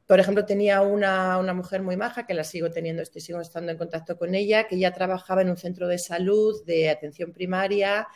Por 0.06 0.18
ejemplo, 0.18 0.46
tenía 0.46 0.80
una, 0.80 1.36
una, 1.36 1.52
mujer 1.52 1.82
muy 1.82 1.98
maja 1.98 2.24
que 2.24 2.32
la 2.32 2.42
sigo 2.42 2.70
teniendo, 2.70 3.02
estoy 3.02 3.20
sigo 3.20 3.38
estando 3.38 3.70
en 3.70 3.76
contacto 3.76 4.16
con 4.16 4.34
ella, 4.34 4.66
que 4.66 4.78
ya 4.78 4.92
trabajaba 4.92 5.42
en 5.42 5.50
un 5.50 5.58
centro 5.58 5.88
de 5.88 5.98
salud 5.98 6.64
de 6.64 6.88
atención 6.88 7.32
primaria 7.32 8.08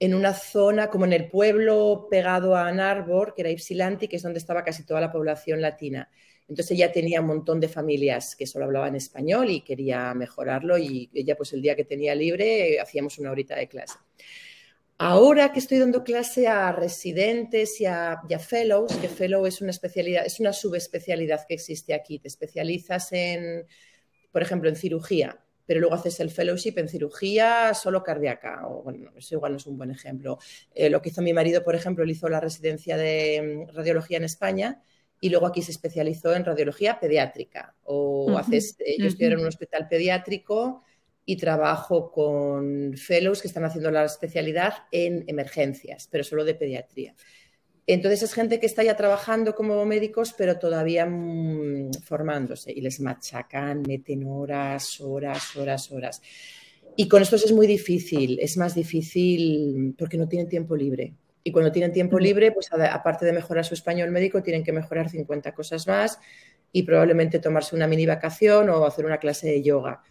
en 0.00 0.14
una 0.14 0.34
zona 0.34 0.88
como 0.90 1.06
en 1.06 1.14
el 1.14 1.30
pueblo 1.30 2.08
pegado 2.10 2.56
a 2.56 2.68
Ann 2.68 2.80
Arbor, 2.80 3.32
que 3.34 3.40
era 3.40 3.50
Ypsilanti, 3.50 4.06
que 4.06 4.16
es 4.16 4.22
donde 4.22 4.38
estaba 4.38 4.64
casi 4.64 4.84
toda 4.84 5.00
la 5.00 5.12
población 5.12 5.62
latina. 5.62 6.10
Entonces 6.50 6.72
ella 6.72 6.90
tenía 6.90 7.20
un 7.20 7.28
montón 7.28 7.60
de 7.60 7.68
familias 7.68 8.34
que 8.34 8.44
solo 8.44 8.64
hablaban 8.64 8.96
español 8.96 9.50
y 9.50 9.60
quería 9.60 10.12
mejorarlo 10.14 10.76
y 10.78 11.08
ella 11.14 11.36
pues 11.36 11.52
el 11.52 11.62
día 11.62 11.76
que 11.76 11.84
tenía 11.84 12.12
libre 12.16 12.80
hacíamos 12.80 13.20
una 13.20 13.30
horita 13.30 13.54
de 13.54 13.68
clase. 13.68 13.94
Ahora 14.98 15.52
que 15.52 15.60
estoy 15.60 15.78
dando 15.78 16.02
clase 16.02 16.48
a 16.48 16.72
residentes 16.72 17.80
y 17.80 17.86
a, 17.86 18.20
fellows, 18.40 18.96
que 18.96 19.08
fellow 19.08 19.46
es 19.46 19.60
una 19.60 19.70
especialidad, 19.70 20.26
es 20.26 20.40
una 20.40 20.52
subespecialidad 20.52 21.46
que 21.46 21.54
existe 21.54 21.94
aquí. 21.94 22.18
Te 22.18 22.26
especializas 22.26 23.12
en, 23.12 23.64
por 24.32 24.42
ejemplo, 24.42 24.68
en 24.68 24.74
cirugía, 24.74 25.40
pero 25.66 25.78
luego 25.78 25.94
haces 25.94 26.18
el 26.18 26.30
fellowship 26.30 26.74
en 26.78 26.88
cirugía 26.88 27.74
solo 27.74 28.02
cardíaca, 28.02 28.66
o 28.66 28.82
bueno, 28.82 29.12
eso 29.16 29.36
igual 29.36 29.52
no 29.52 29.58
es 29.58 29.66
un 29.66 29.78
buen 29.78 29.92
ejemplo. 29.92 30.38
Eh, 30.74 30.90
lo 30.90 31.00
que 31.00 31.10
hizo 31.10 31.22
mi 31.22 31.32
marido, 31.32 31.62
por 31.62 31.76
ejemplo, 31.76 32.02
él 32.02 32.10
hizo 32.10 32.28
la 32.28 32.40
residencia 32.40 32.96
de 32.96 33.66
mm, 33.70 33.76
radiología 33.76 34.16
en 34.16 34.24
España 34.24 34.82
y 35.20 35.28
luego 35.28 35.46
aquí 35.46 35.62
se 35.62 35.72
especializó 35.72 36.34
en 36.34 36.44
radiología 36.44 36.98
pediátrica. 36.98 37.74
O 37.84 38.38
haces, 38.38 38.76
eh, 38.80 38.96
yo 38.98 39.06
estoy 39.06 39.26
en 39.26 39.38
un 39.38 39.46
hospital 39.46 39.86
pediátrico 39.88 40.82
y 41.26 41.36
trabajo 41.36 42.10
con 42.10 42.94
fellows 42.96 43.42
que 43.42 43.48
están 43.48 43.64
haciendo 43.64 43.90
la 43.90 44.04
especialidad 44.04 44.74
en 44.90 45.24
emergencias, 45.26 46.08
pero 46.10 46.24
solo 46.24 46.44
de 46.44 46.54
pediatría. 46.54 47.14
Entonces 47.86 48.22
es 48.22 48.34
gente 48.34 48.60
que 48.60 48.66
está 48.66 48.82
ya 48.82 48.96
trabajando 48.96 49.54
como 49.54 49.84
médicos, 49.84 50.34
pero 50.36 50.58
todavía 50.58 51.06
mm, 51.06 51.92
formándose 52.04 52.72
y 52.72 52.80
les 52.80 53.00
machacan, 53.00 53.82
meten 53.82 54.24
horas, 54.24 55.00
horas, 55.00 55.54
horas, 55.56 55.90
horas. 55.90 56.22
Y 56.96 57.08
con 57.08 57.22
estos 57.22 57.44
es 57.44 57.52
muy 57.52 57.66
difícil, 57.66 58.38
es 58.40 58.56
más 58.56 58.74
difícil 58.74 59.94
porque 59.98 60.16
no 60.16 60.28
tienen 60.28 60.48
tiempo 60.48 60.76
libre. 60.76 61.14
Y 61.42 61.52
cuando 61.52 61.72
tienen 61.72 61.92
tiempo 61.92 62.18
libre, 62.18 62.52
pues 62.52 62.68
aparte 62.72 63.24
de 63.24 63.32
mejorar 63.32 63.64
su 63.64 63.74
español 63.74 64.10
médico, 64.10 64.42
tienen 64.42 64.62
que 64.62 64.72
mejorar 64.72 65.08
50 65.08 65.52
cosas 65.52 65.86
más 65.86 66.18
y 66.72 66.82
probablemente 66.82 67.38
tomarse 67.38 67.74
una 67.74 67.86
mini 67.86 68.06
vacación 68.06 68.68
o 68.68 68.84
hacer 68.84 69.06
una 69.06 69.18
clase 69.18 69.48
de 69.48 69.62
yoga. 69.62 70.02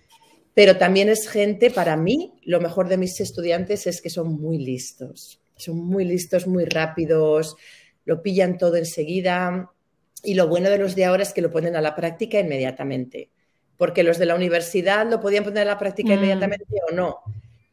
Pero 0.53 0.77
también 0.77 1.09
es 1.09 1.29
gente, 1.29 1.71
para 1.71 1.95
mí, 1.95 2.33
lo 2.43 2.59
mejor 2.59 2.89
de 2.89 2.97
mis 2.97 3.19
estudiantes 3.21 3.87
es 3.87 4.01
que 4.01 4.09
son 4.09 4.33
muy 4.33 4.57
listos. 4.57 5.39
Son 5.55 5.77
muy 5.77 6.03
listos, 6.05 6.47
muy 6.47 6.65
rápidos, 6.65 7.55
lo 8.05 8.21
pillan 8.21 8.57
todo 8.57 8.75
enseguida. 8.75 9.71
Y 10.23 10.33
lo 10.33 10.47
bueno 10.47 10.69
de 10.69 10.77
los 10.77 10.95
de 10.95 11.05
ahora 11.05 11.23
es 11.23 11.33
que 11.33 11.41
lo 11.41 11.51
ponen 11.51 11.75
a 11.75 11.81
la 11.81 11.95
práctica 11.95 12.39
inmediatamente. 12.39 13.29
Porque 13.77 14.03
los 14.03 14.17
de 14.17 14.25
la 14.25 14.35
universidad 14.35 15.09
lo 15.09 15.21
podían 15.21 15.43
poner 15.43 15.63
a 15.63 15.71
la 15.71 15.77
práctica 15.77 16.09
mm. 16.09 16.17
inmediatamente 16.17 16.65
o 16.89 16.93
no. 16.93 17.19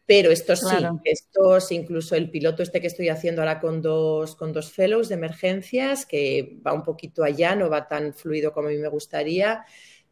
Pero 0.06 0.30
estos 0.30 0.60
sí, 0.60 0.76
estos, 1.04 1.72
incluso 1.72 2.14
el 2.14 2.30
piloto 2.30 2.62
este 2.62 2.80
que 2.80 2.86
estoy 2.86 3.08
haciendo 3.08 3.42
ahora 3.42 3.60
con 3.60 3.82
dos, 3.82 4.36
con 4.36 4.52
dos 4.52 4.70
fellows 4.70 5.08
de 5.08 5.16
emergencias, 5.16 6.06
que 6.06 6.58
va 6.64 6.72
un 6.72 6.84
poquito 6.84 7.24
allá, 7.24 7.56
no 7.56 7.68
va 7.68 7.88
tan 7.88 8.14
fluido 8.14 8.52
como 8.52 8.68
a 8.68 8.70
mí 8.70 8.78
me 8.78 8.88
gustaría, 8.88 9.64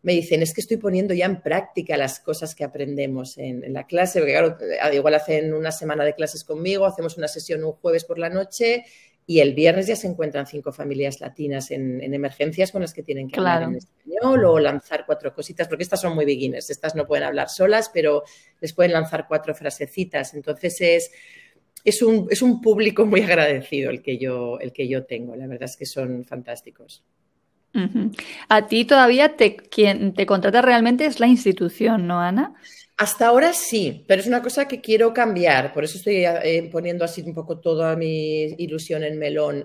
me 0.02 0.12
dicen, 0.12 0.42
es 0.42 0.52
que 0.52 0.61
estoy 0.61 0.76
poniendo 0.76 1.14
ya 1.14 1.26
en 1.26 1.40
práctica 1.40 1.96
las 1.96 2.20
cosas 2.20 2.54
que 2.54 2.64
aprendemos 2.64 3.38
en, 3.38 3.72
la 3.72 3.87
clase, 3.87 4.18
porque 4.18 4.33
claro, 4.33 4.59
igual 4.92 5.14
hacen 5.14 5.54
una 5.54 5.72
semana 5.72 6.04
de 6.04 6.14
clases 6.14 6.44
conmigo, 6.44 6.85
hacemos 6.85 7.16
una 7.16 7.28
sesión 7.28 7.64
un 7.64 7.72
jueves 7.72 8.04
por 8.04 8.18
la 8.18 8.28
noche 8.28 8.85
y 9.27 9.41
el 9.41 9.55
viernes 9.55 9.87
ya 9.87 9.97
se 9.97 10.07
encuentran 10.07 10.47
cinco 10.47 10.73
familias 10.73 11.21
latinas 11.21 11.71
en, 11.71 12.03
emergencias 12.13 12.71
con 12.71 12.83
las 12.83 12.93
que 12.93 13.03
tienen 13.03 13.29
que 13.29 13.41
hablar 13.41 13.63
en 13.63 13.77
español 13.77 14.45
o 14.45 14.59
lanzar 14.59 15.05
cuatro 15.07 15.35
cositas, 15.35 15.67
porque 15.67 15.83
estas 15.83 16.01
son 16.01 16.15
muy 16.15 16.27
beginners, 16.27 16.69
estas 16.69 16.95
no 16.95 17.07
pueden 17.07 17.25
hablar 17.25 17.49
solas, 17.49 17.91
pero 17.93 18.25
les 18.61 18.73
pueden 18.75 18.93
lanzar 18.93 19.27
cuatro 19.27 19.55
frasecitas. 19.55 20.35
Entonces 20.35 20.79
es, 20.81 21.11
es, 21.85 22.03
un, 22.03 22.27
es 22.31 22.43
un 22.43 22.61
público 22.61 23.07
muy 23.07 23.23
agradecido 23.23 23.91
el 23.91 24.03
que, 24.03 24.19
yo, 24.19 24.59
el 24.61 24.73
que 24.73 24.89
yo 24.89 25.05
tengo, 25.05 25.35
la 25.37 25.47
verdad 25.47 25.71
es 25.71 25.77
que 25.77 25.87
son 25.87 26.25
fantásticos. 26.25 27.03
A 28.49 28.69
ti 28.69 28.85
todavía 28.85 29.37
te, 29.37 29.57
quien 29.57 30.15
te 30.15 30.27
contrata 30.27 30.63
realmente 30.63 31.07
es 31.07 31.19
la 31.19 31.27
institución, 31.27 32.07
¿no, 32.07 32.21
Ana? 32.21 32.55
Hasta 32.96 33.26
ahora 33.26 33.52
sí, 33.52 34.04
pero 34.07 34.20
es 34.20 34.28
una 34.28 34.40
cosa 34.40 34.68
que 34.68 34.80
quiero 34.80 35.12
cambiar, 35.12 35.72
por 35.72 35.83
eso 35.83 35.98
estoy 35.98 36.24
eh, 36.26 36.68
poniendo 36.70 37.04
así 37.04 37.22
un 37.22 37.35
poco 37.35 37.59
toda 37.59 37.96
mi 37.96 38.44
ilusión 38.59 39.02
en 39.02 39.18
melón. 39.18 39.64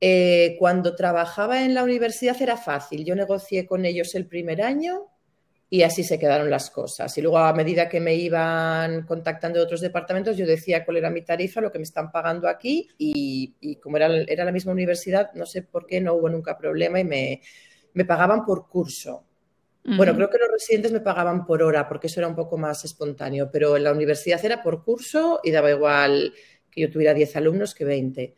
Eh, 0.00 0.54
cuando 0.60 0.94
trabajaba 0.94 1.64
en 1.64 1.74
la 1.74 1.82
universidad 1.82 2.40
era 2.40 2.56
fácil, 2.56 3.04
yo 3.04 3.16
negocié 3.16 3.66
con 3.66 3.84
ellos 3.84 4.14
el 4.14 4.26
primer 4.28 4.62
año 4.62 5.08
y 5.70 5.82
así 5.82 6.04
se 6.04 6.18
quedaron 6.20 6.50
las 6.50 6.70
cosas. 6.70 7.16
Y 7.18 7.22
luego 7.22 7.38
a 7.38 7.52
medida 7.52 7.88
que 7.88 8.00
me 8.00 8.14
iban 8.14 9.02
contactando 9.06 9.58
de 9.58 9.64
otros 9.64 9.80
departamentos, 9.80 10.36
yo 10.36 10.46
decía 10.46 10.84
cuál 10.84 10.98
era 10.98 11.10
mi 11.10 11.22
tarifa, 11.22 11.60
lo 11.60 11.72
que 11.72 11.78
me 11.78 11.84
están 11.84 12.12
pagando 12.12 12.48
aquí 12.48 12.88
y, 12.96 13.76
como 13.82 13.96
era, 13.96 14.08
la 14.08 14.52
misma 14.52 14.72
universidad, 14.72 15.32
no 15.34 15.46
sé 15.46 15.62
por 15.62 15.86
qué 15.86 16.00
no 16.00 16.14
hubo 16.14 16.28
nunca 16.28 16.56
problema 16.56 17.00
y 17.00 17.04
me 17.04 18.04
pagaban 18.06 18.44
por 18.44 18.68
curso. 18.68 19.27
Bueno, 19.96 20.14
creo 20.14 20.28
que 20.28 20.38
los 20.38 20.50
residentes 20.50 20.92
me 20.92 21.00
pagaban 21.00 21.46
por 21.46 21.62
hora 21.62 21.88
porque 21.88 22.08
eso 22.08 22.20
era 22.20 22.28
un 22.28 22.34
poco 22.34 22.58
más 22.58 22.84
espontáneo, 22.84 23.50
pero 23.50 23.76
en 23.76 23.84
la 23.84 23.92
universidad 23.92 24.44
era 24.44 24.62
por 24.62 24.84
curso 24.84 25.40
y 25.42 25.50
daba 25.50 25.70
igual 25.70 26.34
que 26.70 26.82
yo 26.82 26.90
tuviera 26.90 27.14
10 27.14 27.36
alumnos 27.36 27.74
que 27.74 27.84
20. 27.84 28.36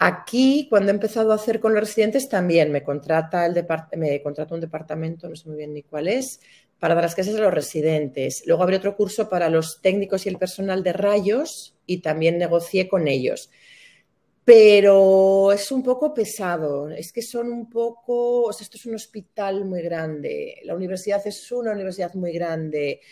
Aquí, 0.00 0.66
cuando 0.70 0.90
he 0.90 0.94
empezado 0.94 1.32
a 1.32 1.36
hacer 1.36 1.58
con 1.58 1.72
los 1.74 1.80
residentes, 1.80 2.28
también 2.28 2.70
me 2.70 2.82
contrata, 2.82 3.46
el 3.46 3.66
me 3.96 4.22
contrata 4.22 4.54
un 4.54 4.60
departamento, 4.60 5.28
no 5.28 5.34
sé 5.34 5.48
muy 5.48 5.56
bien 5.56 5.74
ni 5.74 5.82
cuál 5.82 6.06
es, 6.06 6.40
para 6.78 6.94
dar 6.94 7.04
las 7.04 7.14
clases 7.14 7.34
a 7.36 7.40
los 7.40 7.52
residentes. 7.52 8.44
Luego 8.46 8.62
abrí 8.62 8.76
otro 8.76 8.94
curso 8.94 9.28
para 9.28 9.48
los 9.48 9.80
técnicos 9.80 10.26
y 10.26 10.28
el 10.28 10.38
personal 10.38 10.84
de 10.84 10.92
rayos 10.92 11.76
y 11.86 11.98
también 11.98 12.38
negocié 12.38 12.88
con 12.88 13.08
ellos 13.08 13.50
pero 14.48 15.52
es 15.52 15.70
un 15.70 15.82
poco 15.82 16.14
pesado, 16.14 16.88
es 16.88 17.12
que 17.12 17.20
son 17.20 17.52
un 17.52 17.68
poco, 17.68 18.44
o 18.44 18.52
sea, 18.54 18.64
esto 18.64 18.78
es 18.78 18.86
un 18.86 18.94
hospital 18.94 19.66
muy 19.66 19.82
grande, 19.82 20.62
la 20.64 20.74
universidad 20.74 21.20
es 21.26 21.52
una 21.52 21.72
universidad 21.72 22.14
muy 22.14 22.32
grande 22.32 23.02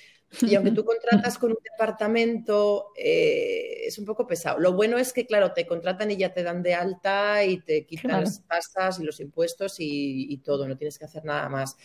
y 0.41 0.55
aunque 0.55 0.71
tú 0.71 0.83
contratas 0.87 1.37
con 1.37 1.51
un 1.51 1.59
departamento, 1.63 2.87
eh, 2.97 3.83
es 3.85 3.99
un 3.99 4.07
poco 4.07 4.27
pesado. 4.27 4.59
Lo 4.59 4.73
bueno 4.73 4.97
es 4.97 5.13
que, 5.13 5.27
claro, 5.27 5.53
te 5.53 5.67
contratan 5.67 6.11
y 6.11 6.17
ya 6.17 6.33
te 6.33 6.43
dan 6.43 6.63
de 6.63 6.73
alta 6.73 7.45
y 7.45 7.61
te 7.61 7.85
quitan 7.85 8.23
las 8.23 8.43
tasas 8.47 8.99
y 9.01 9.05
los 9.05 9.21
impuestos 9.21 9.79
y, 9.79 10.33
y 10.33 10.39
todo, 10.39 10.67
no 10.67 10.79
tienes 10.79 10.99
que 10.99 11.05
hacer 11.05 11.27
nada 11.27 11.51
más. 11.51 11.77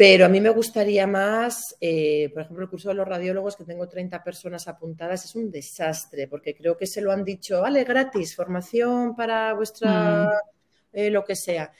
Pero 0.00 0.24
a 0.24 0.30
mí 0.30 0.40
me 0.40 0.48
gustaría 0.48 1.06
más, 1.06 1.76
eh, 1.78 2.30
por 2.32 2.40
ejemplo, 2.40 2.64
el 2.64 2.70
curso 2.70 2.88
de 2.88 2.94
los 2.94 3.06
radiólogos, 3.06 3.54
que 3.54 3.66
tengo 3.66 3.86
30 3.86 4.24
personas 4.24 4.66
apuntadas, 4.66 5.26
es 5.26 5.34
un 5.34 5.50
desastre, 5.50 6.26
porque 6.26 6.56
creo 6.56 6.74
que 6.74 6.86
se 6.86 7.02
lo 7.02 7.12
han 7.12 7.22
dicho, 7.22 7.60
vale, 7.60 7.84
gratis, 7.84 8.34
formación 8.34 9.14
para 9.14 9.52
vuestra, 9.52 10.24
mm. 10.24 10.96
eh, 10.96 11.10
lo 11.10 11.22
que 11.22 11.36
sea. 11.36 11.70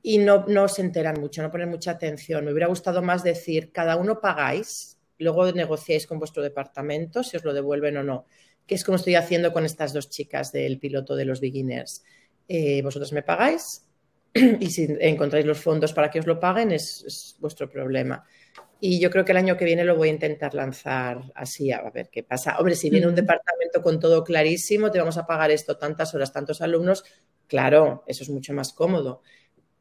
Y 0.00 0.16
no, 0.16 0.46
no 0.48 0.66
se 0.66 0.80
enteran 0.80 1.20
mucho, 1.20 1.42
no 1.42 1.50
ponen 1.50 1.68
mucha 1.68 1.90
atención. 1.90 2.46
Me 2.46 2.52
hubiera 2.52 2.68
gustado 2.68 3.02
más 3.02 3.22
decir, 3.22 3.70
cada 3.70 3.96
uno 3.96 4.18
pagáis, 4.18 4.96
luego 5.18 5.52
negociáis 5.52 6.06
con 6.06 6.18
vuestro 6.18 6.42
departamento 6.42 7.22
si 7.22 7.36
os 7.36 7.44
lo 7.44 7.52
devuelven 7.52 7.98
o 7.98 8.02
no, 8.02 8.24
que 8.66 8.76
es 8.76 8.82
como 8.82 8.96
estoy 8.96 9.16
haciendo 9.16 9.52
con 9.52 9.66
estas 9.66 9.92
dos 9.92 10.08
chicas 10.08 10.52
del 10.52 10.78
piloto 10.78 11.16
de 11.16 11.26
los 11.26 11.42
beginners. 11.42 12.02
Eh, 12.48 12.80
vosotros 12.80 13.12
me 13.12 13.22
pagáis, 13.22 13.87
y 14.60 14.70
si 14.70 14.88
encontráis 15.00 15.46
los 15.46 15.58
fondos 15.58 15.92
para 15.92 16.10
que 16.10 16.20
os 16.20 16.26
lo 16.26 16.38
paguen 16.38 16.72
es, 16.72 17.36
vuestro 17.40 17.68
problema. 17.70 18.24
Y 18.80 19.00
yo 19.00 19.10
creo 19.10 19.24
que 19.24 19.32
el 19.32 19.38
año 19.38 19.56
que 19.56 19.64
viene 19.64 19.84
lo 19.84 19.96
voy 19.96 20.08
a 20.08 20.12
intentar 20.12 20.54
lanzar 20.54 21.20
así, 21.34 21.72
a 21.72 21.82
ver 21.90 22.10
qué 22.10 22.22
pasa. 22.22 22.58
Hombre, 22.58 22.76
si 22.76 22.90
viene 22.90 23.08
un 23.08 23.14
departamento 23.14 23.82
con 23.82 23.98
todo 23.98 24.22
clarísimo, 24.22 24.90
te 24.90 25.00
vamos 25.00 25.18
a 25.18 25.26
pagar 25.26 25.50
esto 25.50 25.76
tantas 25.76 26.14
horas, 26.14 26.32
tantos 26.32 26.60
alumnos, 26.60 27.04
claro, 27.48 28.04
eso 28.06 28.22
es 28.22 28.30
mucho 28.30 28.52
más 28.52 28.72
cómodo. 28.72 29.22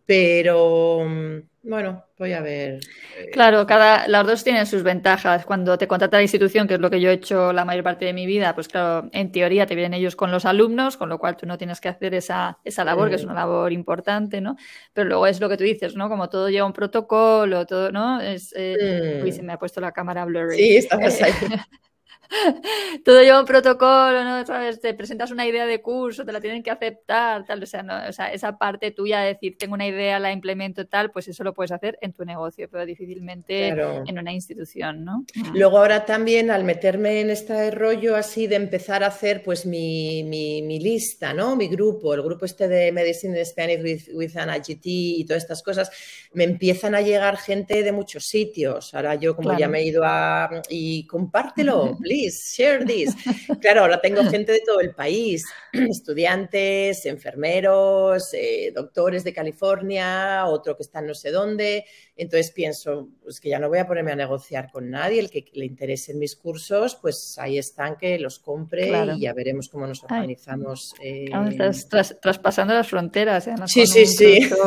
Pero 0.08 1.04
mm, 1.06 1.38
bueno, 1.63 2.06
voy 2.17 2.32
a 2.32 2.39
ver. 2.39 2.80
Eh, 3.17 3.30
claro, 3.34 3.67
cada, 3.67 4.08
las 4.08 4.26
dos 4.26 4.41
tienen 4.41 4.65
sus 4.65 4.84
ventajas. 4.84 5.46
Cuando 5.46 5.78
te 5.78 5.86
contrata 5.86 6.15
la 6.15 6.24
institución, 6.24 6.65
que 6.65 6.76
es 6.76 6.80
lo 6.80 6.89
que 6.89 7.02
yo 7.02 7.10
he 7.10 7.13
hecho 7.13 7.52
la 7.52 7.65
mayor 7.65 7.84
parte 7.84 8.06
de 8.06 8.13
mi 8.13 8.26
vida, 8.26 8.56
pues 8.56 8.70
claro, 8.70 9.10
en 9.12 9.34
teoría 9.34 9.65
te 9.65 9.76
vienen 9.76 9.93
ellos 9.93 10.15
con 10.15 10.32
los 10.32 10.46
alumnos, 10.46 10.96
con 10.96 11.10
lo 11.10 11.20
cual 11.20 11.36
tú 11.36 11.46
no 11.46 11.58
tienes 11.58 11.82
que 11.82 11.89
hacer 11.89 12.13
esa, 12.13 12.58
esa 12.63 12.86
labor, 12.86 13.10
que 13.10 13.15
es 13.15 13.26
una 13.26 13.34
labor 13.34 13.74
importante, 13.74 14.39
¿no? 14.39 14.56
Pero 14.93 15.10
luego 15.10 15.28
es 15.28 15.41
lo 15.41 15.50
que 15.50 15.58
tú 15.58 15.65
dices, 15.65 15.96
¿no? 15.98 16.08
Como 16.08 16.30
todo 16.30 16.50
lleva 16.50 16.65
un 16.65 16.74
protocolo, 16.74 17.65
todo, 17.65 17.91
¿no? 17.91 18.22
Es, 18.22 18.54
eh, 18.56 19.20
Uy, 19.22 19.34
se 19.34 19.43
me 19.43 19.52
ha 19.52 19.60
puesto 19.60 19.82
la 19.82 19.91
cámara 19.91 20.24
blurry. 20.24 20.56
Sí, 20.56 20.78
estás 20.78 21.22
ahí. 21.22 21.34
todo 23.05 23.21
lleva 23.21 23.39
un 23.39 23.45
protocolo, 23.45 24.23
¿no? 24.23 24.45
¿Sabes? 24.45 24.79
Te 24.79 24.93
presentas 24.93 25.31
una 25.31 25.45
idea 25.45 25.65
de 25.65 25.81
curso, 25.81 26.25
te 26.25 26.31
la 26.31 26.41
tienen 26.41 26.63
que 26.63 26.71
aceptar, 26.71 27.45
tal, 27.45 27.63
o 27.63 27.65
sea, 27.65 27.83
no, 27.83 27.93
o 28.07 28.11
sea, 28.11 28.31
esa 28.31 28.57
parte 28.57 28.91
tuya 28.91 29.21
de 29.21 29.33
decir, 29.33 29.57
tengo 29.57 29.73
una 29.73 29.87
idea, 29.87 30.19
la 30.19 30.31
implemento 30.31 30.87
tal, 30.87 31.11
pues 31.11 31.27
eso 31.27 31.43
lo 31.43 31.53
puedes 31.53 31.71
hacer 31.71 31.97
en 32.01 32.13
tu 32.13 32.25
negocio, 32.25 32.67
pero 32.71 32.85
difícilmente 32.85 33.67
en 33.67 34.19
una 34.19 34.31
institución, 34.31 35.03
¿no? 35.03 35.25
Luego 35.53 35.77
ahora 35.77 36.05
también 36.05 36.51
al 36.51 36.63
meterme 36.63 37.21
en 37.21 37.29
este 37.29 37.71
rollo 37.71 38.15
así 38.15 38.47
de 38.47 38.55
empezar 38.55 39.03
a 39.03 39.07
hacer 39.07 39.43
pues 39.43 39.65
mi, 39.65 40.23
mi, 40.23 40.79
lista, 40.79 41.33
¿no? 41.33 41.55
Mi 41.55 41.67
grupo, 41.67 42.13
el 42.13 42.21
grupo 42.21 42.45
este 42.45 42.67
de 42.67 42.91
Medicine 42.91 43.37
in 43.37 43.45
Spanish 43.45 43.81
with, 43.81 44.09
with 44.13 44.37
an 44.37 44.49
IGT 44.49 44.85
y 44.85 45.25
todas 45.25 45.43
estas 45.43 45.63
cosas, 45.63 45.89
me 46.33 46.43
empiezan 46.43 46.95
a 46.95 47.01
llegar 47.01 47.37
gente 47.37 47.83
de 47.83 47.91
muchos 47.91 48.25
sitios. 48.25 48.93
Ahora 48.93 49.15
yo 49.15 49.35
como 49.35 49.57
ya 49.57 49.67
me 49.67 49.79
he 49.79 49.85
ido 49.85 50.03
a... 50.05 50.61
y 50.69 51.05
compártelo, 51.07 51.97
share 52.30 52.86
this. 52.86 53.15
Claro, 53.62 53.82
ahora 53.82 53.99
tengo 53.99 54.23
gente 54.25 54.51
de 54.51 54.62
todo 54.65 54.80
el 54.82 54.93
país, 54.93 55.45
estudiantes, 55.73 57.06
enfermeros, 57.06 58.34
eh, 58.34 58.71
doctores 58.73 59.23
de 59.23 59.34
California, 59.34 60.45
otro 60.45 60.75
que 60.77 60.84
está 60.84 60.99
en 60.99 61.08
no 61.08 61.13
sé 61.15 61.32
dónde. 61.32 61.86
Entonces 62.15 62.51
pienso, 62.51 63.10
pues 63.23 63.39
que 63.39 63.49
ya 63.49 63.60
no 63.60 63.69
voy 63.69 63.80
a 63.80 63.88
ponerme 63.88 64.12
a 64.12 64.15
negociar 64.15 64.69
con 64.71 64.89
nadie, 64.89 65.20
el 65.20 65.30
que 65.30 65.45
le 65.53 65.65
interese 65.65 66.11
en 66.11 66.20
mis 66.20 66.36
cursos, 66.36 66.95
pues 66.95 67.36
ahí 67.39 67.57
están, 67.57 67.95
que 67.95 68.20
los 68.20 68.39
compre 68.39 68.91
y 69.15 69.22
ya 69.22 69.34
veremos 69.34 69.70
cómo 69.70 69.88
nos 69.88 70.03
organizamos. 70.03 70.93
Eh... 71.01 71.30
Estás 71.59 72.18
traspasando 72.22 72.74
las 72.74 72.88
fronteras. 72.88 73.47
¿eh? 73.47 73.55
Sí, 73.65 73.86
sí, 73.88 74.05
sí. 74.05 74.49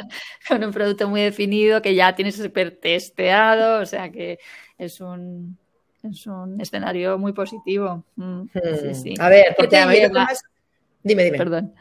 con 0.48 0.64
un 0.64 0.72
producto 0.72 1.08
muy 1.08 1.22
definido 1.22 1.82
que 1.82 1.94
ya 1.94 2.14
tienes 2.14 2.36
súper 2.36 2.78
testeado, 2.78 3.80
o 3.80 3.86
sea 3.86 4.10
que 4.10 4.38
es 4.78 5.00
un, 5.00 5.58
es 6.10 6.26
un 6.26 6.60
escenario 6.60 7.18
muy 7.18 7.32
positivo. 7.32 8.04
Mm, 8.16 8.42
hmm. 8.42 9.20
A 9.20 9.28
ver, 9.28 9.54
porque 9.56 9.76
a 9.76 9.86
mí 9.86 9.98
Dime, 11.02 11.24
dime. 11.24 11.38
Perdón. 11.38 11.74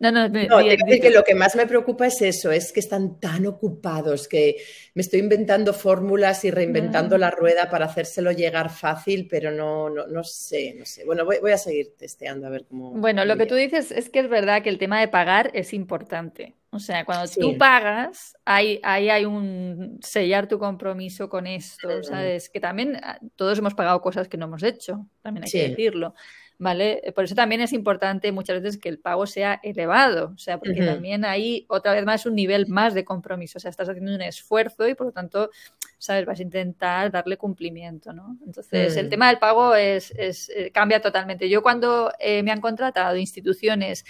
No, 0.00 0.10
no, 0.10 0.30
no 0.30 0.58
que 0.58 1.10
lo 1.10 1.22
que 1.22 1.34
más 1.34 1.54
me 1.56 1.66
preocupa 1.66 2.06
es 2.06 2.22
eso, 2.22 2.50
es 2.50 2.72
que 2.72 2.80
están 2.80 3.20
tan 3.20 3.46
ocupados 3.46 4.28
que 4.28 4.56
me 4.94 5.02
estoy 5.02 5.20
inventando 5.20 5.74
fórmulas 5.74 6.42
y 6.46 6.50
reinventando 6.50 7.18
la 7.18 7.30
rueda 7.30 7.68
para 7.68 7.84
hacérselo 7.84 8.32
llegar 8.32 8.70
fácil, 8.70 9.28
pero 9.30 9.50
no, 9.50 9.90
no, 9.90 10.06
no 10.06 10.24
sé, 10.24 10.74
no 10.78 10.86
sé. 10.86 11.04
Bueno, 11.04 11.26
voy, 11.26 11.52
a 11.52 11.58
seguir 11.58 11.92
testeando 11.98 12.46
a 12.46 12.50
ver 12.50 12.64
cómo. 12.64 12.92
Bueno, 12.92 13.26
lo 13.26 13.36
que 13.36 13.44
tú 13.44 13.54
dices 13.54 13.90
es 13.90 14.08
que 14.08 14.20
es 14.20 14.30
verdad 14.30 14.62
que 14.62 14.70
el 14.70 14.78
tema 14.78 14.98
de 15.00 15.08
pagar 15.08 15.50
es 15.52 15.74
importante. 15.74 16.54
O 16.72 16.78
sea, 16.78 17.04
cuando 17.04 17.28
tú 17.32 17.58
pagas, 17.58 18.36
hay, 18.44 18.78
ahí 18.84 19.10
hay 19.10 19.24
un 19.24 19.98
sellar 20.02 20.46
tu 20.46 20.58
compromiso 20.58 21.28
con 21.28 21.48
esto, 21.48 22.02
¿sabes? 22.04 22.48
Que 22.48 22.60
también 22.60 22.96
ah, 23.02 23.18
todos 23.34 23.58
hemos 23.58 23.74
pagado 23.74 24.00
cosas 24.00 24.28
que 24.28 24.36
no 24.36 24.46
hemos 24.46 24.62
hecho, 24.62 25.06
también 25.20 25.44
hay 25.44 25.50
que 25.50 25.68
decirlo. 25.68 26.14
¿vale? 26.60 27.02
Por 27.14 27.24
eso 27.24 27.34
también 27.34 27.62
es 27.62 27.72
importante 27.72 28.30
muchas 28.32 28.60
veces 28.60 28.78
que 28.78 28.90
el 28.90 28.98
pago 28.98 29.26
sea 29.26 29.58
elevado, 29.62 30.32
o 30.34 30.38
sea, 30.38 30.58
porque 30.58 30.84
también 30.84 31.24
hay 31.24 31.64
otra 31.70 31.94
vez 31.94 32.04
más 32.04 32.26
un 32.26 32.34
nivel 32.34 32.68
más 32.68 32.92
de 32.92 33.02
compromiso, 33.02 33.56
o 33.56 33.60
sea, 33.60 33.70
estás 33.70 33.88
haciendo 33.88 34.14
un 34.14 34.20
esfuerzo 34.20 34.86
y 34.86 34.94
por 34.94 35.06
lo 35.06 35.12
tanto, 35.12 35.48
¿sabes? 35.96 36.26
Vas 36.26 36.38
a 36.38 36.42
intentar 36.42 37.10
darle 37.10 37.38
cumplimiento, 37.38 38.12
¿no? 38.12 38.36
Entonces, 38.44 38.94
el 38.98 39.06
mm. 39.06 39.08
tema 39.08 39.28
del 39.28 39.38
pago 39.38 39.74
es, 39.74 40.12
eh, 40.18 40.70
cambia 40.70 41.00
totalmente. 41.00 41.48
Yo 41.48 41.62
cuando 41.62 42.12
eh, 42.18 42.42
me 42.42 42.52
han 42.52 42.60
contratado 42.60 43.16
instituciones 43.16 44.04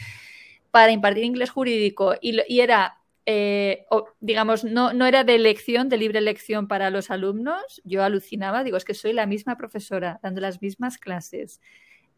para 0.70 0.92
impartir 0.92 1.24
inglés 1.24 1.50
jurídico 1.50 2.14
y, 2.20 2.60
era 2.60 2.98
eh, 3.26 3.86
digamos, 4.20 4.64
no, 4.64 4.92
no, 4.92 5.06
era 5.06 5.24
de 5.24 5.34
elección, 5.34 5.88
de 5.88 5.98
libre 5.98 6.18
elección 6.18 6.68
para 6.68 6.90
los 6.90 7.10
alumnos, 7.10 7.80
yo 7.84 8.02
alucinaba, 8.02 8.64
digo, 8.64 8.76
es 8.76 8.84
que 8.84 8.94
soy 8.94 9.12
la 9.12 9.26
misma 9.26 9.56
profesora 9.56 10.18
dando 10.22 10.40
las 10.40 10.62
mismas 10.62 10.98
clases 10.98 11.60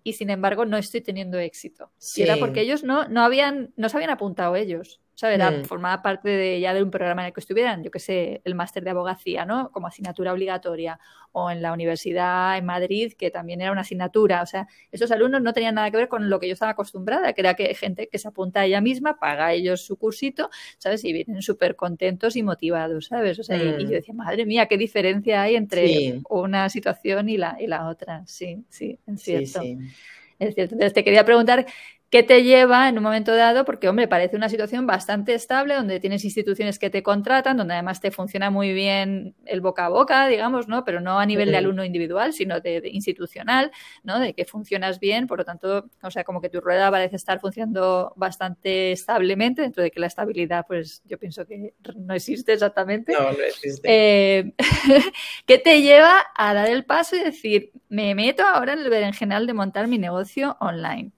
y 0.05 0.15
sin 0.15 0.31
embargo 0.31 0.65
no 0.65 0.77
estoy 0.77 1.01
teniendo 1.01 1.39
éxito. 1.39 1.91
Y 2.17 2.23
era 2.23 2.37
porque 2.37 2.61
ellos 2.61 2.83
no, 2.85 3.09
no, 3.09 3.23
habían, 3.23 3.73
no 3.77 3.89
se 3.89 3.97
habían 3.97 4.11
apuntado 4.11 4.57
ellos. 4.57 5.01
¿Sabes? 5.15 5.39
Mm. 5.39 5.65
Formaba 5.65 6.03
parte 6.03 6.29
de, 6.29 6.61
ya 6.61 6.75
de 6.75 6.83
un 6.83 6.91
programa 6.91 7.23
en 7.23 7.27
el 7.29 7.33
que 7.33 7.41
estuvieran, 7.41 7.83
yo 7.83 7.91
que 7.91 7.99
sé, 7.99 8.41
el 8.45 8.55
máster 8.55 8.85
de 8.85 8.91
abogacía, 8.91 9.45
¿no? 9.45 9.71
Como 9.71 9.87
asignatura 9.87 10.33
obligatoria. 10.33 10.99
O 11.35 11.51
en 11.51 11.63
la 11.63 11.73
universidad 11.73 12.59
en 12.59 12.67
Madrid, 12.67 13.15
que 13.17 13.31
también 13.31 13.63
era 13.63 13.73
una 13.73 13.81
asignatura. 13.81 14.43
O 14.43 14.47
sea, 14.47 14.69
esos 14.91 15.11
alumnos 15.11 15.41
no 15.41 15.55
tenían 15.55 15.77
nada 15.77 15.91
que 15.91 15.97
ver 15.97 16.09
con 16.09 16.29
lo 16.29 16.39
que 16.39 16.47
yo 16.47 16.53
estaba 16.53 16.73
acostumbrada, 16.73 17.33
que 17.33 17.41
era 17.41 17.55
que 17.55 17.75
gente 17.75 18.09
que 18.09 18.19
se 18.19 18.29
apunta 18.29 18.61
a 18.61 18.67
ella 18.67 18.83
misma, 18.83 19.19
paga 19.19 19.53
ellos 19.53 19.83
su 19.83 19.97
cursito, 19.97 20.51
¿sabes? 20.77 21.05
Y 21.05 21.13
vienen 21.13 21.41
súper 21.41 21.75
contentos 21.75 22.37
y 22.37 22.43
motivados, 22.43 23.07
¿sabes? 23.07 23.39
O 23.39 23.43
sea, 23.43 23.57
y, 23.57 23.65
yo 23.65 23.87
mm. 23.87 23.91
decía, 23.91 24.15
madre 24.15 24.45
mía, 24.45 24.67
qué 24.67 24.77
diferencia 24.77 25.43
hay 25.43 25.57
entre 25.57 26.21
una 26.29 26.69
situación 26.69 27.29
y 27.29 27.39
la, 27.39 27.57
y 27.59 27.67
la 27.67 27.89
otra. 27.89 28.25
Sí, 28.27 28.65
sí, 28.69 28.99
es 29.07 29.23
cierto. 29.23 29.63
Es 30.39 30.55
cierto. 30.55 30.75
Entonces 30.75 30.93
te 30.93 31.05
quería 31.05 31.25
preguntar 31.25 31.67
¿Qué 32.13 32.23
te 32.23 32.43
lleva 32.43 32.91
en 32.91 32.99
un 32.99 33.05
momento 33.05 33.35
dado? 33.35 33.65
Porque, 33.65 33.89
hombre, 33.89 34.07
parece 34.07 34.37
una 34.37 34.51
situación 34.51 34.87
bastante 34.87 35.33
estable, 35.33 35.73
donde 35.73 35.99
tienes 35.99 36.27
instituciones 36.27 36.79
que 36.79 36.91
te 36.91 37.03
contratan, 37.03 37.57
donde 37.57 37.73
además 37.73 38.03
te 38.03 38.11
funciona 38.11 38.51
muy 38.51 38.75
bien 38.75 39.35
el 39.47 39.63
boca 39.63 39.87
a 39.87 39.89
boca, 39.89 40.29
digamos, 40.29 40.69
¿no? 40.69 40.85
Pero 40.85 41.01
no 41.01 41.19
a 41.19 41.25
nivel 41.25 41.51
de 41.51 41.57
alumno 41.57 41.87
individual, 41.87 42.35
sino 42.35 42.61
de, 42.61 42.83
institucional, 42.93 43.71
¿no? 44.03 44.21
De 44.21 44.35
que 44.35 44.45
funcionas 44.45 45.01
bien, 45.01 45.27
por 45.27 45.39
lo 45.39 45.47
tanto, 45.47 45.89
o 46.03 46.11
sea, 46.11 46.23
como 46.23 46.43
que 46.43 46.51
tu 46.51 46.61
rueda 46.61 46.91
parece 46.91 47.17
estar 47.17 47.41
funcionando 47.41 48.13
bastante 48.15 48.93
establemente, 48.93 49.63
dentro 49.63 49.83
de 49.83 49.91
que 49.91 49.99
la 49.99 50.09
estabilidad, 50.09 50.67
pues 50.69 51.01
yo 51.07 51.19
pienso 51.19 51.47
que 51.47 51.73
no 51.97 52.13
existe 52.13 52.53
exactamente. 52.53 53.15
No, 53.15 53.33
no 53.33 53.43
existe. 53.43 53.89
Eh, 53.89 54.53
¿Qué 55.47 55.57
te 55.57 55.81
lleva 55.81 56.27
a 56.37 56.53
dar 56.53 56.69
el 56.69 56.85
paso 56.85 57.17
y 57.17 57.21
decir, 57.21 57.73
me 57.89 58.15
meto 58.15 58.45
ahora 58.45 58.75
en 58.75 58.81
el 58.81 58.91
berenjenal 58.91 59.47
de 59.47 59.55
montar 59.55 59.89
mi 59.89 59.97
negocio 59.97 60.59
online? 60.61 61.13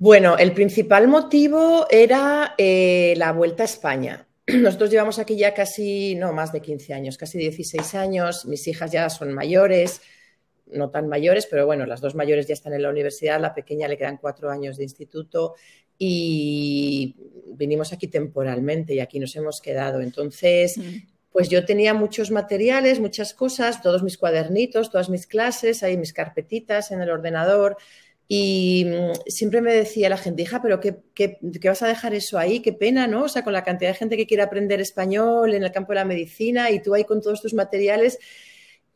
Bueno, 0.00 0.38
el 0.38 0.54
principal 0.54 1.08
motivo 1.08 1.86
era 1.90 2.54
eh, 2.56 3.12
la 3.18 3.32
vuelta 3.32 3.64
a 3.64 3.66
España. 3.66 4.26
Nosotros 4.46 4.88
llevamos 4.88 5.18
aquí 5.18 5.36
ya 5.36 5.52
casi, 5.52 6.14
no, 6.14 6.32
más 6.32 6.52
de 6.52 6.62
15 6.62 6.94
años, 6.94 7.18
casi 7.18 7.36
16 7.36 7.94
años. 7.96 8.46
Mis 8.46 8.66
hijas 8.66 8.90
ya 8.90 9.10
son 9.10 9.34
mayores, 9.34 10.00
no 10.68 10.88
tan 10.88 11.06
mayores, 11.06 11.46
pero 11.50 11.66
bueno, 11.66 11.84
las 11.84 12.00
dos 12.00 12.14
mayores 12.14 12.46
ya 12.46 12.54
están 12.54 12.72
en 12.72 12.80
la 12.80 12.88
universidad, 12.88 13.38
la 13.42 13.52
pequeña 13.52 13.88
le 13.88 13.98
quedan 13.98 14.16
cuatro 14.16 14.50
años 14.50 14.78
de 14.78 14.84
instituto 14.84 15.54
y 15.98 17.14
vinimos 17.48 17.92
aquí 17.92 18.08
temporalmente 18.08 18.94
y 18.94 19.00
aquí 19.00 19.20
nos 19.20 19.36
hemos 19.36 19.60
quedado. 19.60 20.00
Entonces, 20.00 20.78
mm. 20.78 20.96
pues 21.30 21.50
yo 21.50 21.66
tenía 21.66 21.92
muchos 21.92 22.30
materiales, 22.30 23.00
muchas 23.00 23.34
cosas, 23.34 23.82
todos 23.82 24.02
mis 24.02 24.16
cuadernitos, 24.16 24.90
todas 24.90 25.10
mis 25.10 25.26
clases, 25.26 25.82
ahí 25.82 25.98
mis 25.98 26.14
carpetitas 26.14 26.90
en 26.90 27.02
el 27.02 27.10
ordenador. 27.10 27.76
Y 28.32 28.84
mm, 28.84 29.12
siempre 29.26 29.60
me 29.60 29.74
decía 29.74 30.08
la 30.08 30.16
gente, 30.16 30.42
hija, 30.42 30.62
pero 30.62 30.78
qué, 30.78 30.98
qué, 31.14 31.38
vas 31.64 31.82
a 31.82 31.88
dejar 31.88 32.14
eso 32.14 32.38
ahí? 32.38 32.60
Qué 32.60 32.72
pena, 32.72 33.08
¿no? 33.08 33.24
O 33.24 33.28
sea, 33.28 33.42
con 33.42 33.52
la 33.52 33.64
cantidad 33.64 33.90
de 33.90 33.96
gente 33.96 34.16
que 34.16 34.28
quiere 34.28 34.44
aprender 34.44 34.80
español 34.80 35.52
en 35.52 35.64
el 35.64 35.72
campo 35.72 35.90
de 35.90 35.96
la 35.96 36.04
medicina 36.04 36.70
y 36.70 36.80
tú 36.80 36.94
ahí 36.94 37.02
con 37.02 37.20
todos 37.20 37.42
tus 37.42 37.54
materiales. 37.54 38.20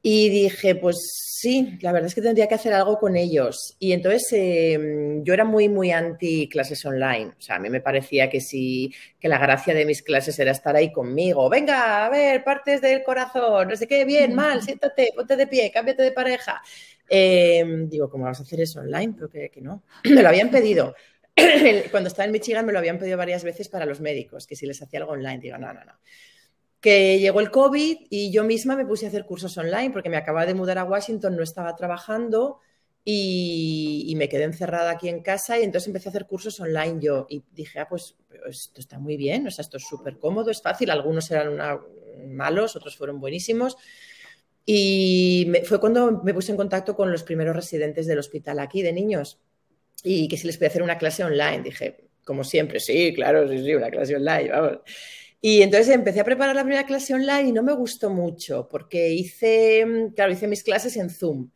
Y 0.02 0.28
dije, 0.28 0.76
pues 0.76 0.98
sí, 1.40 1.78
la 1.80 1.90
verdad 1.90 2.06
es 2.06 2.14
que 2.14 2.22
tendría 2.22 2.46
que 2.46 2.54
hacer 2.54 2.72
algo 2.74 2.96
con 3.00 3.16
ellos. 3.16 3.74
Y 3.80 3.92
entonces 3.92 4.28
em, 4.30 5.24
yo 5.24 5.34
era 5.34 5.44
muy, 5.44 5.68
muy 5.68 5.90
anti 5.90 6.48
clases 6.48 6.84
online. 6.86 7.32
O 7.36 7.40
sea, 7.40 7.56
a 7.56 7.58
mí 7.58 7.70
me 7.70 7.80
parecía 7.80 8.30
que 8.30 8.40
sí, 8.40 8.94
que 9.18 9.28
la 9.28 9.38
gracia 9.38 9.74
de 9.74 9.84
mis 9.84 10.02
clases 10.02 10.38
era 10.38 10.52
estar 10.52 10.76
ahí 10.76 10.92
conmigo. 10.92 11.48
Venga, 11.48 12.06
a 12.06 12.08
ver, 12.08 12.44
partes 12.44 12.80
del 12.80 13.02
corazón, 13.02 13.66
no 13.68 13.76
sé 13.76 13.88
qué, 13.88 14.04
bien, 14.04 14.32
mal, 14.34 14.62
siéntate, 14.62 15.10
ponte 15.16 15.34
de 15.36 15.48
pie, 15.48 15.72
cámbiate 15.72 16.04
de 16.04 16.12
pareja. 16.12 16.62
Em, 17.08 17.88
digo, 17.88 18.08
¿cómo 18.08 18.24
vas 18.24 18.40
a 18.40 18.42
hacer 18.42 18.60
eso 18.60 18.80
online? 18.80 19.14
Pero 19.16 19.30
que, 19.30 19.60
no. 19.60 19.82
Me 20.04 20.22
lo 20.22 20.28
habían 20.28 20.50
pedido. 20.50 20.94
Cuando 21.90 22.08
estaba 22.08 22.26
en 22.26 22.32
Michigan 22.32 22.64
me 22.64 22.72
lo 22.72 22.78
habían 22.78 22.98
pedido 22.98 23.18
varias 23.18 23.44
veces 23.44 23.68
para 23.68 23.86
los 23.86 24.00
médicos, 24.00 24.46
que 24.46 24.56
si 24.56 24.66
les 24.66 24.80
hacía 24.82 25.00
algo 25.00 25.12
online. 25.12 25.38
Digo, 25.38 25.58
no, 25.58 25.72
no, 25.72 25.84
no. 25.84 25.92
Que 26.80 27.18
llegó 27.18 27.40
el 27.40 27.50
COVID 27.50 28.06
y 28.10 28.30
yo 28.30 28.44
misma 28.44 28.76
me 28.76 28.84
puse 28.84 29.06
a 29.06 29.08
hacer 29.08 29.24
cursos 29.24 29.56
online 29.56 29.90
porque 29.90 30.10
me 30.10 30.16
acababa 30.16 30.46
de 30.46 30.54
mudar 30.54 30.78
a 30.78 30.84
Washington, 30.84 31.36
no 31.36 31.42
estaba 31.42 31.74
trabajando 31.76 32.60
y, 33.04 34.14
me 34.16 34.28
quedé 34.28 34.44
encerrada 34.44 34.90
aquí 34.90 35.08
en 35.08 35.22
casa 35.22 35.58
y 35.58 35.62
entonces 35.62 35.88
empecé 35.88 36.08
a 36.08 36.10
hacer 36.10 36.26
cursos 36.26 36.58
online 36.60 36.98
yo 37.00 37.26
y 37.28 37.42
dije, 37.52 37.80
ah, 37.80 37.88
pues 37.88 38.16
esto 38.48 38.80
está 38.80 38.98
muy 38.98 39.16
bien, 39.16 39.46
o 39.46 39.50
sea, 39.50 39.62
esto 39.62 39.76
es 39.76 39.86
súper 39.86 40.18
cómodo, 40.18 40.50
es 40.50 40.62
fácil, 40.62 40.90
algunos 40.90 41.30
eran 41.30 41.58
malos, 42.28 42.76
otros 42.76 42.96
fueron 42.96 43.20
buenísimos. 43.20 43.76
Y 44.66 45.52
fue 45.64 45.78
cuando 45.78 46.22
me 46.22 46.32
puse 46.32 46.52
en 46.52 46.56
contacto 46.56 46.96
con 46.96 47.12
los 47.12 47.22
primeros 47.22 47.54
residentes 47.54 48.06
del 48.06 48.18
hospital 48.18 48.58
aquí 48.58 48.82
de 48.82 48.92
niños 48.92 49.40
y 50.02 50.28
que 50.28 50.36
si 50.36 50.46
les 50.46 50.56
podía 50.56 50.68
hacer 50.68 50.82
una 50.82 50.98
clase 50.98 51.24
online. 51.24 51.62
Dije, 51.62 52.08
como 52.24 52.44
siempre, 52.44 52.80
sí, 52.80 53.12
claro, 53.14 53.48
sí, 53.48 53.62
sí, 53.62 53.74
una 53.74 53.90
clase 53.90 54.16
online, 54.16 54.50
vamos. 54.50 54.78
Y 55.40 55.60
entonces 55.60 55.94
empecé 55.94 56.20
a 56.20 56.24
preparar 56.24 56.56
la 56.56 56.62
primera 56.62 56.86
clase 56.86 57.12
online 57.12 57.50
y 57.50 57.52
no 57.52 57.62
me 57.62 57.74
gustó 57.74 58.08
mucho 58.08 58.66
porque 58.66 59.10
hice, 59.10 60.10
claro, 60.16 60.32
hice 60.32 60.48
mis 60.48 60.62
clases 60.62 60.96
en 60.96 61.10
Zoom, 61.10 61.50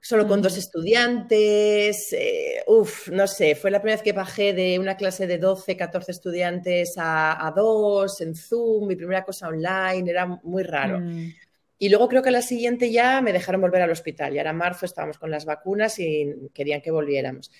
solo 0.00 0.26
con 0.26 0.40
dos 0.40 0.56
estudiantes. 0.56 2.14
Eh, 2.14 2.62
uf, 2.66 3.08
no 3.08 3.26
sé, 3.26 3.54
fue 3.56 3.70
la 3.70 3.80
primera 3.82 3.96
vez 3.96 4.02
que 4.02 4.14
bajé 4.14 4.54
de 4.54 4.78
una 4.78 4.96
clase 4.96 5.26
de 5.26 5.36
12, 5.36 5.76
14 5.76 6.12
estudiantes 6.12 6.94
a, 6.96 7.46
a 7.46 7.50
dos 7.50 8.22
en 8.22 8.34
Zoom, 8.34 8.86
mi 8.86 8.96
primera 8.96 9.22
cosa 9.22 9.48
online, 9.48 10.10
era 10.10 10.24
muy 10.26 10.62
raro. 10.62 11.00
Mm. 11.00 11.34
Y 11.82 11.88
luego 11.88 12.08
creo 12.08 12.22
que 12.22 12.30
la 12.30 12.42
siguiente 12.42 12.92
ya 12.92 13.22
me 13.22 13.32
dejaron 13.32 13.62
volver 13.62 13.80
al 13.80 13.90
hospital. 13.90 14.34
Ya 14.34 14.42
era 14.42 14.52
marzo, 14.52 14.84
estábamos 14.84 15.16
con 15.16 15.30
las 15.30 15.46
vacunas 15.46 15.98
y 15.98 16.30
querían 16.52 16.82
que 16.82 16.90
volviéramos. 16.90 17.50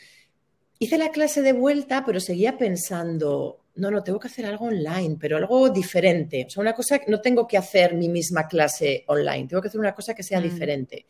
Hice 0.79 0.99
la 0.99 1.11
clase 1.11 1.41
de 1.41 1.55
vuelta, 1.55 2.05
pero 2.05 2.21
seguía 2.21 2.59
pensando, 2.59 3.65
no, 3.77 3.91
no, 3.91 4.05
tengo 4.05 4.21
que 4.21 4.29
hacer 4.29 4.45
algo 4.45 4.67
online, 4.67 5.17
pero 5.19 5.39
algo 5.39 5.71
diferente. 5.71 6.45
O 6.47 6.51
sea, 6.51 6.61
una 6.61 6.75
cosa, 6.75 7.01
no 7.07 7.23
tengo 7.23 7.47
que 7.47 7.57
hacer 7.57 7.95
mi 7.95 8.11
misma 8.11 8.47
clase 8.47 9.05
online, 9.07 9.49
tengo 9.49 9.63
que 9.63 9.69
hacer 9.69 9.81
una 9.81 9.95
cosa 9.95 10.15
que 10.15 10.23
sea 10.23 10.39
mm. 10.39 10.43
diferente. 10.43 11.07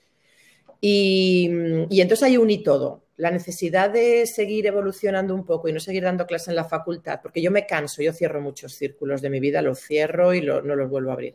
Y, 0.80 1.50
y, 1.90 2.00
entonces 2.00 2.22
ahí 2.22 2.36
uní 2.36 2.62
todo. 2.62 3.06
La 3.16 3.32
necesidad 3.32 3.90
de 3.90 4.24
seguir 4.24 4.68
evolucionando 4.68 5.34
un 5.34 5.44
poco 5.44 5.68
y 5.68 5.72
no 5.72 5.80
seguir 5.80 6.04
dando 6.04 6.28
clase 6.28 6.52
en 6.52 6.56
la 6.56 6.64
facultad, 6.64 7.18
porque 7.20 7.42
yo 7.42 7.50
me 7.50 7.66
canso, 7.66 8.02
yo 8.02 8.12
cierro 8.12 8.40
muchos 8.40 8.76
círculos 8.76 9.20
de 9.20 9.30
mi 9.30 9.40
vida, 9.40 9.62
los 9.62 9.80
cierro 9.80 10.32
y 10.32 10.42
no 10.42 10.60
los 10.62 10.88
vuelvo 10.88 11.10
a 11.10 11.14
abrir. 11.14 11.34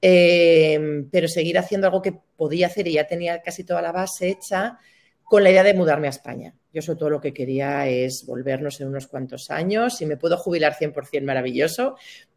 Em, 0.00 1.08
pero 1.10 1.26
seguir 1.26 1.58
haciendo 1.58 1.88
algo 1.88 2.02
que 2.02 2.14
podía 2.36 2.68
hacer 2.68 2.86
y 2.86 2.92
ya 2.92 3.06
tenía 3.06 3.42
casi 3.42 3.64
toda 3.64 3.82
la 3.82 3.90
base 3.90 4.28
hecha 4.28 4.78
con 5.24 5.42
la 5.42 5.50
idea 5.50 5.64
de 5.64 5.74
mudarme 5.74 6.06
a 6.06 6.10
España. 6.10 6.54
Yo 6.72 6.82
sobre 6.82 6.98
todo 6.98 7.10
lo 7.10 7.20
que 7.20 7.34
quería 7.34 7.88
es 7.88 8.24
volvernos 8.26 8.80
en 8.80 8.88
unos 8.88 9.08
cuantos 9.08 9.50
años. 9.50 9.96
Si 9.96 10.06
me 10.06 10.16
puedo 10.16 10.36
jubilar 10.36 10.74
100% 10.74 11.24
maravilloso, 11.24 11.96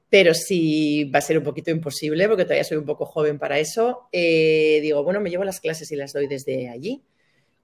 pero 0.09 0.33
si 0.33 1.05
va 1.05 1.19
a 1.19 1.21
ser 1.21 1.37
un 1.37 1.43
poquito 1.43 1.71
imposible 1.71 2.27
porque 2.27 2.43
todavía 2.43 2.63
soy 2.63 2.77
un 2.77 2.85
poco 2.85 3.05
joven 3.05 3.39
para 3.39 3.59
eso, 3.59 4.09
eh, 4.11 4.79
digo, 4.81 5.03
bueno, 5.03 5.21
me 5.21 5.29
llevo 5.29 5.43
las 5.43 5.61
clases 5.61 5.91
y 5.91 5.95
las 5.95 6.13
doy 6.13 6.27
desde 6.27 6.67
allí 6.69 7.01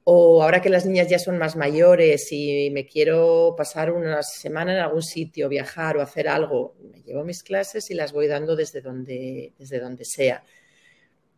o 0.10 0.42
ahora 0.42 0.62
que 0.62 0.70
las 0.70 0.86
niñas 0.86 1.10
ya 1.10 1.20
son 1.20 1.38
más 1.38 1.58
mayores 1.58 2.32
y 2.32 2.70
me 2.72 2.86
quiero 2.86 3.56
pasar 3.58 3.92
una 3.92 4.24
semana 4.24 4.72
en 4.72 4.80
algún 4.80 5.04
sitio, 5.04 5.50
viajar 5.50 5.98
o 5.98 6.02
hacer 6.02 6.30
algo, 6.30 6.78
me 6.80 7.02
llevo 7.02 7.26
mis 7.26 7.44
clases 7.44 7.92
y 7.92 7.94
las 7.94 8.14
voy 8.14 8.28
dando 8.28 8.56
desde 8.56 8.80
donde, 8.80 9.52
desde 9.60 9.82
donde 9.82 10.06
sea. 10.06 10.46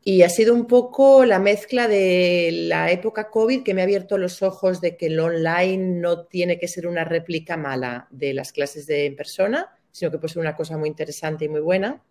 Y 0.04 0.22
ha 0.22 0.30
sido 0.30 0.54
un 0.54 0.68
poco 0.68 1.26
la 1.26 1.40
mezcla 1.40 1.88
de 1.88 2.52
la 2.68 2.92
época 2.92 3.32
COVID 3.32 3.64
que 3.64 3.74
me 3.74 3.82
ha 3.82 3.86
abierto 3.86 4.20
los 4.20 4.44
ojos 4.44 4.82
de 4.82 4.96
que 4.98 5.08
el 5.08 5.20
online 5.20 6.00
no 6.00 6.28
tiene 6.28 6.60
que 6.60 6.68
ser 6.68 6.86
una 6.86 7.04
réplica 7.04 7.58
mala 7.58 8.08
de 8.12 8.36
las 8.36 8.52
clases 8.52 8.86
de 8.86 9.08
en 9.08 9.16
persona, 9.16 9.76
sino 9.92 10.12
que 10.12 10.20
puede 10.20 10.34
ser 10.34 10.42
una 10.42 10.56
cosa 10.56 10.78
muy 10.78 10.90
interesante 10.90 11.46
y 11.46 11.50
muy 11.50 11.62
buena, 11.62 12.04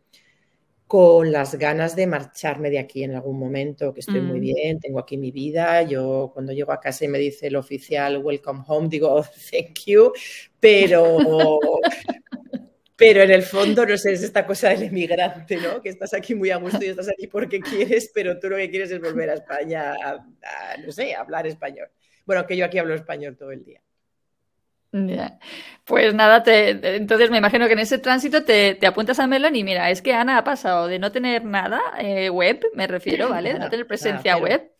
con 0.89 1.31
las 1.31 1.55
ganas 1.57 1.95
de 1.95 2.07
marcharme 2.07 2.71
de 2.71 2.79
aquí 2.79 3.05
en 3.05 3.15
algún 3.15 3.39
momento, 3.39 3.93
que 3.93 4.01
estoy 4.01 4.23
muy 4.23 4.39
mm. 4.39 4.41
bien, 4.41 4.81
tengo 4.81 4.99
aquí 4.99 5.19
mi 5.19 5.31
vida. 5.31 5.83
Yo 5.83 6.31
cuando 6.33 6.53
llego 6.53 6.73
a 6.73 6.81
casa 6.81 7.05
y 7.05 7.09
me 7.09 7.19
dice 7.19 7.49
el 7.49 7.57
oficial 7.57 8.19
welcome 8.25 8.65
home, 8.67 8.89
digo 8.89 9.15
oh, 9.15 9.23
thank 9.51 9.81
you, 9.87 10.13
pero 10.59 11.61
pero 12.97 13.23
en 13.23 13.31
el 13.31 13.43
fondo, 13.43 13.85
no 13.85 13.97
sé, 13.99 14.13
es 14.15 14.23
esta 14.23 14.47
cosa 14.47 14.71
del 14.71 14.85
emigrante, 14.85 15.59
¿no? 15.59 15.81
Que 15.83 15.91
estás 15.91 16.15
aquí 16.15 16.35
muy 16.35 16.51
a 16.51 16.57
gusto 16.57 16.83
y 16.83 16.89
estás 16.89 17.09
aquí 17.09 17.27
porque 17.27 17.61
quieres, 17.61 18.11
pero 18.13 18.41
tú 18.41 18.49
lo 18.49 18.57
que 18.57 18.71
quieres 18.71 18.91
es 18.91 19.01
volver 19.01 19.29
a 19.31 19.35
España 19.35 19.93
a, 19.93 20.77
no 20.85 20.91
sé, 20.91 21.15
a 21.15 21.21
hablar 21.21 21.47
español. 21.47 21.89
Bueno, 22.25 22.47
que 22.47 22.57
yo 22.57 22.65
aquí 22.65 22.79
hablo 22.79 22.95
español 22.95 23.37
todo 23.37 23.53
el 23.53 23.63
día. 23.63 23.83
Pues 25.85 26.15
nada, 26.15 26.43
entonces 26.47 27.31
me 27.31 27.39
imagino 27.39 27.67
que 27.67 27.75
en 27.75 27.79
ese 27.79 27.99
tránsito 27.99 28.45
te, 28.45 28.79
apuntas 28.87 29.19
a 29.19 29.27
Melon 29.27 29.55
y 29.57 29.65
mira, 29.65 29.91
es 29.91 30.03
que 30.03 30.15
Ana 30.15 30.39
ha 30.39 30.45
pasado 30.45 30.87
de 30.87 30.99
no 30.99 31.13
tener 31.13 31.45
nada 31.45 31.81
eh, 31.99 32.31
web, 32.31 32.61
me 32.75 32.87
refiero, 32.87 33.29
¿vale? 33.31 33.53
De 33.53 33.59
no 33.59 33.71
tener 33.71 33.87
presencia 33.87 34.37
web, 34.37 34.71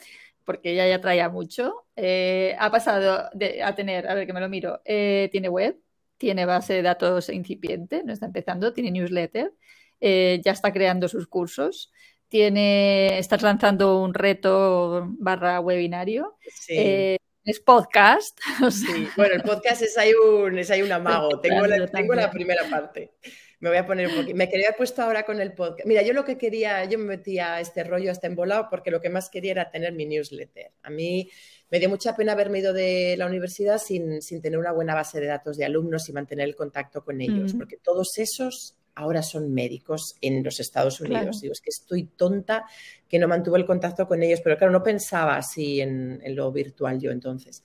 porque 0.45 0.73
ella 0.73 0.89
ya 0.89 1.01
traía 1.01 1.29
mucho, 1.29 1.87
eh, 1.97 2.57
ha 2.59 2.71
pasado 2.71 3.29
a 3.65 3.75
tener, 3.75 4.09
a 4.09 4.15
ver 4.15 4.27
que 4.27 4.33
me 4.33 4.41
lo 4.41 4.49
miro, 4.49 4.81
eh, 4.85 5.29
tiene 5.31 5.49
web, 5.49 5.77
tiene 6.17 6.47
base 6.47 6.75
de 6.75 6.83
datos 6.83 7.29
incipiente, 7.29 8.03
no 8.05 8.13
está 8.13 8.27
empezando, 8.27 8.73
tiene 8.73 8.91
newsletter, 8.91 9.53
eh, 10.01 10.41
ya 10.45 10.53
está 10.53 10.73
creando 10.73 11.09
sus 11.09 11.27
cursos, 11.27 11.93
tiene, 12.29 13.19
está 13.19 13.37
lanzando 13.39 14.03
un 14.03 14.15
reto 14.15 15.07
barra 15.19 15.61
webinario. 15.61 16.37
Eh, 16.69 17.17
es 17.49 17.61
podcast. 17.61 18.39
Sí, 18.71 19.09
bueno, 19.17 19.35
el 19.35 19.43
podcast 19.43 19.83
es 19.83 19.97
ahí 19.97 20.13
un, 20.13 20.59
es 20.59 20.71
ahí 20.71 20.83
un 20.83 20.93
amago. 20.93 21.41
Tengo 21.41 21.67
la, 21.67 21.87
tengo 21.87 22.15
la 22.15 22.31
primera 22.31 22.69
parte. 22.69 23.13
Me 23.61 23.71
voy 23.71 23.79
a 23.79 23.87
poner 23.87 24.09
un 24.09 24.17
poquito. 24.17 24.37
Me 24.37 24.49
quería 24.49 24.69
haber 24.69 24.77
puesto 24.77 25.03
ahora 25.03 25.25
con 25.25 25.41
el 25.41 25.53
podcast. 25.55 25.87
Mira, 25.87 26.03
yo 26.03 26.13
lo 26.13 26.25
que 26.25 26.37
quería, 26.37 26.85
yo 26.85 26.99
me 26.99 27.07
metía 27.07 27.55
a 27.55 27.61
este 27.61 27.85
rollo, 27.85 28.11
a 28.11 28.13
este 28.13 28.27
embolado, 28.27 28.69
porque 28.71 28.91
lo 28.91 29.01
que 29.01 29.09
más 29.09 29.31
quería 29.31 29.53
era 29.53 29.71
tener 29.71 29.95
mi 29.95 30.05
newsletter. 30.05 30.73
A 30.83 30.91
mí 30.91 31.31
me 31.71 31.79
dio 31.79 31.89
mucha 31.89 32.15
pena 32.15 32.33
haberme 32.33 32.61
ido 32.61 32.73
de 32.73 33.17
la 33.17 33.27
universidad 33.27 33.79
sin, 33.79 34.21
tener 34.43 34.59
una 34.59 34.73
buena 34.73 34.95
base 34.95 35.19
de 35.19 35.27
datos 35.27 35.57
de 35.57 35.65
alumnos 35.65 36.09
y 36.09 36.13
mantener 36.13 36.47
el 36.47 36.55
contacto 36.55 37.03
con 37.05 37.21
ellos, 37.21 37.55
porque 37.55 37.79
todos 37.79 38.17
esos 38.19 38.78
ahora 38.99 39.23
son 39.23 39.55
médicos 39.55 40.17
en 40.21 40.43
los 40.43 40.59
Estados 40.59 41.01
Unidos. 41.01 41.41
Digo, 41.41 41.53
es 41.53 41.61
que 41.61 41.71
estoy 41.71 42.05
tonta 42.05 42.65
que 43.09 43.19
no 43.21 43.29
mantuvo 43.29 43.57
el 43.57 43.65
contacto 43.65 44.09
con 44.09 44.23
ellos, 44.23 44.41
pero 44.43 44.59
claro, 44.59 44.73
no 44.73 44.83
pensaba 44.83 45.37
así 45.37 45.81
en, 45.81 46.21
lo 46.35 46.51
virtual 46.51 46.99
yo 46.99 47.13
entonces. 47.13 47.63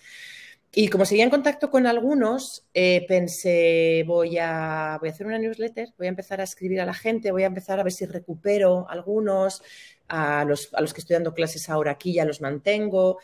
Y 0.75 0.87
como 0.89 1.05
seguía 1.05 1.23
en 1.23 1.31
contacto 1.31 1.71
con 1.71 1.87
algunos, 1.87 2.67
eh, 2.73 3.05
pensé, 3.07 4.03
voy 4.05 4.37
a, 4.39 4.97
voy 4.99 5.09
a 5.09 5.11
hacer 5.11 5.25
una 5.25 5.39
newsletter, 5.39 5.89
voy 5.97 6.07
a 6.07 6.09
empezar 6.09 6.39
a 6.39 6.43
escribir 6.43 6.81
a 6.81 6.85
la 6.85 6.93
gente, 6.93 7.31
voy 7.31 7.43
a 7.43 7.47
empezar 7.47 7.79
a 7.79 7.83
ver 7.83 7.93
si 7.93 8.05
recupero 8.05 8.87
algunos, 8.89 9.63
a 10.07 10.45
los, 10.45 10.71
a 10.73 10.81
los 10.81 10.93
que 10.93 11.01
estoy 11.01 11.15
dando 11.15 11.33
clases 11.33 11.69
ahora 11.69 11.91
aquí 11.91 12.13
ya 12.13 12.25
los 12.25 12.41
mantengo, 12.41 13.17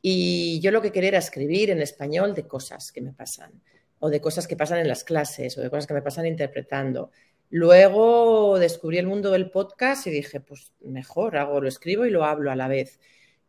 y 0.00 0.60
yo 0.60 0.70
lo 0.70 0.82
que 0.82 0.92
quería 0.92 1.08
era 1.08 1.18
escribir 1.18 1.70
en 1.70 1.82
español 1.82 2.32
de 2.34 2.46
cosas 2.46 2.92
que 2.92 3.00
me 3.00 3.12
pasan, 3.12 3.60
o 3.98 4.08
de 4.08 4.20
cosas 4.20 4.46
que 4.46 4.56
pasan 4.56 4.78
en 4.78 4.88
las 4.88 5.02
clases, 5.02 5.58
o 5.58 5.62
de 5.62 5.70
cosas 5.70 5.86
que 5.86 5.94
me 5.94 6.02
pasan 6.02 6.26
interpretando. 6.26 7.10
Luego 7.50 8.58
descubrí 8.58 8.98
el 8.98 9.06
mundo 9.06 9.30
del 9.30 9.50
podcast 9.50 10.06
y 10.06 10.10
dije, 10.10 10.40
pues 10.40 10.72
mejor, 10.80 11.36
hago, 11.36 11.60
lo 11.60 11.68
escribo 11.68 12.04
y 12.04 12.10
lo 12.10 12.24
hablo 12.24 12.50
a 12.50 12.56
la 12.56 12.68
vez. 12.68 12.98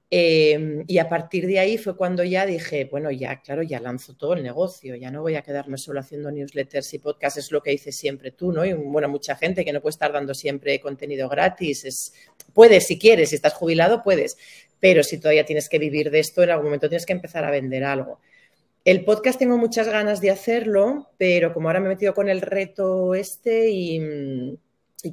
Em, 0.10 0.86
y 0.88 1.00
a 1.00 1.10
partir 1.10 1.45
de 1.48 1.60
ahí 1.60 1.78
fue 1.78 1.98
cuando 1.98 2.24
ya 2.24 2.45
dije, 2.45 2.86
bueno, 2.86 3.12
ya, 3.12 3.41
claro, 3.41 3.62
ya 3.62 3.82
lanzo 3.82 4.16
todo 4.16 4.36
el 4.36 4.43
negocio, 4.43 4.95
ya 4.95 5.12
no 5.12 5.22
voy 5.22 5.36
a 5.36 5.41
quedarme 5.41 5.78
solo 5.78 6.00
haciendo 6.00 6.32
newsletters 6.32 6.93
y 6.93 7.00
podcasts, 7.00 7.39
es 7.39 7.52
lo 7.52 7.62
que 7.62 7.72
dices 7.72 7.98
siempre 7.98 8.32
tú, 8.32 8.54
¿no? 8.54 8.66
Y 8.66 8.72
bueno, 8.72 9.10
mucha 9.10 9.36
gente 9.36 9.66
que 9.66 9.74
no 9.74 9.82
puede 9.82 9.91
estar 9.91 10.14
dando 10.14 10.34
siempre 10.34 10.80
contenido 10.80 11.28
gratis, 11.28 11.84
es, 11.84 12.14
puedes 12.54 12.88
si 12.88 12.98
quieres, 12.98 13.30
si 13.30 13.36
estás 13.36 13.54
jubilado, 13.54 14.02
puedes, 14.02 14.38
pero 14.80 15.04
si 15.04 15.20
todavía 15.20 15.45
tienes 15.45 15.68
que 15.68 15.78
vivir 15.78 16.10
de 16.10 16.20
esto, 16.20 16.41
en 16.41 16.52
algún 16.52 16.66
momento 16.68 16.88
tienes 16.88 17.06
que 17.06 17.14
empezar 17.14 17.43
a 17.43 17.52
vender 17.52 17.84
algo. 17.84 18.22
El 18.88 19.04
podcast 19.04 19.38
tengo 19.38 19.58
muchas 19.58 19.90
ganas 19.90 20.22
de 20.22 20.32
hacerlo, 20.32 21.12
pero 21.18 21.54
como 21.54 21.68
ahora 21.68 21.82
me 21.82 21.88
he 21.88 21.90
metido 21.90 22.14
con 22.14 22.30
el 22.30 22.40
reto 22.40 23.16
este 23.16 23.70
y, 23.70 24.58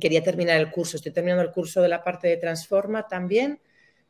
quería 0.00 0.22
terminar 0.22 0.60
el 0.60 0.70
curso, 0.70 0.96
estoy 0.96 1.10
terminando 1.10 1.42
el 1.42 1.50
curso 1.50 1.82
de 1.82 1.88
la 1.88 2.04
parte 2.04 2.28
de 2.28 2.36
Transforma 2.36 3.08
también, 3.08 3.58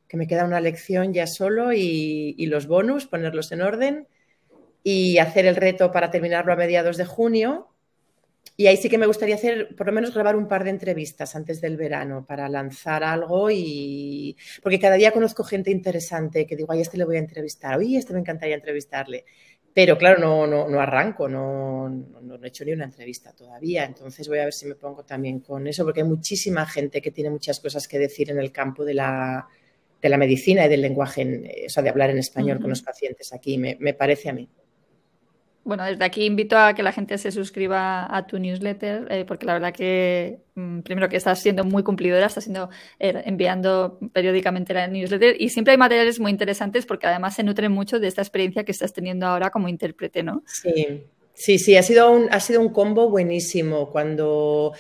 que 0.07 0.19
me 0.19 0.27
queda 0.27 0.45
una 0.45 0.61
lección 0.61 1.15
ya 1.15 1.27
solo 1.27 1.73
y, 1.73 2.45
los 2.45 2.67
bonus, 2.67 3.07
ponerlos 3.07 3.53
en 3.53 3.63
orden 3.63 4.07
y 4.83 5.17
hacer 5.17 5.47
el 5.47 5.57
reto 5.57 5.91
para 5.91 6.11
terminarlo 6.11 6.53
a 6.53 6.57
mediados 6.57 6.99
de 6.99 7.07
junio 7.07 7.75
y 8.57 8.69
ahí 8.69 8.77
sí 8.77 8.89
que 8.89 8.99
me 8.99 9.07
gustaría 9.07 9.35
hacer, 9.35 9.75
por 9.75 9.89
lo 9.89 9.93
menos 9.93 10.15
grabar 10.15 10.37
un 10.37 10.47
par 10.47 10.63
de 10.63 10.71
entrevistas 10.71 11.35
antes 11.35 11.61
del 11.61 11.77
verano 11.77 12.25
para 12.25 12.49
lanzar 12.49 13.03
algo 13.03 13.51
y... 13.51 14.37
Porque 14.63 14.79
cada 14.79 14.95
día 14.95 15.11
conozco 15.11 15.43
gente 15.43 15.73
interesante 15.73 16.47
que 16.47 16.55
digo, 16.55 16.73
ay, 16.73 16.81
este 16.81 16.97
le 16.97 17.05
voy 17.05 17.17
a 17.17 17.19
entrevistar, 17.19 17.77
oye, 17.77 17.99
este 17.99 18.13
me 18.13 18.21
encantaría 18.21 18.55
entrevistarle. 18.55 19.25
Pero 19.75 19.99
claro, 19.99 20.21
no, 20.21 20.47
no, 20.47 20.69
no 20.69 20.81
arranco, 20.81 21.29
no, 21.29 21.89
no, 21.89 22.37
he 22.41 22.47
hecho 22.47 22.65
ni 22.65 22.73
una 22.73 22.85
entrevista 22.85 23.33
todavía. 23.33 23.85
Entonces 23.85 24.29
voy 24.29 24.39
a 24.39 24.45
ver 24.45 24.53
si 24.53 24.67
me 24.67 24.77
pongo 24.77 25.03
también 25.03 25.41
con 25.41 25.67
eso, 25.67 25.85
porque 25.85 26.03
hay 26.03 26.07
muchísima 26.07 26.65
gente 26.65 27.03
que 27.03 27.11
tiene 27.11 27.31
muchas 27.31 27.59
cosas 27.59 27.89
que 27.89 27.99
decir 27.99 28.31
en 28.31 28.39
el 28.39 28.53
campo 28.53 28.85
de 28.85 28.95
la, 28.95 29.49
de 30.01 30.09
la 30.09 30.17
medicina 30.17 30.65
y 30.65 30.69
del 30.69 30.81
lenguaje, 30.81 31.65
o 31.67 31.69
sea, 31.69 31.83
de 31.83 31.89
hablar 31.89 32.11
en 32.11 32.19
español 32.19 32.61
con 32.61 32.71
los 32.71 32.83
pacientes 32.83 33.33
aquí, 33.33 33.59
me, 33.59 33.77
me 33.81 33.95
parece 33.95 34.29
a 34.29 34.33
mí. 34.33 34.49
Bueno, 35.65 35.85
desde 35.85 36.05
aquí 36.05 36.27
invito 36.27 36.59
a 36.59 36.75
que 36.75 36.83
la 36.83 36.93
gente 36.93 37.17
se 37.17 37.33
suscriba 37.33 38.07
a 38.15 38.27
tu 38.27 38.39
newsletter, 38.39 39.07
eh, 39.11 39.25
porque 39.27 39.47
la 39.47 39.55
verdad 39.55 39.73
que, 39.73 40.41
mm, 40.55 40.81
primero 40.81 41.09
que 41.09 41.17
estás 41.17 41.41
siendo 41.41 41.65
muy 41.65 41.83
cumplidora, 41.83 42.27
estás 42.27 42.45
siendo, 42.45 42.69
eh, 42.99 43.23
enviando 43.25 43.99
periódicamente 44.13 44.75
la 44.75 44.87
newsletter 44.87 45.41
y 45.41 45.49
siempre 45.49 45.73
hay 45.73 45.79
materiales 45.79 46.21
muy 46.21 46.31
interesantes 46.31 46.85
porque 46.85 47.07
además 47.07 47.35
se 47.35 47.43
nutren 47.43 47.73
mucho 47.73 47.99
de 47.99 48.09
esta 48.09 48.21
experiencia 48.21 48.65
que 48.65 48.73
estás 48.73 48.93
teniendo 48.93 49.27
ahora 49.27 49.49
como 49.51 49.69
intérprete, 49.69 50.23
¿no? 50.23 50.43
Sí, 50.47 51.05
sí, 51.33 51.59
sí, 51.59 51.77
ha 51.77 51.83
sido 51.83 52.11
un, 52.11 52.29
ha 52.31 52.41
sido 52.41 52.61
un 52.61 52.69
combo 52.69 53.09
buenísimo. 53.09 53.91
Cuando 53.91 54.75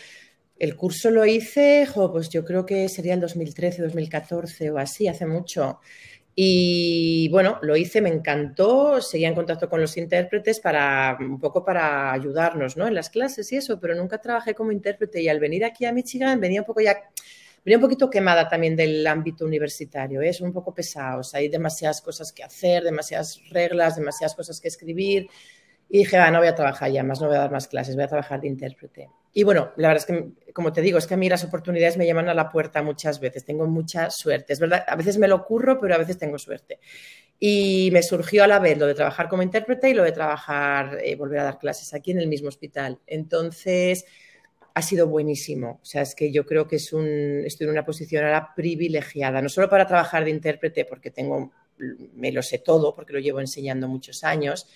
el 0.58 0.76
curso 0.76 1.10
lo 1.10 1.24
hice, 1.24 1.88
pues 2.12 2.28
yo 2.28 2.44
creo 2.44 2.64
que 2.64 2.88
sería 2.88 3.14
el 3.14 3.20
2013, 3.20 3.82
2014 3.82 4.70
o 4.70 4.78
así, 4.78 5.08
hace 5.08 5.26
mucho. 5.26 5.80
Y 6.36 7.28
bueno, 7.28 7.58
lo 7.62 7.76
hice, 7.76 8.00
me 8.00 8.08
encantó, 8.08 9.00
seguía 9.00 9.28
en 9.28 9.36
contacto 9.36 9.68
con 9.68 9.80
los 9.80 9.96
intérpretes 9.96 10.58
para 10.58 11.16
un 11.20 11.38
poco 11.38 11.64
para 11.64 12.12
ayudarnos 12.12 12.76
¿no? 12.76 12.88
en 12.88 12.94
las 12.94 13.08
clases 13.08 13.52
y 13.52 13.56
eso, 13.56 13.78
pero 13.78 13.94
nunca 13.94 14.18
trabajé 14.18 14.52
como 14.52 14.72
intérprete 14.72 15.22
y 15.22 15.28
al 15.28 15.38
venir 15.38 15.64
aquí 15.64 15.84
a 15.84 15.92
Michigan 15.92 16.40
venía 16.40 16.62
un 16.62 16.66
poco 16.66 16.80
ya, 16.80 16.96
venía 17.64 17.78
un 17.78 17.82
poquito 17.82 18.10
quemada 18.10 18.48
también 18.48 18.74
del 18.74 19.06
ámbito 19.06 19.44
universitario, 19.44 20.22
¿eh? 20.22 20.30
es 20.30 20.40
un 20.40 20.52
poco 20.52 20.74
pesado, 20.74 21.22
hay 21.34 21.48
demasiadas 21.48 22.00
cosas 22.00 22.32
que 22.32 22.42
hacer, 22.42 22.82
demasiadas 22.82 23.40
reglas, 23.50 23.94
demasiadas 23.94 24.34
cosas 24.34 24.60
que 24.60 24.66
escribir 24.66 25.28
y 25.88 25.98
dije, 25.98 26.16
ah, 26.16 26.32
no 26.32 26.40
voy 26.40 26.48
a 26.48 26.54
trabajar 26.56 26.90
ya 26.90 27.04
más, 27.04 27.20
no 27.20 27.28
voy 27.28 27.36
a 27.36 27.40
dar 27.40 27.52
más 27.52 27.68
clases, 27.68 27.94
voy 27.94 28.04
a 28.04 28.08
trabajar 28.08 28.40
de 28.40 28.48
intérprete. 28.48 29.08
Y 29.36 29.42
bueno, 29.42 29.72
la 29.76 29.88
verdad 29.88 30.06
es 30.08 30.16
que, 30.16 30.52
como 30.52 30.72
te 30.72 30.80
digo, 30.80 30.96
es 30.96 31.08
que 31.08 31.14
a 31.14 31.16
mí 31.16 31.28
las 31.28 31.42
oportunidades 31.42 31.96
me 31.96 32.06
llaman 32.06 32.28
a 32.28 32.34
la 32.34 32.48
puerta 32.48 32.82
muchas 32.82 33.18
veces. 33.18 33.44
Tengo 33.44 33.66
mucha 33.66 34.08
suerte. 34.10 34.52
Es 34.52 34.60
verdad, 34.60 34.84
a 34.86 34.94
veces 34.94 35.18
me 35.18 35.26
lo 35.26 35.34
ocurro, 35.34 35.80
pero 35.80 35.96
a 35.96 35.98
veces 35.98 36.16
tengo 36.16 36.38
suerte. 36.38 36.78
Y 37.40 37.90
me 37.92 38.04
surgió 38.04 38.44
a 38.44 38.46
la 38.46 38.60
vez 38.60 38.78
lo 38.78 38.86
de 38.86 38.94
trabajar 38.94 39.28
como 39.28 39.42
intérprete 39.42 39.90
y 39.90 39.94
lo 39.94 40.04
de 40.04 40.12
trabajar, 40.12 40.98
eh, 41.02 41.16
volver 41.16 41.40
a 41.40 41.44
dar 41.44 41.58
clases 41.58 41.92
aquí 41.92 42.12
en 42.12 42.20
el 42.20 42.28
mismo 42.28 42.46
hospital. 42.46 43.00
Entonces, 43.08 44.06
ha 44.72 44.82
sido 44.82 45.08
buenísimo. 45.08 45.80
O 45.82 45.84
sea, 45.84 46.02
es 46.02 46.14
que 46.14 46.30
yo 46.30 46.46
creo 46.46 46.68
que 46.68 46.76
es 46.76 46.92
un, 46.92 47.42
estoy 47.44 47.66
en 47.66 47.72
una 47.72 47.84
posición 47.84 48.24
ahora 48.24 48.52
privilegiada, 48.54 49.42
no 49.42 49.48
solo 49.48 49.68
para 49.68 49.86
trabajar 49.86 50.24
de 50.24 50.30
intérprete, 50.30 50.84
porque 50.84 51.10
tengo, 51.10 51.52
me 52.14 52.30
lo 52.30 52.42
sé 52.42 52.58
todo, 52.58 52.94
porque 52.94 53.12
lo 53.12 53.18
llevo 53.18 53.40
enseñando 53.40 53.88
muchos 53.88 54.22
años, 54.22 54.68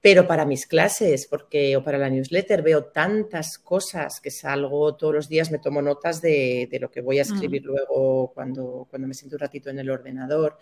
pero 0.00 0.26
para 0.26 0.46
mis 0.46 0.66
clases, 0.66 1.26
porque 1.26 1.76
o 1.76 1.84
para 1.84 1.98
la 1.98 2.08
newsletter 2.08 2.62
veo 2.62 2.84
tantas 2.84 3.58
cosas 3.58 4.20
que 4.20 4.30
salgo 4.30 4.96
todos 4.96 5.14
los 5.14 5.28
días, 5.28 5.50
me 5.50 5.58
tomo 5.58 5.82
notas 5.82 6.22
de, 6.22 6.68
lo 6.80 6.90
que 6.90 7.02
voy 7.02 7.18
a 7.18 7.22
escribir 7.22 7.62
mm. 7.62 7.66
luego 7.66 8.32
cuando, 8.32 8.86
cuando 8.88 9.06
me 9.06 9.14
siento 9.14 9.36
un 9.36 9.40
ratito 9.40 9.68
en 9.68 9.78
el 9.78 9.90
ordenador. 9.90 10.56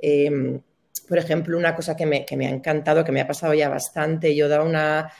Em, 0.00 0.60
por 1.06 1.18
ejemplo, 1.18 1.58
una 1.58 1.76
cosa 1.76 1.94
que 1.94 2.06
me, 2.06 2.24
que 2.24 2.36
me, 2.36 2.46
ha 2.46 2.50
encantado, 2.50 3.04
que 3.04 3.12
me 3.12 3.20
ha 3.20 3.26
pasado 3.26 3.52
ya 3.52 3.68
bastante, 3.68 4.34
yo 4.34 4.48
da 4.48 4.62
una... 4.62 5.12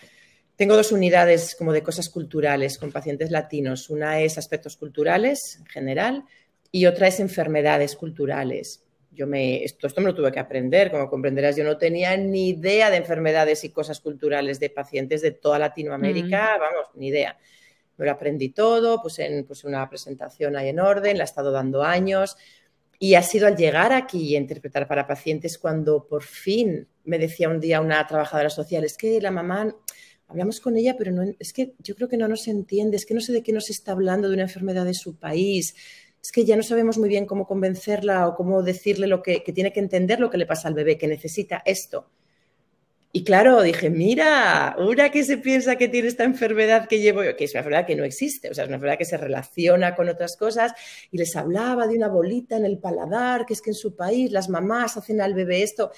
Tengo 0.57 0.77
dos 0.77 0.93
unidades 0.93 1.55
como 1.55 1.73
de 1.73 1.83
cosas 1.83 2.09
culturales 2.09 2.79
con 2.79 2.93
pacientes 2.93 3.31
latinos. 3.31 3.89
Una 3.89 4.21
es 4.21 4.37
aspectos 4.37 4.77
culturales 4.77 5.57
en 5.59 5.67
general 5.67 6.25
y 6.71 6.87
otra 6.87 7.09
es 7.09 7.19
enfermedades 7.19 7.97
culturales 7.97 8.85
yo 9.13 9.27
me, 9.27 9.65
esto, 9.65 9.87
esto 9.87 10.01
me 10.01 10.09
lo 10.09 10.15
tuve 10.15 10.31
que 10.31 10.39
aprender, 10.39 10.91
como 10.91 11.11
comprenderás, 11.11 11.57
yo 11.57 11.65
no 11.65 11.77
tenía 11.77 12.17
ni 12.17 12.51
idea 12.51 12.91
de 12.91 12.97
enfermedades 12.97 13.65
y 13.65 13.71
cosas 13.71 14.01
culturales 14.01 14.61
de 14.61 14.71
pacientes 14.71 15.21
de 15.21 15.33
toda 15.33 15.59
Latinoamérica, 15.59 16.57
vamos, 16.59 16.87
ni 16.95 17.09
idea. 17.09 17.37
Me 17.97 18.07
lo 18.07 18.13
aprendí 18.13 18.51
todo, 18.51 19.03
puse, 19.03 19.27
en, 19.27 19.47
una 19.65 19.89
presentación 19.89 20.57
ahí 20.57 20.69
en 20.69 20.81
orden, 20.81 21.19
la 21.19 21.25
he 21.25 21.27
estado 21.27 21.51
dando 21.51 21.83
años 21.83 22.37
Y 22.99 23.15
ha 23.15 23.23
sido 23.23 23.47
al 23.47 23.57
llegar 23.57 23.93
aquí 23.93 24.29
y 24.29 24.37
interpretar 24.37 24.87
para 24.87 25.07
pacientes 25.07 25.59
cuando 25.59 26.07
por 26.07 26.23
fin 26.23 26.87
me 27.05 27.19
decía 27.19 27.49
un 27.49 27.61
día 27.61 27.81
una 27.81 28.07
trabajadora 28.07 28.51
social, 28.51 28.85
es 28.85 28.97
que 28.97 29.21
la 29.21 29.31
mamá, 29.31 29.75
hablamos 30.29 30.61
con 30.61 30.77
ella, 30.77 30.97
pero 30.97 31.11
no, 31.11 31.25
es 31.39 31.53
que 31.53 31.75
yo 31.79 31.95
creo 31.97 32.09
que 32.09 32.17
no 32.17 32.29
nos 32.29 32.47
entiende, 32.47 32.97
es 32.97 33.07
que 33.07 33.15
no 33.15 33.21
sé 33.21 33.33
de 33.33 33.43
qué 33.43 33.53
nos 33.53 33.71
está 33.71 33.93
hablando 33.93 34.29
de 34.29 34.35
una 34.35 34.45
enfermedad 34.45 34.85
de 34.85 34.95
su 34.95 35.17
país, 35.17 35.75
es 36.23 36.33
que 36.33 36.45
ya 36.45 36.57
no 36.57 36.63
sabemos 36.63 36.99
muy 36.99 37.09
bien 37.09 37.27
cómo 37.27 37.47
convencerla 37.47 38.29
o 38.29 38.35
cómo 38.35 38.63
decirle 38.63 39.07
lo 39.07 39.23
que, 39.23 39.41
tiene 39.41 39.73
que 39.73 39.81
entender 39.81 40.21
lo 40.21 40.31
que 40.31 40.39
le 40.39 40.47
pasa 40.47 40.69
al 40.69 40.75
bebé, 40.75 40.99
que 40.99 41.07
necesita 41.07 41.63
esto. 41.65 42.11
Y 43.13 43.25
claro, 43.25 43.63
dije, 43.63 43.91
mira, 43.91 44.77
una 44.79 45.11
que 45.11 45.25
se 45.25 45.39
piensa 45.39 45.75
que 45.75 45.89
tiene 45.89 46.07
esta 46.07 46.23
enfermedad 46.23 46.87
que 46.87 47.01
llevo 47.01 47.25
yo, 47.25 47.35
que 47.35 47.45
es 47.45 47.53
una 47.53 47.61
enfermedad 47.61 47.87
que 47.87 47.97
no 47.97 48.05
existe, 48.05 48.51
o 48.51 48.55
sea, 48.55 48.65
es 48.65 48.69
una 48.69 48.77
enfermedad 48.77 48.99
que 48.99 49.05
se 49.05 49.17
relaciona 49.17 49.97
con 49.97 50.09
otras 50.09 50.37
cosas, 50.37 50.73
y 51.11 51.19
les 51.19 51.35
hablaba 51.35 51.89
de 51.89 51.97
una 51.97 52.07
bolita 52.07 52.57
en 52.57 52.65
el 52.65 52.79
paladar, 52.79 53.47
que 53.47 53.55
es 53.55 53.63
que 53.63 53.71
en 53.71 53.75
su 53.75 53.97
país 53.97 54.31
las 54.31 54.49
mamás 54.49 54.97
hacen 54.97 55.21
al 55.21 55.35
bebé 55.35 55.65
esto, 55.65 55.91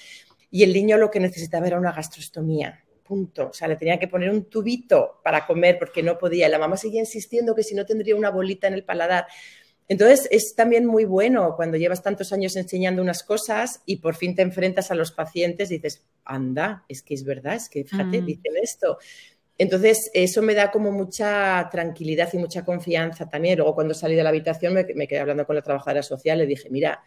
y 0.49 0.63
el 0.63 0.73
niño 0.73 0.97
lo 0.97 1.11
que 1.11 1.19
necesitaba 1.19 1.67
era 1.67 1.77
una 1.77 1.91
gastrostomía, 1.91 2.83
punto. 3.03 3.49
O 3.49 3.53
sea, 3.53 3.67
le 3.67 3.75
tenía 3.75 3.99
que 3.99 4.07
poner 4.07 4.31
un 4.31 4.45
tubito 4.45 5.19
para 5.23 5.45
comer 5.45 5.77
porque 5.77 6.01
no 6.01 6.17
podía, 6.17 6.47
y 6.47 6.51
la 6.51 6.57
mamá 6.57 6.77
seguía 6.77 7.01
insistiendo 7.01 7.53
que 7.53 7.63
si 7.63 7.75
no 7.75 7.85
tendría 7.85 8.15
una 8.15 8.31
bolita 8.31 8.67
en 8.67 8.73
el 8.73 8.83
paladar. 8.83 9.27
Entonces, 9.93 10.27
es 10.31 10.55
también 10.55 10.87
muy 10.87 11.05
bueno 11.05 11.53
cuando 11.55 11.77
llevas 11.77 12.01
tantos 12.01 12.33
años 12.33 12.55
enseñando 12.55 12.99
unas 12.99 13.21
cosas 13.21 13.83
y 13.85 13.97
por 13.97 14.15
fin 14.15 14.33
te 14.33 14.41
enfrentas 14.41 14.89
a 14.89 14.95
los 14.95 15.11
pacientes 15.11 15.69
y 15.69 15.75
dices, 15.75 16.03
anda, 16.25 16.83
es 16.89 17.03
que 17.03 17.13
es 17.13 17.23
verdad, 17.23 17.53
es 17.53 17.69
que 17.69 17.83
fíjate, 17.83 18.23
mm. 18.23 18.25
dicen 18.25 18.53
esto. 18.59 18.97
Entonces, 19.55 20.09
eso 20.15 20.41
me 20.41 20.55
da 20.55 20.71
como 20.71 20.91
mucha 20.91 21.69
tranquilidad 21.71 22.27
y 22.33 22.39
mucha 22.39 22.65
confianza 22.65 23.29
también. 23.29 23.59
Luego, 23.59 23.75
cuando 23.75 23.93
salí 23.93 24.15
de 24.15 24.23
la 24.23 24.29
habitación, 24.29 24.73
me, 24.73 25.07
quedé 25.07 25.19
hablando 25.19 25.45
con 25.45 25.55
la 25.55 25.61
trabajadora 25.61 26.01
social, 26.01 26.39
le 26.39 26.47
dije, 26.47 26.71
mira, 26.71 27.03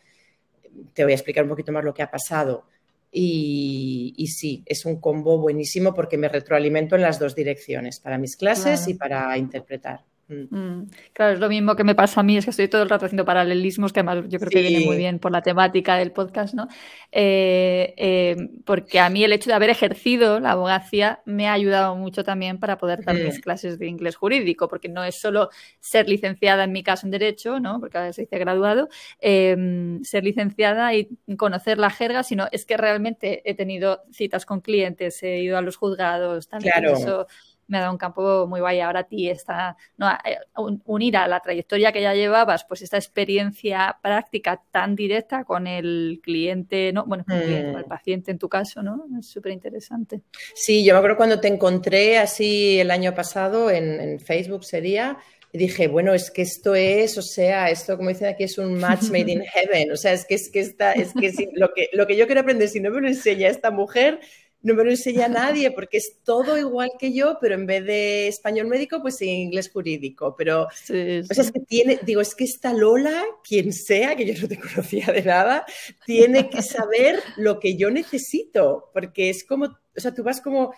te 0.95 1.03
voy 1.03 1.11
a 1.11 1.17
explicar 1.17 1.43
un 1.43 1.51
poquito 1.51 1.73
más 1.73 1.83
lo 1.83 1.93
que 1.93 2.05
ha 2.05 2.11
pasado. 2.13 2.67
Y, 3.11 4.29
sí, 4.29 4.63
es 4.65 4.87
un 4.87 5.01
combo 5.01 5.39
buenísimo 5.39 5.93
porque 5.93 6.19
me 6.19 6.29
retroalimento 6.29 6.95
en 6.95 7.03
las 7.03 7.19
dos 7.19 7.35
direcciones, 7.35 7.99
para 7.99 8.17
mis 8.17 8.37
clases 8.37 8.87
y 8.87 8.95
para 8.95 9.37
interpretar. 9.37 10.05
Mm. 10.29 10.57
Mm, 10.57 10.91
claro, 11.13 11.35
es 11.35 11.41
lo 11.41 11.49
mismo 11.49 11.77
que 11.77 11.85
me 11.85 11.95
pasa 11.95 12.21
a 12.21 12.23
mí, 12.25 12.37
es 12.37 12.45
que 12.45 12.51
estoy 12.51 12.67
todo 12.67 12.83
el 12.83 12.89
rato 12.89 13.07
haciendo 13.07 13.25
paralelismos, 13.25 13.93
que 13.93 14.01
además 14.01 14.25
yo 14.29 14.41
creo 14.41 14.51
que 14.51 14.61
viene 14.61 14.85
muy 14.85 14.97
bien 14.97 15.21
por 15.21 15.31
la 15.31 15.41
temática 15.41 15.97
del 15.97 16.11
podcast, 16.11 16.55
¿no? 16.55 16.67
Eh, 17.13 17.95
eh, 17.97 18.37
porque 18.65 18.99
a 18.99 19.09
mí 19.09 19.23
el 19.23 19.33
hecho 19.33 19.51
de 19.51 19.55
haber 19.55 19.71
ejercido 19.71 20.41
la 20.41 20.53
abogacía 20.53 21.21
me 21.27 21.49
ha 21.49 21.53
ayudado 21.53 21.95
mucho 21.95 22.25
también 22.25 22.59
para 22.59 22.77
poder 22.77 23.05
dar 23.05 23.15
mis 23.15 23.41
clases 23.41 23.79
de 23.79 23.87
inglés 23.87 24.17
jurídico, 24.17 24.69
porque 24.69 24.89
no 24.89 25.05
es 25.05 25.15
solo 25.21 25.51
ser 25.79 26.09
licenciada, 26.09 26.65
en 26.65 26.73
mi 26.73 26.83
caso, 26.83 27.07
en 27.07 27.13
Derecho, 27.13 27.61
¿no? 27.61 27.79
Porque 27.79 27.99
ahora 27.99 28.13
se 28.13 28.23
dice 28.23 28.39
graduado, 28.39 28.89
em, 29.21 30.03
ser 30.03 30.25
licenciada 30.25 30.93
y 30.95 31.09
conocer 31.37 31.79
la 31.79 31.91
jerga, 31.91 32.25
sino 32.25 32.49
es 32.51 32.67
que 32.67 32.77
realmente 32.77 33.49
he 33.49 33.55
tenido 33.55 34.03
citas 34.11 34.45
con 34.45 34.61
clientes, 34.61 35.23
he 35.23 35.39
ido 35.39 35.57
a 35.57 35.63
los 35.63 35.77
juzgados, 35.77 36.49
también 36.49 36.85
eso 36.85 37.27
me 37.69 37.79
ha 37.79 37.81
dado 37.83 37.93
un 37.93 37.99
campo 37.99 38.47
muy 38.47 38.61
guay. 38.61 38.81
Ahora 38.81 39.01
a 39.01 39.05
ti 39.05 39.29
está, 39.29 39.77
no, 39.97 40.09
eh, 40.09 40.39
unir 40.85 41.17
a 41.17 41.29
la 41.29 41.41
trayectoria 41.41 41.93
que 41.93 42.03
ya 42.03 42.15
llevabas, 42.15 42.65
pues 42.65 42.83
esta 42.83 42.97
experiencia 42.97 43.99
práctica 44.03 44.63
tan 44.71 44.95
directa 44.95 45.45
con 45.45 45.67
el 45.67 46.21
cliente, 46.23 46.93
¿no? 46.93 47.05
Bueno, 47.05 47.25
con 47.25 47.37
el 47.37 47.77
mm. 47.77 47.89
paciente 47.89 48.31
en 48.31 48.39
tu 48.39 48.49
caso, 48.49 48.83
¿no? 48.83 49.07
Es 49.19 49.27
súper 49.29 49.53
interesante. 49.53 50.23
Sí, 50.55 50.85
yo 50.85 50.95
me 50.95 50.99
acuerdo 50.99 51.17
cuando 51.17 51.41
te 51.41 51.49
encontré 51.49 52.19
así 52.19 52.79
el 52.79 52.91
año 52.91 53.15
pasado 53.15 53.71
en, 53.71 53.87
Facebook 54.21 54.65
sería, 54.65 55.19
y 55.53 55.59
dije, 55.59 55.89
bueno, 55.89 56.13
es 56.15 56.31
que 56.31 56.43
esto 56.43 56.75
es, 56.75 57.17
o 57.19 57.23
sea, 57.23 57.71
esto 57.71 57.97
como 57.97 58.09
dicen 58.09 58.29
aquí 58.29 58.45
es 58.45 58.59
un 58.59 58.79
match 58.79 59.05
made 59.05 59.31
in 59.31 59.43
heaven, 59.55 59.93
o 59.93 59.97
sea, 59.97 60.13
es 60.13 60.25
que 60.25 60.35
es 60.35 60.51
que 60.51 60.61
está, 60.61 60.93
es 60.93 61.13
que 61.13 61.33
lo 61.55 61.73
que 61.75 61.89
lo 61.93 62.07
que 62.07 62.17
yo 62.17 62.27
quiero 62.27 62.41
aprender 62.41 62.69
si 62.69 62.81
no 62.81 62.91
me 62.91 63.01
lo 63.01 63.09
enseña 63.09 63.49
esta 63.49 63.71
mujer, 63.71 64.21
no 64.63 64.75
me 64.75 64.85
lo 64.85 64.91
enseña 64.91 65.29
nadie 65.29 65.71
porque 65.71 65.99
es 65.99 66.19
todo 66.25 66.59
igual 66.59 66.91
que 66.99 67.13
yo, 67.13 67.39
pero 67.41 67.55
en 67.55 67.67
vez 67.67 67.85
de 67.85 68.29
español 68.29 68.67
médico, 68.67 69.01
pues 69.01 69.21
en 69.23 69.29
inglés 69.29 69.71
jurídico. 69.71 70.35
Pero, 70.37 70.65
o 70.65 70.71
sea, 70.73 71.23
es 71.23 71.53
que 71.53 71.61
tiene, 71.61 72.01
digo, 72.03 72.21
es 72.21 72.35
que 72.35 72.45
esta 72.45 72.73
Lola, 72.73 73.23
quien 73.45 73.73
sea, 73.73 74.17
que 74.17 74.27
yo 74.27 74.41
no 74.41 74.49
te 74.49 74.59
conocía 74.61 75.07
de 75.13 75.23
nada, 75.23 75.65
tiene 76.05 76.51
que 76.51 76.63
saber 76.63 77.23
lo 77.37 77.61
que 77.61 77.77
yo 77.77 77.91
necesito, 77.91 78.91
porque 78.93 79.31
es 79.31 79.45
como, 79.45 79.67
o 79.67 80.01
sea, 80.01 80.13
tú 80.13 80.23
vas 80.23 80.41
como, 80.41 80.75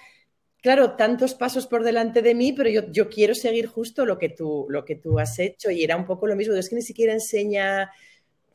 claro, 0.61 0.97
tantos 0.97 1.35
pasos 1.35 1.67
por 1.67 1.83
delante 1.85 2.21
de 2.21 2.35
mí, 2.35 2.53
pero 2.53 2.69
yo, 2.69 2.91
yo 2.91 3.09
quiero 3.09 3.35
seguir 3.35 3.67
justo 3.67 4.05
lo 4.05 4.19
que, 4.19 4.29
tú, 4.29 4.67
lo 4.69 4.85
que 4.85 4.97
tú 4.97 5.19
has 5.19 5.39
hecho 5.39 5.71
y 5.71 5.83
era 5.83 5.97
un 5.97 6.05
poco 6.05 6.27
lo 6.27 6.37
mismo. 6.37 6.55
Es 6.55 6.69
que 6.69 6.77
ni 6.77 6.83
siquiera 6.83 7.13
enseña 7.13 7.91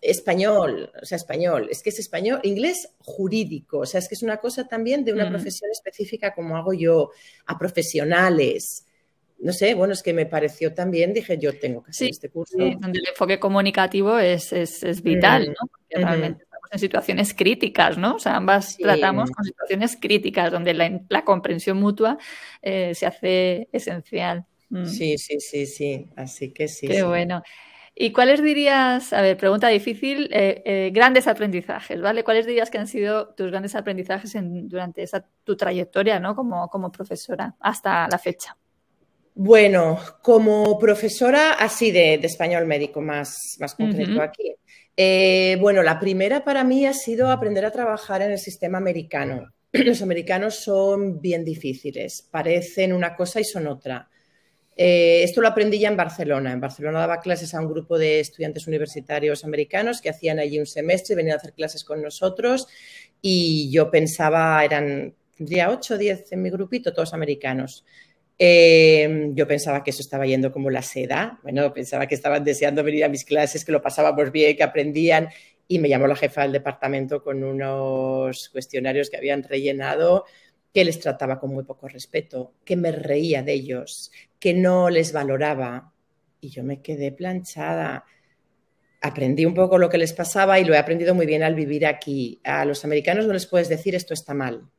español, 0.04 0.92
o 1.02 1.06
sea, 1.06 1.16
español, 1.16 1.68
es 1.72 1.82
que 1.82 1.90
es 1.90 2.00
español, 2.00 2.40
inglés 2.44 2.90
jurídico, 3.00 3.80
o 3.80 3.86
sea, 3.86 4.00
es 4.00 4.10
que 4.10 4.16
es 4.16 4.24
una 4.24 4.38
cosa 4.38 4.68
también 4.68 5.06
de 5.06 5.14
una 5.14 5.26
mm. 5.26 5.30
profesión 5.30 5.72
específica 5.72 6.34
como 6.34 6.58
hago 6.58 6.74
yo, 6.74 7.12
a 7.46 7.58
profesionales. 7.58 8.86
No 9.40 9.52
sé, 9.52 9.74
bueno, 9.74 9.94
es 9.94 10.04
que 10.04 10.14
me 10.14 10.26
pareció 10.26 10.74
también, 10.74 11.14
dije, 11.14 11.38
yo 11.38 11.58
tengo 11.58 11.84
que 11.84 11.92
hacer 11.92 12.10
este 12.10 12.30
curso. 12.30 12.58
Sí, 12.58 12.78
donde 12.80 13.00
el 13.00 13.08
enfoque 13.10 13.40
comunicativo 13.40 14.18
es, 14.18 14.52
vital, 15.04 15.48
¿no? 15.48 15.68
Porque 15.70 16.06
realmente 16.06 16.44
estamos 16.44 16.70
en 16.72 16.80
situaciones 16.80 17.34
críticas, 17.34 17.98
¿no? 17.98 18.16
O 18.16 18.20
sea, 18.20 18.38
ambas 18.38 18.78
tratamos 18.78 19.32
con 19.32 19.44
situaciones 19.44 19.98
críticas, 20.00 20.52
donde 20.52 20.74
la, 20.74 21.26
comprensión 21.26 21.78
mutua 21.78 22.18
eh, 22.62 22.94
se 22.96 23.06
hace 23.06 23.68
esencial. 23.72 24.46
Mm. 24.70 24.86
Sí, 24.86 25.18
sí, 25.18 25.40
sí, 25.40 25.66
sí, 25.66 26.08
así 26.16 26.52
que 26.52 26.68
sí. 26.68 26.88
Qué 26.88 27.04
bueno. 27.04 27.44
¿Y 27.96 28.12
cuáles 28.12 28.42
dirías, 28.42 29.14
a 29.14 29.22
ver, 29.22 29.38
pregunta 29.38 29.68
difícil, 29.68 30.30
eh, 30.34 30.64
eh, 30.66 30.92
grandes 30.92 31.28
aprendizajes, 31.28 32.02
¿vale? 32.02 32.24
¿Cuáles 32.24 32.48
dirías 32.48 32.72
que 32.72 32.80
han 32.80 32.88
sido 32.88 33.30
tus 33.36 33.52
grandes 33.52 33.76
aprendizajes 33.76 34.34
durante 34.36 35.04
esa, 35.04 35.28
tu 35.44 35.56
trayectoria 35.56 36.20
¿no? 36.20 36.36
como, 36.36 36.68
como 36.70 36.92
profesora 36.92 37.56
hasta 37.60 38.08
la 38.08 38.18
fecha? 38.18 38.58
Bueno, 39.36 40.00
como 40.22 40.78
profesora 40.80 41.54
así 41.54 41.92
de, 41.92 42.16
español 42.16 42.66
médico 42.66 43.00
más, 43.00 43.58
más 43.60 43.76
concreto 43.76 44.22
aquí. 44.22 44.56
Eh, 44.98 45.58
bueno, 45.60 45.82
la 45.82 46.00
primera 46.00 46.44
para 46.44 46.64
mí 46.64 46.86
ha 46.86 46.94
sido 46.94 47.32
aprender 47.32 47.66
a 47.66 47.72
trabajar 47.72 48.22
en 48.24 48.32
el 48.32 48.40
sistema 48.40 48.80
americano. 48.80 49.52
Los 49.72 50.02
americanos 50.02 50.64
son 50.64 51.20
bien 51.20 51.44
difíciles, 51.44 52.28
parecen 52.30 52.94
una 52.94 53.16
cosa 53.16 53.40
y 53.40 53.44
son 53.44 53.68
otra. 53.68 54.10
Eh, 54.76 55.22
esto 55.24 55.42
lo 55.42 55.48
aprendí 55.48 55.80
ya 55.80 55.90
en 55.90 55.98
Barcelona. 55.98 56.52
En 56.52 56.60
Barcelona 56.60 57.00
daba 57.00 57.20
clases 57.20 57.54
a 57.54 57.60
un 57.60 57.70
grupo 57.70 57.98
de 57.98 58.20
estudiantes 58.20 58.68
universitarios 58.68 59.44
americanos 59.44 60.02
que 60.02 60.10
hacían 60.10 60.40
allí 60.40 60.60
un 60.60 60.66
semestre 60.66 61.14
y 61.14 61.18
venían 61.18 61.36
a 61.36 61.38
hacer 61.38 61.54
clases 61.54 61.84
con 61.84 62.02
nosotros. 62.02 62.68
Y 63.22 63.70
yo 63.72 63.92
pensaba, 63.92 64.64
eran, 64.66 65.14
tendría 65.38 65.70
8 65.70 65.94
o 65.94 65.98
10 65.98 66.32
en 66.32 66.42
mi 66.42 66.50
grupito, 66.50 66.94
todos 66.94 67.14
americanos. 67.14 67.86
Eh, 68.40 69.30
yo 69.34 69.48
pensaba 69.48 69.84
que 69.84 69.92
eso 69.92 70.02
estaba 70.02 70.26
yendo 70.26 70.52
como 70.52 70.70
la 70.70 70.82
seda. 70.82 71.40
Bueno, 71.44 71.72
pensaba 71.74 72.08
que 72.08 72.16
estaban 72.16 72.44
deseando 72.44 72.84
venir 72.84 73.06
a 73.06 73.10
mis 73.10 73.26
clases, 73.26 73.64
que 73.64 73.72
lo 73.72 73.82
pasábamos 73.82 74.32
bien, 74.32 74.58
que 74.58 74.64
aprendían. 74.64 75.30
Y 75.68 75.80
me 75.80 75.88
llamó 75.88 76.08
la 76.08 76.16
jefa 76.16 76.42
del 76.42 76.52
departamento 76.52 77.24
con 77.24 77.44
unos 77.44 78.50
cuestionarios 78.50 79.10
que 79.10 79.18
habían 79.18 79.44
rellenado 79.44 80.26
que 80.74 80.84
les 80.84 81.00
trataba 81.00 81.40
con 81.40 81.52
muy 81.52 81.64
poco 81.64 81.88
respeto, 81.88 82.54
que 82.66 82.76
me 82.76 82.92
reía 82.92 83.44
de 83.44 83.54
ellos, 83.54 84.12
que 84.44 84.54
no 84.54 84.90
les 84.90 85.14
valoraba. 85.14 85.94
Y 86.42 86.50
yo 86.50 86.66
me 86.66 86.82
quedé 86.82 87.14
planchada. 87.14 88.04
Aprendí 89.02 89.46
un 89.46 89.54
poco 89.54 89.78
lo 89.78 89.88
que 89.88 89.98
les 89.98 90.12
pasaba 90.12 90.60
y 90.60 90.66
lo 90.66 90.74
he 90.74 90.78
aprendido 90.78 91.16
muy 91.16 91.26
bien 91.26 91.44
al 91.44 91.56
vivir 91.56 91.86
aquí. 91.86 92.42
A 92.44 92.66
los 92.66 92.84
americanos 92.84 93.26
no 93.26 93.32
les 93.32 93.46
puedes 93.46 93.70
decir 93.70 93.96
esto 93.96 94.14
está 94.14 94.34
mal. 94.34 94.70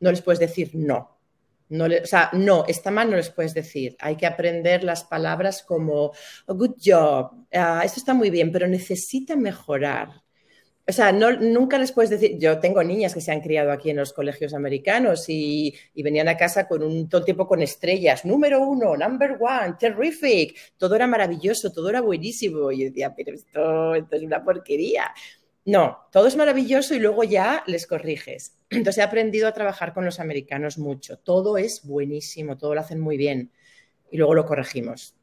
No 0.00 0.10
les 0.10 0.22
puedes 0.22 0.40
decir 0.40 0.72
no. 0.74 1.20
no 1.68 1.84
o 1.84 2.04
sea, 2.04 2.30
no, 2.32 2.64
está 2.66 2.90
mal, 2.90 3.10
no 3.10 3.16
les 3.16 3.30
puedes 3.30 3.54
decir. 3.54 3.94
Hay 4.00 4.16
que 4.16 4.26
aprender 4.26 4.82
las 4.82 5.04
palabras 5.04 5.62
como 5.62 6.10
oh, 6.46 6.54
good 6.56 6.74
job, 6.84 7.46
ah, 7.52 7.82
esto 7.84 8.00
está 8.00 8.14
muy 8.14 8.28
bien, 8.28 8.50
pero 8.50 8.66
necesita 8.66 9.36
mejorar 9.36 10.21
o 10.88 10.92
sea, 10.92 11.12
no, 11.12 11.30
nunca 11.30 11.78
les 11.78 11.92
puedes 11.92 12.10
decir, 12.10 12.38
yo 12.38 12.58
tengo 12.58 12.82
niñas 12.82 13.14
que 13.14 13.20
se 13.20 13.30
han 13.30 13.40
criado 13.40 13.70
aquí 13.70 13.90
en 13.90 13.96
los 13.96 14.12
colegios 14.12 14.52
americanos 14.52 15.26
y, 15.28 15.74
venían 15.94 16.28
a 16.28 16.36
casa 16.36 16.66
con 16.66 16.82
un 16.82 17.08
todo 17.08 17.20
el 17.20 17.24
tiempo 17.24 17.46
con 17.46 17.62
estrellas, 17.62 18.24
número 18.24 18.60
uno, 18.60 18.96
number 18.96 19.38
one, 19.40 19.74
terrific, 19.78 20.58
todo 20.76 20.96
era 20.96 21.06
maravilloso, 21.06 21.72
todo 21.72 21.88
era 21.88 22.00
buenísimo. 22.00 22.72
Y 22.72 22.80
yo 22.80 22.84
decía, 22.86 23.14
pero 23.14 23.32
esto, 23.32 23.94
es 23.94 24.22
una 24.22 24.42
porquería. 24.42 25.12
No, 25.64 26.08
todo 26.10 26.26
es 26.26 26.34
maravilloso 26.34 26.94
y 26.96 26.98
luego 26.98 27.22
ya 27.22 27.62
les 27.68 27.86
corriges. 27.86 28.58
Entonces 28.70 28.98
he 28.98 29.02
aprendido 29.02 29.46
a 29.46 29.52
trabajar 29.52 29.94
con 29.94 30.04
los 30.04 30.18
americanos 30.18 30.78
mucho. 30.78 31.16
Todo 31.18 31.58
es 31.58 31.86
buenísimo, 31.86 32.58
todo 32.58 32.74
lo 32.74 32.80
hacen 32.80 32.98
muy 32.98 33.16
bien 33.16 33.52
y 34.10 34.16
luego 34.16 34.34
lo 34.34 34.44
corregimos. 34.46 35.14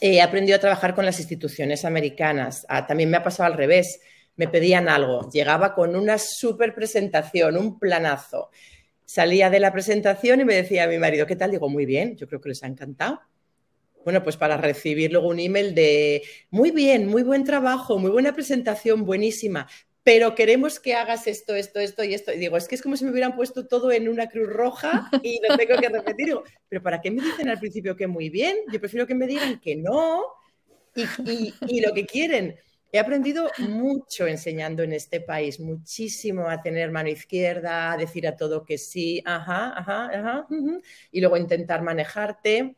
He 0.00 0.20
aprendido 0.20 0.56
a 0.56 0.60
trabajar 0.60 0.96
con 0.96 1.04
las 1.04 1.20
instituciones 1.20 1.84
americanas. 1.84 2.66
Ah, 2.68 2.86
también 2.86 3.10
me 3.10 3.16
ha 3.16 3.22
pasado 3.22 3.46
al 3.46 3.56
revés 3.56 4.00
me 4.38 4.48
pedían 4.48 4.88
algo, 4.88 5.28
llegaba 5.30 5.74
con 5.74 5.96
una 5.96 6.16
súper 6.16 6.72
presentación, 6.72 7.56
un 7.56 7.78
planazo. 7.78 8.50
Salía 9.04 9.50
de 9.50 9.58
la 9.58 9.72
presentación 9.72 10.40
y 10.40 10.44
me 10.44 10.54
decía 10.54 10.84
a 10.84 10.86
mi 10.86 10.96
marido, 10.96 11.26
¿qué 11.26 11.34
tal? 11.34 11.50
Digo, 11.50 11.68
muy 11.68 11.84
bien, 11.84 12.16
yo 12.16 12.28
creo 12.28 12.40
que 12.40 12.50
les 12.50 12.62
ha 12.62 12.68
encantado. 12.68 13.20
Bueno, 14.04 14.22
pues 14.22 14.36
para 14.36 14.56
recibir 14.56 15.12
luego 15.12 15.28
un 15.28 15.40
email 15.40 15.74
de 15.74 16.22
muy 16.50 16.70
bien, 16.70 17.08
muy 17.08 17.24
buen 17.24 17.42
trabajo, 17.42 17.98
muy 17.98 18.10
buena 18.10 18.32
presentación, 18.32 19.04
buenísima, 19.04 19.66
pero 20.04 20.36
queremos 20.36 20.78
que 20.78 20.94
hagas 20.94 21.26
esto, 21.26 21.56
esto, 21.56 21.80
esto 21.80 22.04
y 22.04 22.14
esto. 22.14 22.32
Y 22.32 22.38
digo, 22.38 22.56
es 22.56 22.68
que 22.68 22.76
es 22.76 22.82
como 22.82 22.96
si 22.96 23.04
me 23.04 23.10
hubieran 23.10 23.34
puesto 23.34 23.66
todo 23.66 23.90
en 23.90 24.08
una 24.08 24.28
cruz 24.28 24.48
roja 24.48 25.10
y 25.20 25.40
lo 25.46 25.56
tengo 25.56 25.80
que 25.80 25.88
repetir. 25.88 26.26
Digo, 26.26 26.44
pero 26.68 26.80
¿para 26.80 27.00
qué 27.00 27.10
me 27.10 27.24
dicen 27.24 27.48
al 27.48 27.58
principio 27.58 27.96
que 27.96 28.06
muy 28.06 28.30
bien? 28.30 28.56
Yo 28.72 28.78
prefiero 28.78 29.04
que 29.04 29.16
me 29.16 29.26
digan 29.26 29.60
que 29.60 29.74
no 29.74 30.22
y, 31.26 31.52
y 31.66 31.80
lo 31.80 31.92
que 31.92 32.06
quieren. 32.06 32.56
He 32.92 32.98
aprendido 32.98 33.50
mucho 33.58 34.26
enseñando 34.26 34.82
en 34.82 34.92
este 34.94 35.20
país, 35.20 35.60
muchísimo 35.60 36.48
a 36.48 36.62
tener 36.62 36.90
mano 36.90 37.10
izquierda, 37.10 37.92
a 37.92 37.96
decir 37.98 38.26
a 38.26 38.36
todo 38.36 38.64
que 38.64 38.78
sí, 38.78 39.22
ajá, 39.26 39.78
ajá, 39.78 40.06
ajá, 40.06 40.46
y 41.12 41.20
luego 41.20 41.36
intentar 41.36 41.82
manejarte. 41.82 42.76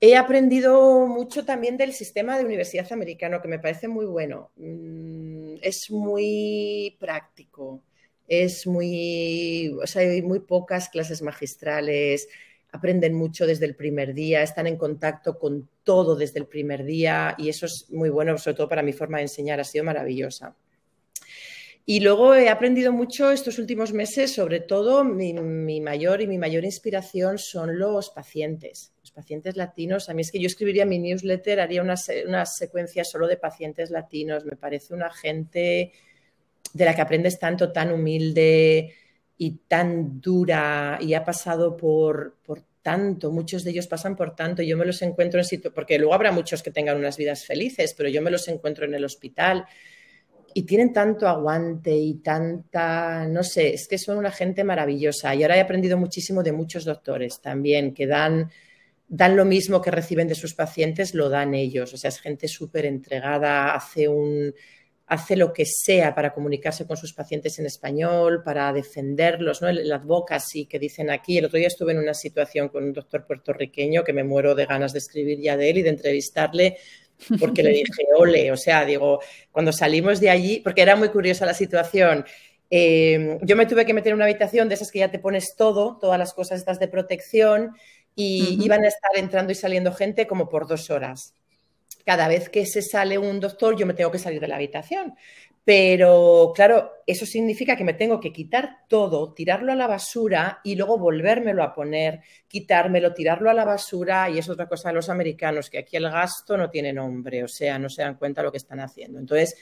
He 0.00 0.16
aprendido 0.16 1.06
mucho 1.06 1.44
también 1.44 1.76
del 1.78 1.92
sistema 1.94 2.38
de 2.38 2.44
universidad 2.44 2.92
americano, 2.92 3.40
que 3.42 3.48
me 3.48 3.58
parece 3.58 3.88
muy 3.88 4.06
bueno. 4.06 4.50
Mm, 4.56 5.56
es 5.62 5.90
muy 5.90 6.96
práctico, 7.00 7.82
es 8.28 8.66
muy, 8.66 9.74
o 9.82 9.86
sea, 9.86 10.02
hay 10.02 10.22
muy 10.22 10.40
pocas 10.40 10.88
clases 10.90 11.22
magistrales, 11.22 12.28
aprenden 12.72 13.14
mucho 13.14 13.46
desde 13.46 13.66
el 13.66 13.74
primer 13.74 14.14
día, 14.14 14.42
están 14.42 14.66
en 14.66 14.76
contacto 14.76 15.38
con 15.38 15.68
todo 15.82 16.16
desde 16.16 16.40
el 16.40 16.46
primer 16.46 16.84
día 16.84 17.34
y 17.38 17.48
eso 17.48 17.66
es 17.66 17.86
muy 17.90 18.10
bueno, 18.10 18.36
sobre 18.38 18.56
todo 18.56 18.68
para 18.68 18.82
mi 18.82 18.92
forma 18.92 19.18
de 19.18 19.24
enseñar, 19.24 19.60
ha 19.60 19.64
sido 19.64 19.84
maravillosa. 19.84 20.54
Y 21.88 22.00
luego 22.00 22.34
he 22.34 22.48
aprendido 22.48 22.92
mucho 22.92 23.30
estos 23.30 23.60
últimos 23.60 23.92
meses, 23.92 24.34
sobre 24.34 24.58
todo 24.58 25.04
mi, 25.04 25.32
mayor 25.80 26.20
y 26.20 26.26
mi 26.26 26.36
mayor 26.36 26.64
inspiración 26.64 27.38
son 27.38 27.78
los 27.78 28.10
pacientes, 28.10 28.92
los 29.02 29.12
pacientes 29.12 29.56
latinos. 29.56 30.08
A 30.08 30.14
mí 30.14 30.22
es 30.22 30.32
que 30.32 30.40
yo 30.40 30.48
escribiría 30.48 30.84
mi 30.84 30.98
newsletter, 30.98 31.60
haría 31.60 31.82
una, 31.82 31.94
una 32.26 32.44
secuencia 32.44 33.04
solo 33.04 33.28
de 33.28 33.36
pacientes 33.36 33.90
latinos. 33.92 34.44
Me 34.44 34.56
parece 34.56 34.94
una 34.94 35.12
gente 35.12 35.92
de 36.72 36.84
la 36.84 36.92
que 36.92 37.02
aprendes 37.02 37.38
tanto, 37.38 37.70
tan 37.70 37.92
humilde, 37.92 38.92
y 39.38 39.52
tan 39.68 40.20
dura 40.20 40.98
y 41.00 41.14
ha 41.14 41.24
pasado 41.24 41.76
por, 41.76 42.36
por 42.44 42.62
tanto, 42.82 43.30
muchos 43.30 43.64
de 43.64 43.72
ellos 43.72 43.86
pasan 43.86 44.16
por 44.16 44.34
tanto, 44.34 44.62
yo 44.62 44.76
me 44.76 44.86
los 44.86 45.02
encuentro 45.02 45.40
en 45.40 45.44
sitio, 45.44 45.74
porque 45.74 45.98
luego 45.98 46.14
habrá 46.14 46.32
muchos 46.32 46.62
que 46.62 46.70
tengan 46.70 46.96
unas 46.96 47.16
vidas 47.16 47.44
felices, 47.44 47.94
pero 47.96 48.08
yo 48.08 48.22
me 48.22 48.30
los 48.30 48.46
encuentro 48.48 48.84
en 48.84 48.94
el 48.94 49.04
hospital 49.04 49.66
y 50.54 50.62
tienen 50.62 50.92
tanto 50.92 51.28
aguante 51.28 51.94
y 51.94 52.14
tanta, 52.14 53.26
no 53.28 53.42
sé, 53.42 53.74
es 53.74 53.88
que 53.88 53.98
son 53.98 54.16
una 54.16 54.30
gente 54.30 54.64
maravillosa. 54.64 55.34
Y 55.34 55.42
ahora 55.42 55.58
he 55.58 55.60
aprendido 55.60 55.98
muchísimo 55.98 56.42
de 56.42 56.52
muchos 56.52 56.86
doctores 56.86 57.42
también, 57.42 57.92
que 57.92 58.06
dan, 58.06 58.50
dan 59.06 59.36
lo 59.36 59.44
mismo 59.44 59.82
que 59.82 59.90
reciben 59.90 60.28
de 60.28 60.34
sus 60.34 60.54
pacientes, 60.54 61.12
lo 61.12 61.28
dan 61.28 61.52
ellos. 61.52 61.92
O 61.92 61.98
sea, 61.98 62.08
es 62.08 62.20
gente 62.20 62.48
súper 62.48 62.86
entregada, 62.86 63.74
hace 63.74 64.08
un, 64.08 64.54
hace 65.06 65.36
lo 65.36 65.52
que 65.52 65.64
sea 65.64 66.14
para 66.14 66.34
comunicarse 66.34 66.86
con 66.86 66.96
sus 66.96 67.12
pacientes 67.12 67.58
en 67.58 67.66
español, 67.66 68.42
para 68.42 68.72
defenderlos, 68.72 69.62
¿no? 69.62 69.68
El, 69.68 69.90
advocacy 69.92 70.66
que 70.66 70.80
dicen 70.80 71.10
aquí. 71.10 71.38
El 71.38 71.44
otro 71.44 71.58
día 71.58 71.68
estuve 71.68 71.92
en 71.92 71.98
una 71.98 72.14
situación 72.14 72.68
con 72.68 72.84
un 72.84 72.92
doctor 72.92 73.24
puertorriqueño 73.24 74.02
que 74.02 74.12
me 74.12 74.24
muero 74.24 74.54
de 74.54 74.66
ganas 74.66 74.92
de 74.92 74.98
escribir 74.98 75.40
ya 75.40 75.56
de 75.56 75.70
él 75.70 75.78
y 75.78 75.82
de 75.82 75.90
entrevistarle 75.90 76.78
porque 77.38 77.62
le 77.62 77.70
dije, 77.70 78.02
ole, 78.16 78.50
o 78.52 78.56
sea, 78.56 78.84
digo, 78.84 79.20
cuando 79.52 79.72
salimos 79.72 80.20
de 80.20 80.30
allí, 80.30 80.60
porque 80.60 80.82
era 80.82 80.96
muy 80.96 81.08
curiosa 81.08 81.46
la 81.46 81.54
situación, 81.54 82.24
eh, 82.68 83.38
yo 83.42 83.56
me 83.56 83.66
tuve 83.66 83.86
que 83.86 83.94
meter 83.94 84.10
en 84.10 84.16
una 84.16 84.24
habitación 84.24 84.68
de 84.68 84.74
esas 84.74 84.90
que 84.90 84.98
ya 84.98 85.10
te 85.10 85.18
pones 85.18 85.54
todo, 85.56 85.98
todas 86.00 86.18
las 86.18 86.34
cosas 86.34 86.58
estas 86.58 86.78
de 86.80 86.88
protección, 86.88 87.72
y 88.14 88.58
iban 88.62 88.82
a 88.84 88.88
estar 88.88 89.10
entrando 89.14 89.52
y 89.52 89.54
saliendo 89.54 89.92
gente 89.92 90.26
como 90.26 90.48
por 90.48 90.66
dos 90.66 90.90
horas 90.90 91.34
cada 92.06 92.28
vez 92.28 92.48
que 92.48 92.64
se 92.64 92.82
sale 92.82 93.18
un 93.18 93.40
doctor 93.40 93.76
yo 93.76 93.84
me 93.84 93.92
tengo 93.92 94.12
que 94.12 94.20
salir 94.20 94.40
de 94.40 94.46
la 94.46 94.54
habitación. 94.54 95.14
Pero 95.64 96.52
claro, 96.54 96.92
eso 97.04 97.26
significa 97.26 97.76
que 97.76 97.82
me 97.82 97.94
tengo 97.94 98.20
que 98.20 98.32
quitar 98.32 98.84
todo, 98.86 99.34
tirarlo 99.34 99.72
a 99.72 99.74
la 99.74 99.88
basura 99.88 100.60
y 100.62 100.76
luego 100.76 100.96
volvérmelo 100.96 101.64
a 101.64 101.74
poner, 101.74 102.20
quitármelo, 102.46 103.12
tirarlo 103.12 103.50
a 103.50 103.54
la 103.54 103.64
basura. 103.64 104.30
Y 104.30 104.38
es 104.38 104.48
otra 104.48 104.68
cosa 104.68 104.90
de 104.90 104.94
los 104.94 105.08
americanos, 105.08 105.68
que 105.68 105.78
aquí 105.78 105.96
el 105.96 106.08
gasto 106.08 106.56
no 106.56 106.70
tiene 106.70 106.92
nombre, 106.92 107.42
o 107.42 107.48
sea, 107.48 107.80
no 107.80 107.88
se 107.88 108.02
dan 108.02 108.14
cuenta 108.14 108.44
lo 108.44 108.52
que 108.52 108.58
están 108.58 108.78
haciendo. 108.78 109.18
Entonces, 109.18 109.56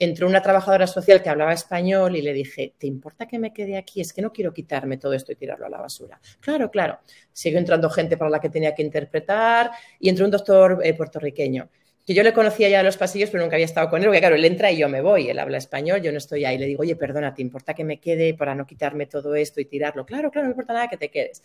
entró 0.00 0.26
una 0.26 0.42
trabajadora 0.42 0.86
social 0.86 1.22
que 1.22 1.28
hablaba 1.28 1.52
español 1.52 2.16
y 2.16 2.22
le 2.22 2.32
dije, 2.32 2.74
¿te 2.76 2.88
importa 2.88 3.28
que 3.28 3.38
me 3.38 3.52
quede 3.52 3.76
aquí? 3.76 4.00
Es 4.00 4.12
que 4.12 4.22
no 4.22 4.32
quiero 4.32 4.52
quitarme 4.52 4.96
todo 4.96 5.12
esto 5.12 5.30
y 5.30 5.36
tirarlo 5.36 5.66
a 5.66 5.68
la 5.68 5.78
basura. 5.78 6.20
Claro, 6.40 6.70
claro. 6.70 6.98
Siguió 7.32 7.58
entrando 7.58 7.88
gente 7.90 8.16
para 8.16 8.30
la 8.30 8.40
que 8.40 8.48
tenía 8.48 8.74
que 8.74 8.82
interpretar 8.82 9.70
y 10.00 10.08
entró 10.08 10.24
un 10.24 10.30
doctor 10.30 10.80
eh, 10.82 10.94
puertorriqueño 10.94 11.68
que 12.06 12.14
yo 12.14 12.22
le 12.22 12.32
conocía 12.32 12.68
ya 12.68 12.80
en 12.80 12.86
los 12.86 12.96
pasillos, 12.96 13.30
pero 13.30 13.44
nunca 13.44 13.56
había 13.56 13.66
estado 13.66 13.90
con 13.90 14.00
él, 14.00 14.06
porque 14.06 14.20
claro, 14.20 14.34
él 14.34 14.44
entra 14.44 14.72
y 14.72 14.78
yo 14.78 14.88
me 14.88 15.00
voy, 15.00 15.28
él 15.28 15.38
habla 15.38 15.58
español, 15.58 16.00
yo 16.00 16.10
no 16.10 16.18
estoy 16.18 16.44
ahí. 16.44 16.58
Le 16.58 16.66
digo, 16.66 16.80
oye, 16.82 16.96
perdona, 16.96 17.34
¿te 17.34 17.42
importa 17.42 17.74
que 17.74 17.84
me 17.84 18.00
quede 18.00 18.34
para 18.34 18.54
no 18.54 18.66
quitarme 18.66 19.06
todo 19.06 19.34
esto 19.34 19.60
y 19.60 19.66
tirarlo? 19.66 20.06
Claro, 20.06 20.30
claro, 20.30 20.48
no 20.48 20.52
importa 20.52 20.72
nada 20.72 20.88
que 20.88 20.96
te 20.96 21.10
quedes. 21.10 21.42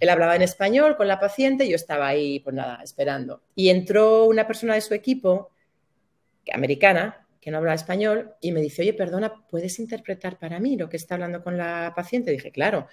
Él 0.00 0.08
hablaba 0.08 0.36
en 0.36 0.42
español 0.42 0.96
con 0.96 1.08
la 1.08 1.18
paciente, 1.18 1.68
yo 1.68 1.74
estaba 1.74 2.06
ahí, 2.06 2.40
pues 2.40 2.54
nada, 2.54 2.80
esperando. 2.82 3.42
Y 3.54 3.70
entró 3.70 4.24
una 4.24 4.46
persona 4.46 4.74
de 4.74 4.80
su 4.80 4.94
equipo, 4.94 5.50
americana, 6.52 7.26
que 7.48 7.52
no 7.52 7.56
habla 7.56 7.72
español, 7.72 8.34
y 8.42 8.52
me 8.52 8.60
dice, 8.60 8.82
oye, 8.82 8.92
perdona, 8.92 9.32
¿puedes 9.48 9.78
interpretar 9.78 10.38
para 10.38 10.60
mí 10.60 10.76
lo 10.76 10.90
que 10.90 10.98
está 10.98 11.14
hablando 11.14 11.42
con 11.42 11.56
la 11.56 11.94
paciente? 11.96 12.30
dije, 12.30 12.52
claro. 12.52 12.88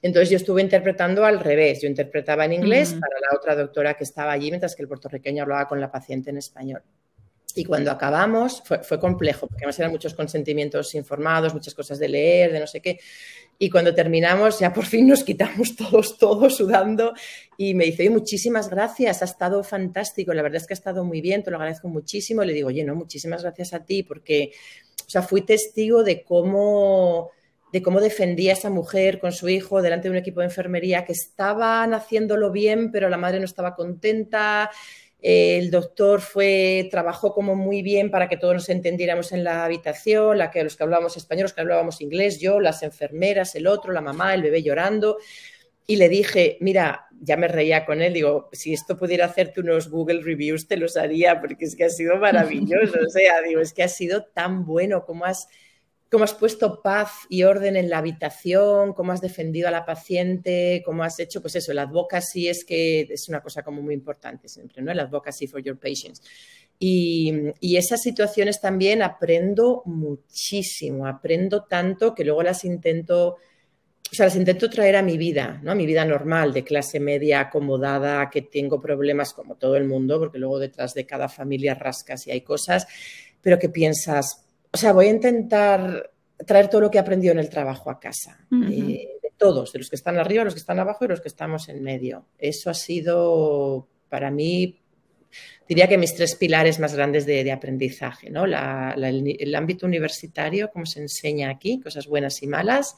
Entonces 0.00 0.30
yo 0.30 0.38
estuve 0.38 0.62
interpretando 0.62 1.26
al 1.26 1.40
revés, 1.40 1.82
yo 1.82 1.88
interpretaba 1.88 2.46
en 2.46 2.54
inglés 2.54 2.94
para 2.94 3.20
la 3.20 3.36
otra 3.36 3.54
doctora 3.54 3.92
que 3.92 4.04
estaba 4.04 4.32
allí, 4.32 4.48
mientras 4.48 4.74
que 4.74 4.80
el 4.80 4.88
puertorriqueño 4.88 5.42
hablaba 5.42 5.68
con 5.68 5.78
la 5.78 5.92
paciente 5.92 6.30
en 6.30 6.38
español. 6.38 6.80
Y 7.54 7.66
cuando 7.66 7.90
acabamos, 7.90 8.62
fue, 8.64 8.78
fue, 8.82 8.98
complejo, 8.98 9.46
porque 9.46 9.64
además 9.64 9.78
eran 9.78 9.90
muchos 9.90 10.14
consentimientos 10.14 10.94
informados, 10.94 11.52
muchas 11.52 11.74
cosas 11.74 11.98
de 11.98 12.08
leer, 12.08 12.50
de 12.50 12.60
no 12.60 12.66
sé 12.66 12.80
qué. 12.80 12.98
Y 13.58 13.70
cuando 13.70 13.92
terminamos, 13.94 14.60
ya 14.60 14.72
por 14.72 14.84
fin 14.84 15.08
nos 15.08 15.24
quitamos 15.24 15.74
todos, 15.76 16.16
todos 16.18 16.56
sudando. 16.56 17.12
Y 17.56 17.74
me 17.74 17.86
dice, 17.86 18.02
oye, 18.02 18.10
muchísimas 18.10 18.70
gracias, 18.70 19.22
ha 19.22 19.24
estado 19.24 19.64
fantástico. 19.64 20.32
La 20.32 20.42
verdad 20.42 20.58
es 20.58 20.66
que 20.66 20.74
ha 20.74 20.76
estado 20.76 21.04
muy 21.04 21.20
bien, 21.20 21.42
te 21.42 21.50
lo 21.50 21.56
agradezco 21.56 21.88
muchísimo. 21.88 22.44
le 22.44 22.52
digo, 22.52 22.68
oye, 22.68 22.84
no, 22.84 22.94
muchísimas 22.94 23.42
gracias 23.42 23.74
a 23.74 23.84
ti, 23.84 24.02
porque, 24.04 24.52
o 25.06 25.10
sea, 25.10 25.22
fui 25.22 25.42
testigo 25.42 26.04
de 26.04 26.22
cómo 26.22 27.30
de 27.72 27.82
cómo 27.82 28.00
defendía 28.00 28.52
a 28.52 28.54
esa 28.54 28.70
mujer 28.70 29.18
con 29.18 29.32
su 29.32 29.48
hijo 29.48 29.82
delante 29.82 30.08
de 30.08 30.12
un 30.12 30.16
equipo 30.16 30.40
de 30.40 30.46
enfermería 30.46 31.04
que 31.04 31.12
estaban 31.12 31.92
haciéndolo 31.92 32.50
bien, 32.50 32.90
pero 32.90 33.08
la 33.08 33.18
madre 33.18 33.40
no 33.40 33.44
estaba 33.44 33.74
contenta 33.74 34.70
el 35.20 35.70
doctor 35.72 36.20
fue, 36.20 36.88
trabajó 36.90 37.34
como 37.34 37.56
muy 37.56 37.82
bien 37.82 38.10
para 38.10 38.28
que 38.28 38.36
todos 38.36 38.54
nos 38.54 38.68
entendiéramos 38.68 39.32
en 39.32 39.42
la 39.42 39.64
habitación, 39.64 40.38
la 40.38 40.50
que, 40.50 40.62
los 40.62 40.76
que 40.76 40.84
hablábamos 40.84 41.16
español, 41.16 41.44
los 41.44 41.52
que 41.52 41.60
hablábamos 41.60 42.00
inglés, 42.00 42.38
yo, 42.38 42.60
las 42.60 42.82
enfermeras, 42.82 43.54
el 43.56 43.66
otro, 43.66 43.92
la 43.92 44.00
mamá, 44.00 44.34
el 44.34 44.42
bebé 44.42 44.62
llorando. 44.62 45.18
Y 45.86 45.96
le 45.96 46.08
dije, 46.08 46.58
mira, 46.60 47.06
ya 47.20 47.36
me 47.36 47.48
reía 47.48 47.84
con 47.84 48.00
él, 48.00 48.12
digo, 48.12 48.48
si 48.52 48.74
esto 48.74 48.96
pudiera 48.96 49.24
hacerte 49.24 49.60
unos 49.60 49.88
Google 49.88 50.22
Reviews, 50.22 50.68
te 50.68 50.76
los 50.76 50.96
haría, 50.96 51.40
porque 51.40 51.64
es 51.64 51.74
que 51.74 51.84
ha 51.84 51.90
sido 51.90 52.16
maravilloso. 52.18 52.98
O 53.06 53.10
sea, 53.10 53.42
digo, 53.42 53.60
es 53.60 53.72
que 53.72 53.82
ha 53.82 53.88
sido 53.88 54.24
tan 54.24 54.64
bueno 54.64 55.04
como 55.04 55.24
has 55.24 55.48
cómo 56.10 56.24
has 56.24 56.34
puesto 56.34 56.80
paz 56.80 57.10
y 57.28 57.42
orden 57.42 57.76
en 57.76 57.90
la 57.90 57.98
habitación, 57.98 58.94
cómo 58.94 59.12
has 59.12 59.20
defendido 59.20 59.68
a 59.68 59.70
la 59.70 59.84
paciente, 59.84 60.82
cómo 60.84 61.02
has 61.02 61.18
hecho, 61.20 61.42
pues 61.42 61.56
eso, 61.56 61.72
el 61.72 61.78
advocacy 61.78 62.48
es 62.48 62.64
que 62.64 63.02
es 63.02 63.28
una 63.28 63.42
cosa 63.42 63.62
como 63.62 63.82
muy 63.82 63.94
importante 63.94 64.48
siempre, 64.48 64.82
¿no? 64.82 64.90
El 64.90 65.00
advocacy 65.00 65.46
for 65.46 65.62
your 65.62 65.78
patients. 65.78 66.22
Y, 66.78 67.32
y, 67.60 67.76
esas 67.76 68.00
situaciones 68.00 68.60
también 68.60 69.02
aprendo 69.02 69.82
muchísimo, 69.84 71.06
aprendo 71.06 71.64
tanto 71.64 72.14
que 72.14 72.24
luego 72.24 72.42
las 72.44 72.64
intento, 72.64 73.30
o 73.30 74.14
sea, 74.14 74.26
las 74.26 74.36
intento 74.36 74.70
traer 74.70 74.94
a 74.94 75.02
mi 75.02 75.18
vida, 75.18 75.60
¿no? 75.62 75.72
A 75.72 75.74
mi 75.74 75.86
vida 75.86 76.04
normal, 76.04 76.52
de 76.52 76.62
clase 76.62 77.00
media, 77.00 77.40
acomodada, 77.40 78.30
que 78.30 78.42
tengo 78.42 78.80
problemas 78.80 79.34
como 79.34 79.56
todo 79.56 79.76
el 79.76 79.84
mundo, 79.84 80.20
porque 80.20 80.38
luego 80.38 80.60
detrás 80.60 80.94
de 80.94 81.04
cada 81.04 81.28
familia 81.28 81.74
rascas 81.74 82.26
y 82.28 82.30
hay 82.30 82.42
cosas, 82.42 82.86
pero 83.42 83.58
que 83.58 83.68
piensas, 83.68 84.47
o 84.70 84.76
sea, 84.76 84.92
voy 84.92 85.06
a 85.06 85.10
intentar 85.10 86.10
traer 86.46 86.68
todo 86.68 86.82
lo 86.82 86.90
que 86.90 86.98
he 86.98 87.00
aprendido 87.00 87.32
en 87.32 87.38
el 87.38 87.48
trabajo 87.48 87.90
a 87.90 87.98
casa. 87.98 88.46
Eh, 88.52 89.08
de 89.22 89.32
todos, 89.36 89.72
de 89.72 89.78
los 89.80 89.90
que 89.90 89.96
están 89.96 90.18
arriba, 90.18 90.44
los 90.44 90.54
que 90.54 90.60
están 90.60 90.78
abajo 90.78 91.04
y 91.04 91.08
los 91.08 91.20
que 91.20 91.28
estamos 91.28 91.68
en 91.68 91.82
medio. 91.82 92.26
Eso 92.38 92.70
ha 92.70 92.74
sido 92.74 93.88
para 94.08 94.30
mí, 94.30 94.80
diría 95.68 95.88
que 95.88 95.98
mis 95.98 96.14
tres 96.14 96.36
pilares 96.36 96.78
más 96.78 96.94
grandes 96.94 97.26
de, 97.26 97.50
aprendizaje, 97.50 98.30
¿no? 98.30 98.44
el, 98.44 99.54
ámbito 99.54 99.86
universitario, 99.86 100.70
cómo 100.70 100.86
se 100.86 101.00
enseña 101.00 101.50
aquí, 101.50 101.80
cosas 101.80 102.06
buenas 102.06 102.42
y 102.42 102.46
malas. 102.46 102.96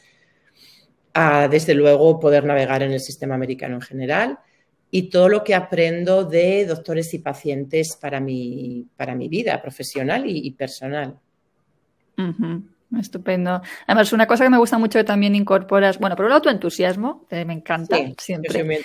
desde 1.51 1.75
luego, 1.75 2.21
poder 2.21 2.45
navegar 2.45 2.83
en 2.83 2.93
el 2.93 3.01
sistema 3.01 3.35
americano 3.35 3.77
en 3.77 3.83
general 3.83 4.39
y 4.93 5.09
todo 5.09 5.29
lo 5.29 5.45
que 5.45 5.55
aprendo 5.55 6.25
de 6.25 6.67
doctores 6.67 7.15
y 7.15 7.19
pacientes 7.21 7.97
para 8.01 8.21
mi, 8.21 8.89
para 8.97 9.15
mi 9.15 9.29
vida 9.29 9.61
profesional 9.63 10.25
y 10.27 10.51
personal. 10.53 11.19
Estupendo. 12.99 13.63
Además, 13.87 14.13
una 14.13 14.27
cosa 14.27 14.45
que 14.45 14.51
me 14.51 14.59
gusta 14.59 14.79
mucho 14.79 14.99
que 14.99 15.05
también 15.05 15.35
incorporas, 15.35 15.99
bueno, 15.99 16.17
por 16.17 16.25
un 16.25 16.31
lado 16.31 16.43
tu 16.43 16.49
entusiasmo, 16.49 17.27
me 17.31 17.53
encanta 17.53 17.97
siempre. 18.19 18.83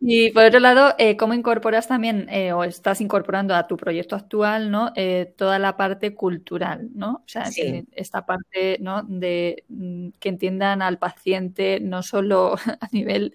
Y 0.00 0.30
por 0.30 0.44
otro 0.44 0.60
lado, 0.60 0.94
eh, 0.98 1.16
¿cómo 1.16 1.34
incorporas 1.34 1.88
también 1.88 2.28
eh, 2.30 2.52
o 2.52 2.62
estás 2.62 3.00
incorporando 3.00 3.54
a 3.56 3.66
tu 3.66 3.76
proyecto 3.76 4.14
actual 4.14 4.70
¿no? 4.70 4.92
Eh, 4.94 5.34
toda 5.36 5.58
la 5.58 5.76
parte 5.76 6.14
cultural, 6.14 6.88
¿no? 6.94 7.14
O 7.16 7.24
sea, 7.28 7.50
esta 7.92 8.24
parte 8.24 8.78
¿no? 8.80 9.02
de 9.02 9.64
mm, 9.68 10.10
que 10.20 10.28
entiendan 10.28 10.82
al 10.82 10.98
paciente 10.98 11.80
no 11.80 12.04
solo 12.04 12.54
a 12.80 12.88
nivel 12.92 13.34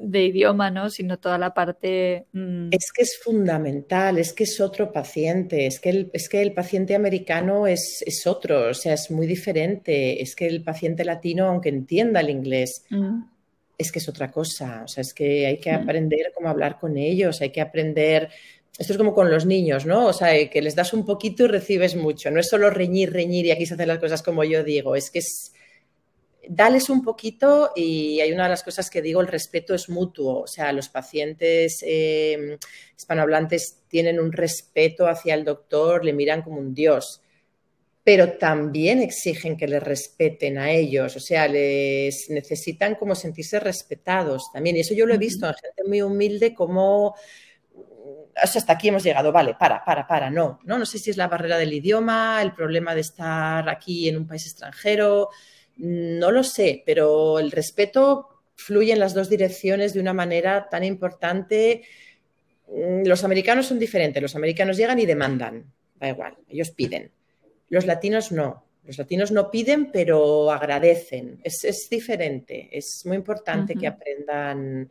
de 0.00 0.24
idioma, 0.24 0.70
¿no? 0.70 0.90
sino 0.90 1.18
toda 1.18 1.38
la 1.38 1.54
parte... 1.54 2.26
Mm, 2.32 2.68
es 2.72 2.92
que 2.92 3.02
es 3.02 3.18
fundamental, 3.22 4.18
es 4.18 4.32
que 4.32 4.44
es 4.44 4.60
otro 4.60 4.92
paciente, 4.92 5.66
es 5.66 5.80
que 5.80 5.90
el, 5.90 6.10
es 6.12 6.28
que 6.28 6.42
el 6.42 6.52
paciente 6.52 6.94
americano 6.94 7.66
es, 7.66 8.02
es, 8.06 8.26
otro, 8.26 8.70
o 8.70 8.74
sea, 8.74 8.94
es 8.94 9.10
muy 9.10 9.26
diferente, 9.26 10.22
es 10.22 10.34
que 10.34 10.46
el 10.46 10.62
paciente 10.62 11.04
latino, 11.04 11.46
aunque 11.46 11.68
entienda 11.68 12.20
el 12.20 12.30
inglés, 12.30 12.84
mm 12.90 13.20
es 13.80 13.90
que 13.90 13.98
es 13.98 14.08
otra 14.08 14.30
cosa. 14.30 14.82
O 14.84 14.88
sea, 14.88 15.00
es 15.00 15.14
que 15.14 15.46
hay 15.46 15.58
que 15.58 15.70
aprender 15.70 16.32
cómo 16.34 16.48
hablar 16.48 16.78
con 16.78 16.96
ellos, 16.98 17.40
hay 17.40 17.50
que 17.50 17.62
aprender. 17.62 18.28
Esto 18.78 18.92
es 18.92 18.98
como 18.98 19.14
con 19.14 19.30
los 19.30 19.46
niños, 19.46 19.86
¿no? 19.86 20.06
O 20.06 20.12
sea, 20.12 20.48
que 20.50 20.62
les 20.62 20.76
das 20.76 20.92
un 20.92 21.04
poquito 21.04 21.44
y 21.44 21.48
recibes 21.48 21.96
mucho. 21.96 22.30
No 22.30 22.40
es 22.40 22.48
solo 22.48 22.70
reñir, 22.70 23.12
reñir 23.12 23.46
y 23.46 23.50
aquí 23.50 23.66
se 23.66 23.74
hacen 23.74 23.88
las 23.88 23.98
cosas 23.98 24.22
como 24.22 24.44
yo 24.44 24.62
digo. 24.62 24.96
Es 24.96 25.10
que 25.10 25.20
es. 25.20 25.52
Dales 26.48 26.88
un 26.90 27.02
poquito 27.02 27.72
y 27.76 28.20
hay 28.20 28.32
una 28.32 28.44
de 28.44 28.50
las 28.50 28.62
cosas 28.62 28.90
que 28.90 29.02
digo, 29.02 29.20
el 29.20 29.28
respeto 29.28 29.74
es 29.74 29.88
mutuo. 29.88 30.40
O 30.40 30.46
sea, 30.46 30.72
los 30.72 30.88
pacientes 30.88 31.78
em, 31.82 32.58
hispanohablantes 32.96 33.82
tienen 33.88 34.18
un 34.20 34.32
respeto 34.32 35.06
hacia 35.06 35.34
el 35.34 35.44
doctor, 35.44 36.04
le 36.04 36.12
miran 36.12 36.42
como 36.42 36.58
un 36.58 36.74
dios 36.74 37.22
pero 38.02 38.32
también 38.38 39.02
exigen 39.02 39.56
que 39.56 39.68
les 39.68 39.82
respeten 39.82 40.58
a 40.58 40.70
ellos, 40.70 41.14
o 41.16 41.20
sea, 41.20 41.46
les 41.46 42.30
necesitan 42.30 42.94
como 42.94 43.14
sentirse 43.14 43.60
respetados 43.60 44.50
también. 44.52 44.76
Y 44.76 44.80
eso 44.80 44.94
yo 44.94 45.06
lo 45.06 45.14
he 45.14 45.18
visto 45.18 45.46
en 45.46 45.54
gente 45.54 45.84
muy 45.86 46.02
humilde 46.02 46.54
como 46.54 47.14
hasta 48.34 48.72
aquí 48.72 48.88
hemos 48.88 49.02
llegado, 49.02 49.32
vale, 49.32 49.54
para, 49.54 49.84
para, 49.84 50.06
para, 50.06 50.30
no, 50.30 50.60
no, 50.64 50.78
no 50.78 50.86
sé 50.86 50.98
si 50.98 51.10
es 51.10 51.16
la 51.16 51.28
barrera 51.28 51.58
del 51.58 51.72
idioma, 51.72 52.40
el 52.42 52.52
problema 52.52 52.94
de 52.94 53.02
estar 53.02 53.68
aquí 53.68 54.08
en 54.08 54.16
un 54.16 54.26
país 54.26 54.46
extranjero, 54.46 55.28
no 55.80 56.30
lo 56.30 56.42
sé, 56.42 56.82
pero 56.84 57.38
el 57.38 57.50
respeto 57.50 58.28
fluye 58.54 58.92
en 58.92 59.00
las 59.00 59.14
dos 59.14 59.30
direcciones 59.30 59.94
de 59.94 60.00
una 60.00 60.12
manera 60.12 60.68
tan 60.70 60.84
importante. 60.84 61.82
Los 63.04 63.24
americanos 63.24 63.66
son 63.66 63.78
diferentes, 63.78 64.22
los 64.22 64.36
americanos 64.36 64.76
llegan 64.76 64.98
y 64.98 65.06
demandan, 65.06 65.72
da 65.98 66.08
igual, 66.08 66.36
ellos 66.48 66.70
piden. 66.70 67.10
Los 67.68 67.86
latinos 67.86 68.30
no. 68.30 68.64
Los 68.84 68.98
latinos 68.98 69.30
no 69.30 69.50
piden, 69.50 69.90
pero 69.92 70.50
agradecen. 70.50 71.40
Es, 71.44 71.88
diferente. 71.90 72.68
Es 72.72 73.02
muy 73.06 73.16
importante 73.16 73.74
que 73.74 73.86
aprendan 73.86 74.90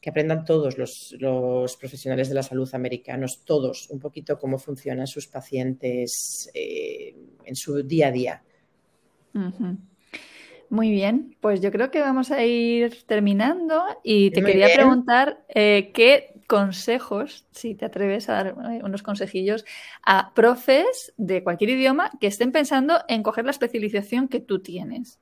que 0.00 0.08
aprendan 0.08 0.46
todos 0.46 0.78
los, 0.78 1.76
profesionales 1.76 2.30
de 2.30 2.34
la 2.34 2.42
salud 2.42 2.68
americanos, 2.72 3.42
todos, 3.44 3.90
un 3.90 4.00
poquito 4.00 4.38
cómo 4.38 4.58
funcionan 4.58 5.06
sus 5.06 5.26
pacientes 5.26 6.50
eh, 6.54 7.14
en 7.44 7.54
su 7.54 7.82
día 7.82 8.08
a 8.08 8.10
día. 8.10 8.42
Muy 10.70 10.92
bien, 10.92 11.36
pues 11.40 11.60
yo 11.60 11.72
creo 11.72 11.90
que 11.90 12.00
vamos 12.00 12.30
a 12.30 12.44
ir 12.44 13.02
terminando 13.04 13.82
y 14.04 14.30
te 14.30 14.40
quería 14.40 14.68
preguntar 14.72 15.42
eh, 15.48 15.90
qué 15.92 16.40
consejos, 16.46 17.44
si 17.50 17.74
te 17.74 17.86
atreves 17.86 18.28
a 18.28 18.34
dar 18.34 18.46
eh, 18.48 18.80
unos 18.84 19.02
consejillos 19.02 19.64
a 20.04 20.32
profes 20.32 21.12
de 21.16 21.42
cualquier 21.42 21.70
idioma 21.70 22.12
que 22.20 22.28
estén 22.28 22.52
pensando 22.52 23.00
en 23.08 23.24
coger 23.24 23.44
la 23.44 23.50
especialización 23.50 24.28
que 24.28 24.38
tú 24.38 24.62
tienes. 24.62 25.18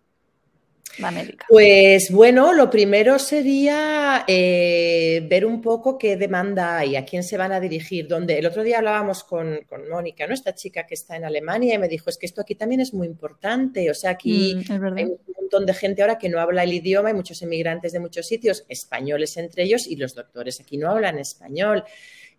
Pues 1.48 2.10
bueno, 2.10 2.52
lo 2.52 2.68
primero 2.70 3.18
sería 3.18 4.24
eh, 4.26 5.24
ver 5.28 5.46
un 5.46 5.60
poco 5.60 5.98
qué 5.98 6.16
demanda 6.16 6.78
hay, 6.78 6.96
a 6.96 7.04
quién 7.04 7.22
se 7.22 7.36
van 7.36 7.52
a 7.52 7.60
dirigir. 7.60 8.08
Donde 8.08 8.38
el 8.38 8.46
otro 8.46 8.62
día 8.62 8.78
hablábamos 8.78 9.24
con, 9.24 9.60
Mónica, 9.90 10.26
¿no? 10.26 10.34
esta 10.34 10.54
chica 10.54 10.86
que 10.86 10.94
está 10.94 11.16
en 11.16 11.24
Alemania, 11.24 11.74
y 11.74 11.78
me 11.78 11.88
dijo, 11.88 12.10
es 12.10 12.18
que 12.18 12.26
esto 12.26 12.40
aquí 12.40 12.54
también 12.54 12.80
es 12.80 12.92
muy 12.92 13.06
importante. 13.06 13.90
O 13.90 13.94
sea, 13.94 14.10
aquí 14.10 14.56
mm, 14.68 14.96
hay 14.96 15.04
un 15.04 15.18
montón 15.36 15.66
de 15.66 15.74
gente 15.74 16.02
ahora 16.02 16.18
que 16.18 16.28
no 16.28 16.40
habla 16.40 16.64
el 16.64 16.72
idioma, 16.72 17.08
hay 17.08 17.14
muchos 17.14 17.40
emigrantes 17.42 17.92
de 17.92 18.00
muchos 18.00 18.26
sitios, 18.26 18.64
españoles 18.68 19.36
entre 19.36 19.64
ellos, 19.64 19.86
y 19.86 19.96
los 19.96 20.14
doctores 20.14 20.60
aquí 20.60 20.76
no 20.76 20.90
hablan 20.90 21.18
español. 21.18 21.84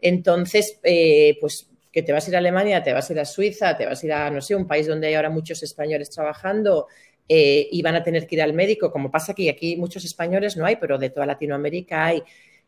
Entonces, 0.01 0.79
eh, 0.83 1.37
pues 1.41 1.69
que 1.91 2.03
te 2.03 2.11
vas 2.11 2.27
a 2.27 2.29
ir 2.29 2.35
a 2.35 2.39
Alemania, 2.39 2.83
te 2.83 2.93
vas 2.93 3.09
a 3.09 3.13
ir 3.13 3.19
a 3.19 3.25
Suiza, 3.25 3.75
te 3.75 3.85
vas 3.85 4.03
a 4.03 4.05
ir 4.05 4.13
a, 4.13 4.29
no 4.29 4.41
sé, 4.41 4.55
un 4.55 4.67
país 4.67 4.85
donde 4.87 5.07
hay 5.07 5.15
ahora 5.15 5.29
muchos 5.29 5.63
españoles 5.63 6.09
trabajando 6.09 6.87
eh, 7.31 7.67
y 7.71 7.81
van 7.83 7.95
a 7.95 8.03
tener 8.03 8.25
que 8.25 8.35
ir 8.35 8.41
al 8.41 8.53
médico, 8.53 8.91
como 8.91 9.11
pasa 9.11 9.33
aquí, 9.33 9.49
aquí 9.49 9.77
muchos 9.77 10.03
españoles 10.03 10.57
no 10.57 10.65
hay, 10.65 10.77
pero 10.77 10.97
de 10.97 11.11
toda 11.11 11.27
Latinoamérica 11.27 12.05
hay, 12.05 12.23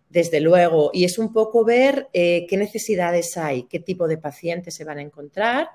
desde 0.07 0.39
luego, 0.39 0.91
y 0.93 1.03
es 1.03 1.17
un 1.17 1.33
poco 1.33 1.65
ver 1.65 2.09
eh, 2.13 2.45
qué 2.47 2.57
necesidades 2.57 3.37
hay, 3.37 3.63
qué 3.63 3.79
tipo 3.79 4.07
de 4.07 4.19
pacientes 4.19 4.75
se 4.75 4.83
van 4.83 4.99
a 4.99 5.01
encontrar 5.01 5.69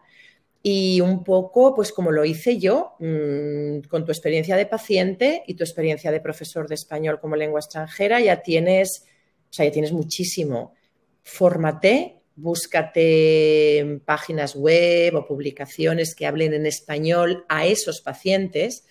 y 0.62 1.01
un 1.01 1.24
poco, 1.24 1.74
pues 1.74 1.93
como 1.93 2.12
lo 2.12 2.24
hice 2.24 2.59
yo, 2.59 2.95
mm, 3.01 3.89
con 3.89 4.05
tu 4.05 4.12
experiencia 4.12 4.57
de 4.57 4.66
paciente 4.66 5.43
y 5.47 5.55
tu 5.55 5.64
experiencia 5.64 6.11
de 6.11 6.20
profesor 6.20 6.68
de 6.68 6.74
español 6.76 7.18
como 7.20 7.37
lengua 7.37 7.61
extranjera, 7.61 8.20
ya 8.20 8.43
tienes, 8.43 9.05
o 9.51 9.53
sea, 9.53 9.64
ya 9.64 9.72
tienes 9.72 9.93
muchísimo. 9.93 10.74
Fórmate 11.22 12.15
búscate 12.37 14.01
páginas 14.05 14.55
web 14.55 15.14
o 15.16 15.26
publicaciones 15.26 16.14
que 16.14 16.26
hablen 16.26 16.55
en 16.55 16.66
español 16.66 17.45
a 17.49 17.66
esos 17.66 18.01
pacientes 18.01 18.84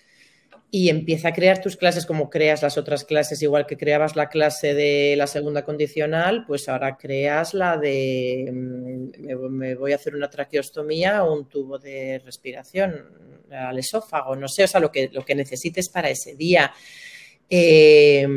y 0.72 0.90
empieza 0.90 1.30
a 1.30 1.34
crear 1.34 1.62
tus 1.62 1.78
clases 1.78 2.06
como 2.06 2.30
creas 2.30 2.62
las 2.62 2.78
otras 2.78 3.06
clases, 3.06 3.42
igual 3.42 3.66
que 3.66 3.78
creabas 3.78 4.16
la 4.16 4.28
clase 4.28 4.74
de 4.74 5.16
la 5.16 5.28
segunda 5.28 5.64
condicional, 5.64 6.44
pues 6.46 6.68
ahora 6.68 6.98
creas 6.98 7.54
la 7.54 7.78
de 7.78 8.50
mm, 8.52 9.50
me, 9.50 9.76
voy 9.76 9.94
a 9.94 9.96
hacer 9.96 10.16
una 10.16 10.30
traqueostomía 10.30 11.24
o 11.24 11.34
un 11.34 11.48
tubo 11.48 11.78
de 11.78 12.20
respiración 12.26 13.06
al 13.52 13.78
esófago, 13.78 14.36
no 14.36 14.50
sé, 14.50 14.66
o 14.66 14.68
sea, 14.68 14.82
lo 14.82 14.92
que, 14.92 15.10
lo 15.14 15.24
que 15.24 15.36
necesites 15.36 15.88
para 15.88 16.10
ese 16.10 16.36
día. 16.36 16.74
Eh, 17.50 18.28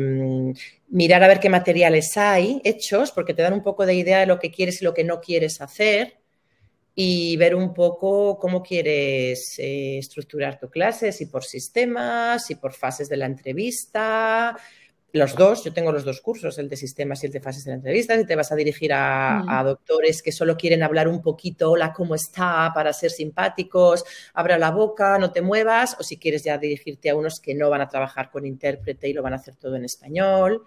mirar 0.89 1.23
a 1.23 1.27
ver 1.27 1.39
qué 1.39 1.49
materiales 1.49 2.15
hay 2.17 2.61
hechos, 2.63 3.11
porque 3.11 3.33
te 3.33 3.41
dan 3.41 3.53
un 3.53 3.63
poco 3.63 3.85
de 3.85 3.95
idea 3.95 4.19
de 4.19 4.25
lo 4.25 4.39
que 4.39 4.51
quieres 4.51 4.81
y 4.81 4.85
lo 4.85 4.93
que 4.93 5.03
no 5.03 5.21
quieres 5.21 5.61
hacer, 5.61 6.19
y 6.95 7.37
ver 7.37 7.55
un 7.55 7.73
poco 7.73 8.37
cómo 8.39 8.61
quieres 8.61 9.57
eh, 9.57 9.99
estructurar 9.99 10.59
tu 10.59 10.69
clase, 10.69 11.11
si 11.11 11.27
por 11.27 11.45
sistemas, 11.45 12.45
si 12.45 12.55
por 12.55 12.73
fases 12.73 13.07
de 13.07 13.17
la 13.17 13.25
entrevista, 13.25 14.57
los 15.11 15.35
dos, 15.35 15.63
yo 15.63 15.73
tengo 15.73 15.91
los 15.91 16.03
dos 16.03 16.21
cursos, 16.21 16.57
el 16.59 16.69
de 16.69 16.75
sistemas 16.75 17.23
y 17.23 17.27
el 17.27 17.31
de 17.31 17.41
fases 17.41 17.63
de 17.65 17.71
la 17.71 17.75
entrevista, 17.75 18.15
si 18.17 18.25
te 18.25 18.35
vas 18.35 18.51
a 18.51 18.55
dirigir 18.55 18.91
a, 18.93 19.43
mm. 19.43 19.65
doctores 19.65 20.21
que 20.21 20.31
solo 20.31 20.55
quieren 20.55 20.83
hablar 20.83 21.07
un 21.07 21.21
poquito, 21.21 21.71
hola, 21.71 21.93
¿cómo 21.93 22.15
está? 22.15 22.71
para 22.73 22.93
ser 22.93 23.11
simpáticos, 23.11 24.03
abra 24.33 24.57
la 24.57 24.71
boca, 24.71 25.17
no 25.17 25.31
te 25.31 25.41
muevas, 25.41 25.95
o 25.99 26.03
si 26.03 26.17
quieres 26.17 26.43
ya 26.43 26.57
dirigirte 26.57 27.09
a 27.09 27.15
unos 27.15 27.39
que 27.39 27.55
no 27.55 27.69
van 27.69 27.81
a 27.81 27.87
trabajar 27.87 28.29
con 28.29 28.45
intérprete 28.45 29.09
y 29.09 29.13
lo 29.13 29.23
van 29.23 29.33
a 29.33 29.37
hacer 29.37 29.55
todo 29.55 29.75
en 29.75 29.85
español. 29.85 30.65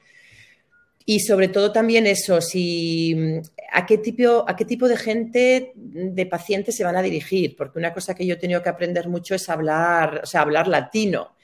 Y 1.04 1.20
sobre 1.20 1.48
todo 1.48 1.72
también 1.72 2.06
eso, 2.06 2.40
si, 2.40 3.40
a, 3.72 3.86
qué 3.86 3.98
tipo, 3.98 4.44
a 4.46 4.54
qué 4.54 4.64
tipo 4.64 4.88
de 4.88 4.96
gente, 4.96 5.72
de 5.74 6.26
pacientes 6.26 6.76
se 6.76 6.84
van 6.84 6.96
a 6.96 7.02
dirigir, 7.02 7.56
porque 7.56 7.78
una 7.78 7.92
cosa 7.92 8.14
que 8.14 8.26
yo 8.26 8.34
he 8.34 8.38
tenido 8.38 8.62
que 8.62 8.68
aprender 8.68 9.08
mucho 9.08 9.34
es 9.34 9.48
hablar, 9.48 10.20
o 10.22 10.26
sea, 10.26 10.42
hablar 10.42 10.68
latino. 10.68 11.34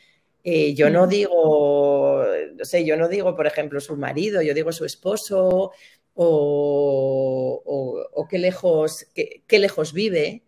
Eh, 0.45 0.75
yo 0.75 0.89
no 0.89 1.07
digo, 1.07 2.08
no 2.57 2.65
sé, 2.65 2.85
yo 2.85 2.97
no 2.97 3.09
digo, 3.09 3.37
por 3.37 3.47
ejemplo, 3.47 3.81
su 3.81 3.97
marido, 3.97 4.43
yo 4.43 4.55
digo 4.55 4.73
su 4.73 4.85
esposo 4.85 5.73
o, 6.15 8.27
qué, 8.29 8.39
lejos, 8.39 9.07
qué, 9.15 9.59
lejos 9.59 9.93
vive, 9.93 10.43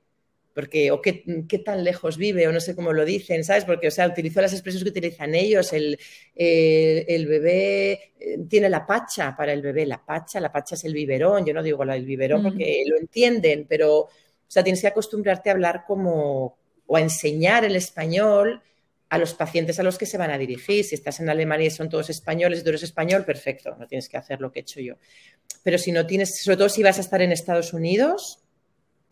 porque, 0.52 0.90
o 0.90 1.00
qué, 1.00 1.22
tan 1.64 1.84
lejos 1.84 2.16
vive, 2.16 2.48
o 2.48 2.52
no 2.52 2.60
sé 2.60 2.74
cómo 2.74 2.92
lo 2.92 3.04
dicen, 3.04 3.44
¿sabes? 3.44 3.64
Porque, 3.64 3.88
o 3.88 3.90
sea, 3.90 4.08
utilizo 4.08 4.40
las 4.40 4.52
expresiones 4.52 4.84
que 4.84 4.98
utilizan 4.98 5.34
ellos, 5.34 5.72
el, 5.72 5.98
el, 6.34 7.26
bebé 7.26 8.12
eh, 8.18 8.38
tiene 8.48 8.68
la 8.68 8.84
pacha 8.84 9.34
para 9.36 9.52
el 9.52 9.62
bebé, 9.62 9.86
la 9.86 10.04
pacha, 10.04 10.40
la 10.40 10.50
pacha 10.50 10.74
es 10.74 10.84
el 10.84 10.92
biberón, 10.92 11.46
yo 11.46 11.54
no 11.54 11.62
digo 11.62 11.82
el 11.84 12.04
biberón 12.04 12.42
porque 12.42 12.82
lo 12.86 12.98
entienden, 12.98 13.66
pero, 13.68 14.00
o 14.00 14.10
sea, 14.48 14.64
tienes 14.64 14.80
que 14.80 14.88
acostumbrarte 14.88 15.50
a 15.50 15.52
hablar 15.52 15.84
como, 15.86 16.58
o 16.86 16.96
a 16.96 17.00
enseñar 17.00 17.64
el 17.64 17.76
español 17.76 18.60
a 19.10 19.18
los 19.18 19.34
pacientes 19.34 19.78
a 19.78 19.82
los 19.82 19.98
que 19.98 20.06
se 20.06 20.16
van 20.16 20.30
a 20.30 20.38
dirigir. 20.38 20.84
Si 20.84 20.94
estás 20.94 21.18
en 21.20 21.28
Alemania 21.28 21.66
y 21.66 21.70
son 21.70 21.88
todos 21.88 22.08
españoles 22.10 22.62
tú 22.62 22.70
eres 22.70 22.84
español, 22.84 23.24
perfecto, 23.24 23.76
no 23.78 23.86
tienes 23.86 24.08
que 24.08 24.16
hacer 24.16 24.40
lo 24.40 24.50
que 24.50 24.60
he 24.60 24.62
hecho 24.62 24.80
yo. 24.80 24.94
Pero 25.64 25.78
si 25.78 25.90
no 25.90 26.06
tienes, 26.06 26.40
sobre 26.42 26.56
todo 26.56 26.68
si 26.68 26.82
vas 26.82 26.96
a 26.98 27.00
estar 27.00 27.20
en 27.20 27.32
Estados 27.32 27.72
Unidos 27.72 28.38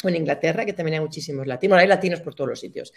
o 0.02 0.08
en 0.08 0.14
Inglaterra, 0.14 0.64
que 0.64 0.72
también 0.72 0.94
hay 0.94 1.00
muchísimos 1.00 1.46
latinos, 1.46 1.70
bueno, 1.72 1.82
hay 1.82 1.88
latinos 1.88 2.20
por 2.20 2.34
todos 2.34 2.50
los 2.50 2.60
sitios, 2.60 2.92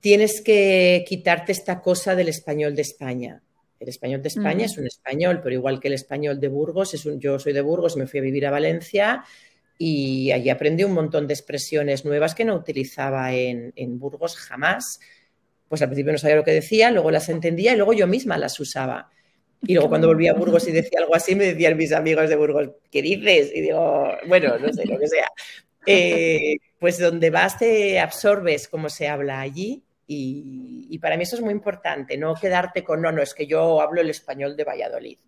tienes 0.00 0.40
que 0.40 1.04
quitarte 1.06 1.50
esta 1.50 1.80
cosa 1.80 2.14
del 2.14 2.28
español 2.28 2.74
de 2.76 2.82
España. 2.82 3.42
El 3.80 3.88
español 3.88 4.22
de 4.22 4.28
España 4.28 4.66
es 4.66 4.78
un 4.78 4.86
español, 4.86 5.40
pero 5.42 5.54
igual 5.54 5.80
que 5.80 5.88
el 5.88 5.94
español 5.94 6.38
de 6.40 6.48
Burgos, 6.48 6.94
es 6.94 7.04
un, 7.04 7.20
yo 7.20 7.38
soy 7.38 7.52
de 7.52 7.60
Burgos, 7.60 7.96
me 7.96 8.06
fui 8.06 8.20
a 8.20 8.22
vivir 8.22 8.46
a 8.46 8.50
Valencia 8.50 9.24
y 9.76 10.30
allí 10.32 10.50
aprendí 10.50 10.84
un 10.84 10.92
montón 10.92 11.26
de 11.26 11.34
expresiones 11.34 12.04
nuevas 12.04 12.34
que 12.34 12.44
no 12.44 12.54
utilizaba 12.54 13.34
en, 13.34 13.72
en 13.76 13.98
Burgos 13.98 14.36
jamás 14.36 15.00
pues 15.68 15.82
al 15.82 15.88
principio 15.88 16.12
no 16.12 16.18
sabía 16.18 16.36
lo 16.36 16.44
que 16.44 16.52
decía, 16.52 16.90
luego 16.90 17.10
las 17.10 17.28
entendía 17.28 17.72
y 17.72 17.76
luego 17.76 17.92
yo 17.92 18.06
misma 18.06 18.38
las 18.38 18.58
usaba. 18.60 19.10
Y 19.62 19.74
luego 19.74 19.88
cuando 19.88 20.08
volví 20.08 20.28
a 20.28 20.34
Burgos 20.34 20.68
y 20.68 20.72
decía 20.72 21.00
algo 21.00 21.14
así, 21.14 21.34
me 21.34 21.44
decían 21.44 21.76
mis 21.76 21.92
amigos 21.92 22.28
de 22.28 22.36
Burgos, 22.36 22.70
¿qué 22.90 23.02
dices? 23.02 23.50
Y 23.54 23.60
digo, 23.60 24.08
bueno, 24.26 24.58
no 24.58 24.72
sé, 24.72 24.86
lo 24.86 24.98
que 24.98 25.08
sea. 25.08 25.30
Eh, 25.90 26.56
pues 26.78 26.98
donde 26.98 27.30
vas 27.30 27.56
te 27.56 27.98
absorbes 27.98 28.68
cómo 28.68 28.90
se 28.90 29.08
habla 29.08 29.40
allí 29.40 29.82
y, 30.06 30.98
para 30.98 31.16
mí 31.16 31.22
eso 31.22 31.36
es 31.36 31.42
muy 31.42 31.52
importante, 31.52 32.16
no 32.16 32.34
quedarte 32.34 32.82
con, 32.82 33.02
no, 33.02 33.12
no, 33.12 33.22
es 33.22 33.34
que 33.34 33.46
yo 33.46 33.80
hablo 33.80 34.00
el 34.00 34.08
español 34.10 34.56
de 34.56 34.64
Valladolid. 34.64 35.18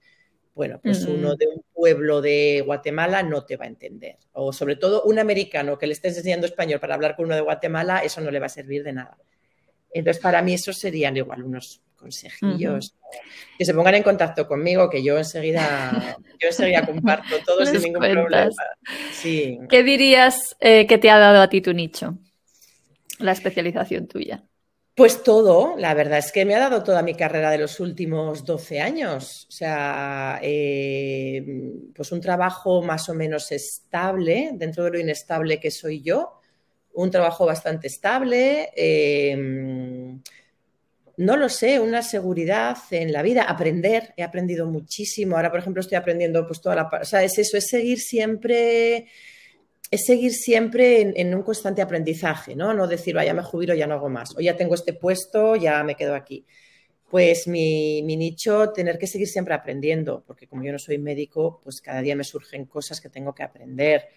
Bueno, 0.55 0.81
pues 0.83 1.05
uno 1.05 1.37
de 1.37 1.47
un 1.47 1.63
pueblo 1.73 2.21
de 2.21 2.63
Guatemala 2.67 3.23
no 3.23 3.45
te 3.45 3.57
va 3.57 3.67
a 3.67 3.69
entender. 3.69 4.17
O 4.33 4.53
sobre 4.53 4.77
todo 4.77 5.03
un 5.05 5.19
americano 5.19 5.79
que 5.79 5.87
le 5.87 5.93
estés 5.93 6.17
enseñando 6.17 6.47
español 6.47 6.81
para 6.81 6.95
hablar 6.95 7.15
con 7.15 7.27
uno 7.27 7.35
de 7.35 7.41
Guatemala, 7.41 8.01
eso 8.01 8.21
no 8.21 8.31
le 8.31 8.41
va 8.41 8.47
a 8.47 8.51
servir 8.51 8.83
de 8.83 8.93
nada. 8.93 9.17
Entonces, 9.93 10.23
para 10.23 10.43
mí 10.43 10.55
esos 10.55 10.79
serían 10.79 11.17
igual 11.17 11.43
unos 11.43 11.81
consejillos. 11.97 12.95
Que 13.59 13.65
se 13.65 13.75
pongan 13.75 13.97
en 13.97 14.03
contacto 14.03 14.47
conmigo, 14.49 14.89
que 14.89 15.03
yo 15.03 15.19
enseguida, 15.19 16.17
yo 16.41 16.49
enseguida 16.49 16.87
comparto 16.87 17.37
todo 17.45 17.65
sin 17.67 17.83
ningún 17.83 18.09
problema. 18.09 18.51
Sí. 19.13 19.59
¿Qué 19.69 19.83
dirías 19.83 20.57
eh, 20.61 20.87
que 20.87 20.99
te 20.99 21.11
ha 21.11 21.19
dado 21.19 21.43
a 21.43 21.49
ti 21.49 21.61
tu 21.61 21.75
nicho? 21.75 22.17
La 23.19 23.33
especialización 23.33 24.09
tuya. 24.09 24.45
Pues 24.95 25.23
todo, 25.23 25.77
la 25.79 25.95
verdad 25.95 26.19
es 26.19 26.33
que 26.33 26.45
me 26.45 26.55
ha 26.55 26.59
dado 26.59 26.83
toda 26.83 27.03
mi 27.03 27.15
carrera 27.15 27.51
de 27.51 27.59
los 27.59 27.81
últimos 27.81 28.45
12 28.45 28.81
años. 28.81 29.47
O 29.49 29.53
sea, 29.53 30.41
eh, 30.43 31.43
pues 31.95 32.13
un 32.13 32.21
trabajo 32.21 32.83
más 32.83 33.09
o 33.09 33.15
menos 33.15 33.51
estable 33.53 34.51
dentro 34.55 34.85
de 34.85 34.91
lo 34.91 34.99
inestable 34.99 35.61
que 35.61 35.71
soy 35.71 36.03
yo. 36.03 36.40
Un 36.93 37.11
trabajo 37.11 37.47
bastante 37.47 37.87
estable. 37.87 38.71
Eh, 38.77 40.17
no 41.17 41.37
lo 41.37 41.49
sé, 41.51 41.79
una 41.81 42.03
seguridad 42.03 42.79
en 42.91 43.13
la 43.13 43.23
vida, 43.23 43.43
aprender. 43.43 44.15
He 44.17 44.23
aprendido 44.23 44.67
muchísimo. 44.67 45.37
Ahora, 45.37 45.51
por 45.51 45.61
ejemplo, 45.61 45.81
estoy 45.81 45.97
aprendiendo 45.97 46.47
pues 46.47 46.61
toda 46.61 46.77
la... 46.77 46.91
O 47.01 47.05
sea, 47.05 47.23
es 47.23 47.39
eso, 47.39 47.57
es 47.57 47.67
seguir 47.69 48.01
siempre 48.01 49.07
es 49.91 50.05
seguir 50.07 50.33
siempre 50.33 51.13
en, 51.17 51.35
un 51.35 51.43
constante 51.43 51.83
aprendizaje, 51.83 52.55
¿no? 52.55 52.73
No 52.73 52.87
decir, 52.87 53.15
vaya, 53.15 53.35
me 53.35 53.43
jubilo, 53.43 53.75
ya 53.75 53.87
no 53.87 53.95
hago 53.95 54.09
más, 54.09 54.37
o 54.37 54.41
ya 54.41 54.57
tengo 54.57 54.75
este 54.75 54.93
puesto, 54.93 55.57
ya 55.57 55.83
me 55.83 55.97
quedo 55.97 56.15
aquí. 56.15 56.47
Pues 57.11 57.49
mi, 57.49 58.03
mi, 58.05 58.17
nicho, 58.17 58.71
tener 58.71 58.99
que 58.99 59.09
seguir 59.09 59.27
siempre 59.27 59.53
aprendiendo, 59.53 60.23
porque 60.25 60.47
como 60.47 60.63
yo 60.63 60.71
no 60.71 60.79
soy 60.79 60.99
médico, 60.99 61.61
pues 61.65 61.81
cada 61.81 62.03
día 62.03 62.15
me 62.15 62.23
surgen 62.23 62.67
cosas 62.67 63.01
que 63.01 63.09
tengo 63.09 63.35
que 63.35 63.43
aprender. 63.43 64.09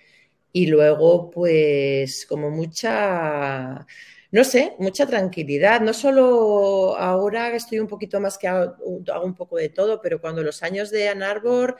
Y 0.53 0.67
luego, 0.67 1.29
pues 1.31 2.25
como 2.27 2.49
mucha, 2.51 3.85
no 4.31 4.43
sé, 4.45 4.75
mucha 4.79 5.05
tranquilidad. 5.07 5.81
No 5.81 5.93
solo 5.93 6.95
ahora 6.97 7.55
estoy 7.55 7.79
un 7.79 7.87
poquito 7.87 8.19
más 8.21 8.37
que 8.37 8.47
hago, 8.47 8.75
hago 9.11 9.25
un 9.25 9.35
poco 9.35 9.57
de 9.57 9.69
todo, 9.69 10.01
pero 10.01 10.21
cuando 10.21 10.43
los 10.43 10.63
años 10.63 10.91
de 10.91 11.09
Ann 11.09 11.23
Arbor 11.23 11.77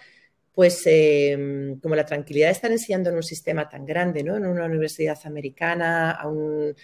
pues 0.53 0.84
em, 0.86 1.80
como 1.80 1.95
la 1.95 2.05
tranquilidad 2.05 2.47
de 2.47 2.53
estar 2.53 2.71
enseñando 2.71 3.09
en 3.09 3.15
un 3.17 3.24
sistema 3.24 3.67
tan 3.69 3.86
grande, 3.86 4.24
¿no? 4.24 4.38
en 4.38 4.45
una 4.45 4.65
universidad 4.65 5.17
americana, 5.26 6.11
a 6.11 6.28
un, 6.28 6.76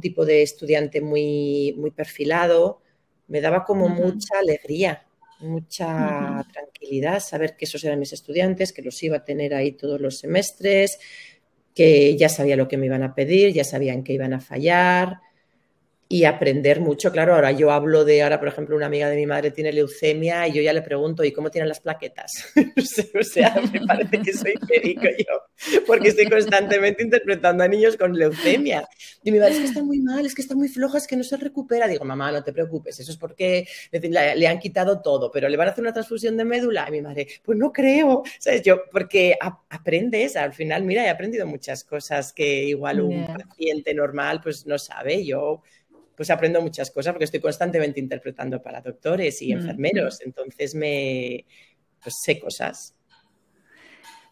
tipo 0.00 0.24
de 0.24 0.42
estudiante 0.42 1.00
muy, 1.00 1.74
muy 1.78 1.90
perfilado, 1.92 2.80
me 3.28 3.40
daba 3.40 3.64
como 3.64 3.88
mucha 3.88 4.38
alegría, 4.38 5.06
mucha 5.42 6.46
tranquilidad 6.52 7.20
saber 7.20 7.56
que 7.56 7.64
esos 7.64 7.82
eran 7.84 7.98
mis 7.98 8.12
estudiantes, 8.12 8.72
que 8.72 8.82
los 8.82 9.02
iba 9.02 9.18
a 9.18 9.24
tener 9.24 9.54
ahí 9.54 9.72
todos 9.72 10.00
los 10.00 10.18
semestres, 10.18 10.98
que 11.74 12.16
ya 12.16 12.28
sabía 12.28 12.56
lo 12.56 12.68
que 12.68 12.76
me 12.76 12.86
iban 12.86 13.02
a 13.02 13.14
pedir, 13.14 13.52
ya 13.52 13.64
sabían 13.64 14.04
que 14.04 14.12
iban 14.12 14.32
a 14.32 14.40
fallar, 14.40 15.20
y 16.12 16.26
aprender 16.26 16.78
mucho. 16.78 17.10
Claro, 17.10 17.34
ahora 17.34 17.52
yo 17.52 17.70
hablo 17.70 18.04
de, 18.04 18.22
ahora 18.22 18.38
por 18.38 18.48
ejemplo, 18.48 18.76
una 18.76 18.84
amiga 18.84 19.08
de 19.08 19.16
mi 19.16 19.24
madre 19.24 19.50
tiene 19.50 19.72
leucemia 19.72 20.46
y 20.46 20.52
yo 20.52 20.60
ya 20.60 20.74
le 20.74 20.82
pregunto, 20.82 21.24
¿y 21.24 21.32
cómo 21.32 21.50
tienen 21.50 21.70
las 21.70 21.80
plaquetas? 21.80 22.52
o 23.18 23.22
sea, 23.22 23.58
me 23.72 23.80
parece 23.86 24.20
que 24.20 24.34
soy 24.34 24.52
médico 24.68 25.04
yo, 25.16 25.80
porque 25.86 26.08
estoy 26.08 26.28
constantemente 26.28 27.02
interpretando 27.02 27.64
a 27.64 27.68
niños 27.68 27.96
con 27.96 28.12
leucemia. 28.12 28.86
Y 29.24 29.32
mi 29.32 29.38
madre, 29.38 29.54
es 29.54 29.60
que 29.60 29.64
está 29.64 29.82
muy 29.82 30.00
mal, 30.00 30.26
es 30.26 30.34
que 30.34 30.42
está 30.42 30.54
muy 30.54 30.68
floja, 30.68 30.98
es 30.98 31.06
que 31.06 31.16
no 31.16 31.24
se 31.24 31.38
recupera. 31.38 31.88
Digo, 31.88 32.04
mamá, 32.04 32.30
no 32.30 32.44
te 32.44 32.52
preocupes, 32.52 33.00
eso 33.00 33.10
es 33.10 33.16
porque 33.16 33.66
le, 33.90 34.46
han 34.46 34.58
quitado 34.58 35.00
todo, 35.00 35.30
pero 35.30 35.48
le 35.48 35.56
van 35.56 35.68
a 35.68 35.70
hacer 35.70 35.82
una 35.82 35.94
transfusión 35.94 36.36
de 36.36 36.44
médula. 36.44 36.84
Y 36.88 36.92
mi 36.92 37.00
madre, 37.00 37.26
pues 37.42 37.56
no 37.56 37.72
creo, 37.72 38.22
¿sabes? 38.38 38.60
Yo, 38.60 38.82
porque 38.92 39.38
aprendes, 39.70 40.36
al 40.36 40.52
final, 40.52 40.84
mira, 40.84 41.06
he 41.06 41.08
aprendido 41.08 41.46
muchas 41.46 41.84
cosas 41.84 42.34
que 42.34 42.64
igual 42.64 43.00
un 43.00 43.26
paciente 43.26 43.94
normal 43.94 44.42
pues 44.42 44.66
no 44.66 44.78
sabe. 44.78 45.24
Yo 45.24 45.62
pues 46.16 46.30
aprendo 46.30 46.60
muchas 46.60 46.90
cosas 46.90 47.12
porque 47.12 47.24
estoy 47.24 47.40
constantemente 47.40 48.00
interpretando 48.00 48.62
para 48.62 48.80
doctores 48.80 49.40
y 49.42 49.52
enfermeros, 49.52 50.20
entonces 50.20 50.74
me 50.74 51.44
pues 52.02 52.16
sé 52.22 52.38
cosas. 52.38 52.94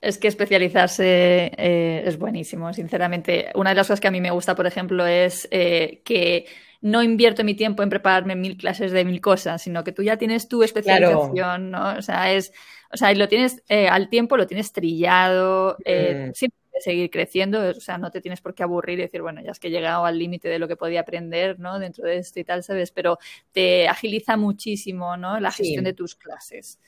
Es 0.00 0.16
que 0.16 0.28
especializarse 0.28 1.52
eh, 1.56 2.02
es 2.06 2.18
buenísimo, 2.18 2.72
sinceramente. 2.72 3.50
Una 3.54 3.70
de 3.70 3.76
las 3.76 3.86
cosas 3.86 4.00
que 4.00 4.08
a 4.08 4.10
mí 4.10 4.20
me 4.20 4.30
gusta, 4.30 4.54
por 4.54 4.66
ejemplo, 4.66 5.06
es 5.06 5.46
eh, 5.50 6.00
que 6.04 6.46
no 6.80 7.02
invierto 7.02 7.44
mi 7.44 7.54
tiempo 7.54 7.82
en 7.82 7.90
prepararme 7.90 8.34
mil 8.34 8.56
clases 8.56 8.92
de 8.92 9.04
mil 9.04 9.20
cosas, 9.20 9.60
sino 9.60 9.84
que 9.84 9.92
tú 9.92 10.02
ya 10.02 10.16
tienes 10.16 10.48
tu 10.48 10.62
especialización, 10.62 11.70
¿no? 11.70 11.98
O 11.98 12.02
sea, 12.02 12.32
es, 12.32 12.50
o 12.90 12.96
sea, 12.96 13.12
lo 13.12 13.28
tienes 13.28 13.62
eh, 13.68 13.88
al 13.88 14.08
tiempo, 14.08 14.38
lo 14.38 14.46
tienes 14.46 14.72
trillado, 14.72 15.76
mm. 15.84 16.32
siempre 16.32 16.59
seguir 16.80 17.10
creciendo, 17.10 17.70
o 17.70 17.74
sea, 17.74 17.98
no 17.98 18.10
te 18.10 18.20
tienes 18.20 18.40
por 18.40 18.54
qué 18.54 18.62
aburrir 18.62 18.98
y 18.98 19.02
decir, 19.02 19.22
bueno, 19.22 19.42
ya 19.42 19.52
es 19.52 19.58
que 19.58 19.68
he 19.68 19.70
llegado 19.70 20.04
al 20.04 20.18
límite 20.18 20.48
de 20.48 20.58
lo 20.58 20.68
que 20.68 20.76
podía 20.76 21.00
aprender, 21.00 21.58
¿no? 21.58 21.78
Dentro 21.78 22.06
de 22.06 22.18
esto 22.18 22.40
y 22.40 22.44
tal, 22.44 22.62
¿sabes? 22.62 22.90
Pero 22.90 23.18
te 23.52 23.88
agiliza 23.88 24.36
muchísimo, 24.36 25.16
¿no? 25.16 25.38
La 25.40 25.52
gestión 25.52 25.84
de 25.84 25.92
tus 25.92 26.14
clases. 26.14 26.78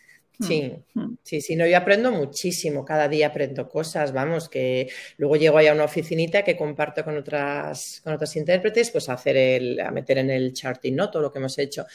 Sí, 0.40 0.72
mm, 0.95 1.01
mm. 1.01 1.18
sí, 1.22 1.40
sí, 1.40 1.57
no, 1.57 1.66
yo 1.66 1.76
aprendo 1.76 2.11
muchísimo, 2.11 2.84
cada 2.84 3.09
día 3.09 3.28
aprendo 3.28 3.68
cosas, 3.68 4.12
vamos, 4.12 4.49
que 4.49 4.88
luego 5.18 5.36
llego 5.36 5.59
ahí 5.59 5.66
a 5.66 5.74
una 5.74 5.84
oficinita 5.84 6.43
que 6.43 6.57
comparto 6.57 7.05
con 7.05 7.16
otras, 7.16 8.01
con 8.03 8.14
otras 8.14 8.34
intérpretes, 8.36 8.90
pues 8.90 9.09
a 9.09 9.14
hacer 9.14 9.36
el, 9.36 9.80
a 9.80 9.90
meter 9.90 10.18
en 10.18 10.30
el 10.30 10.53
charting, 10.53 10.95
¿no? 10.95 11.11
Todo 11.11 11.22
lo 11.22 11.32
que 11.32 11.38
hemos 11.38 11.59
hecho. 11.59 11.86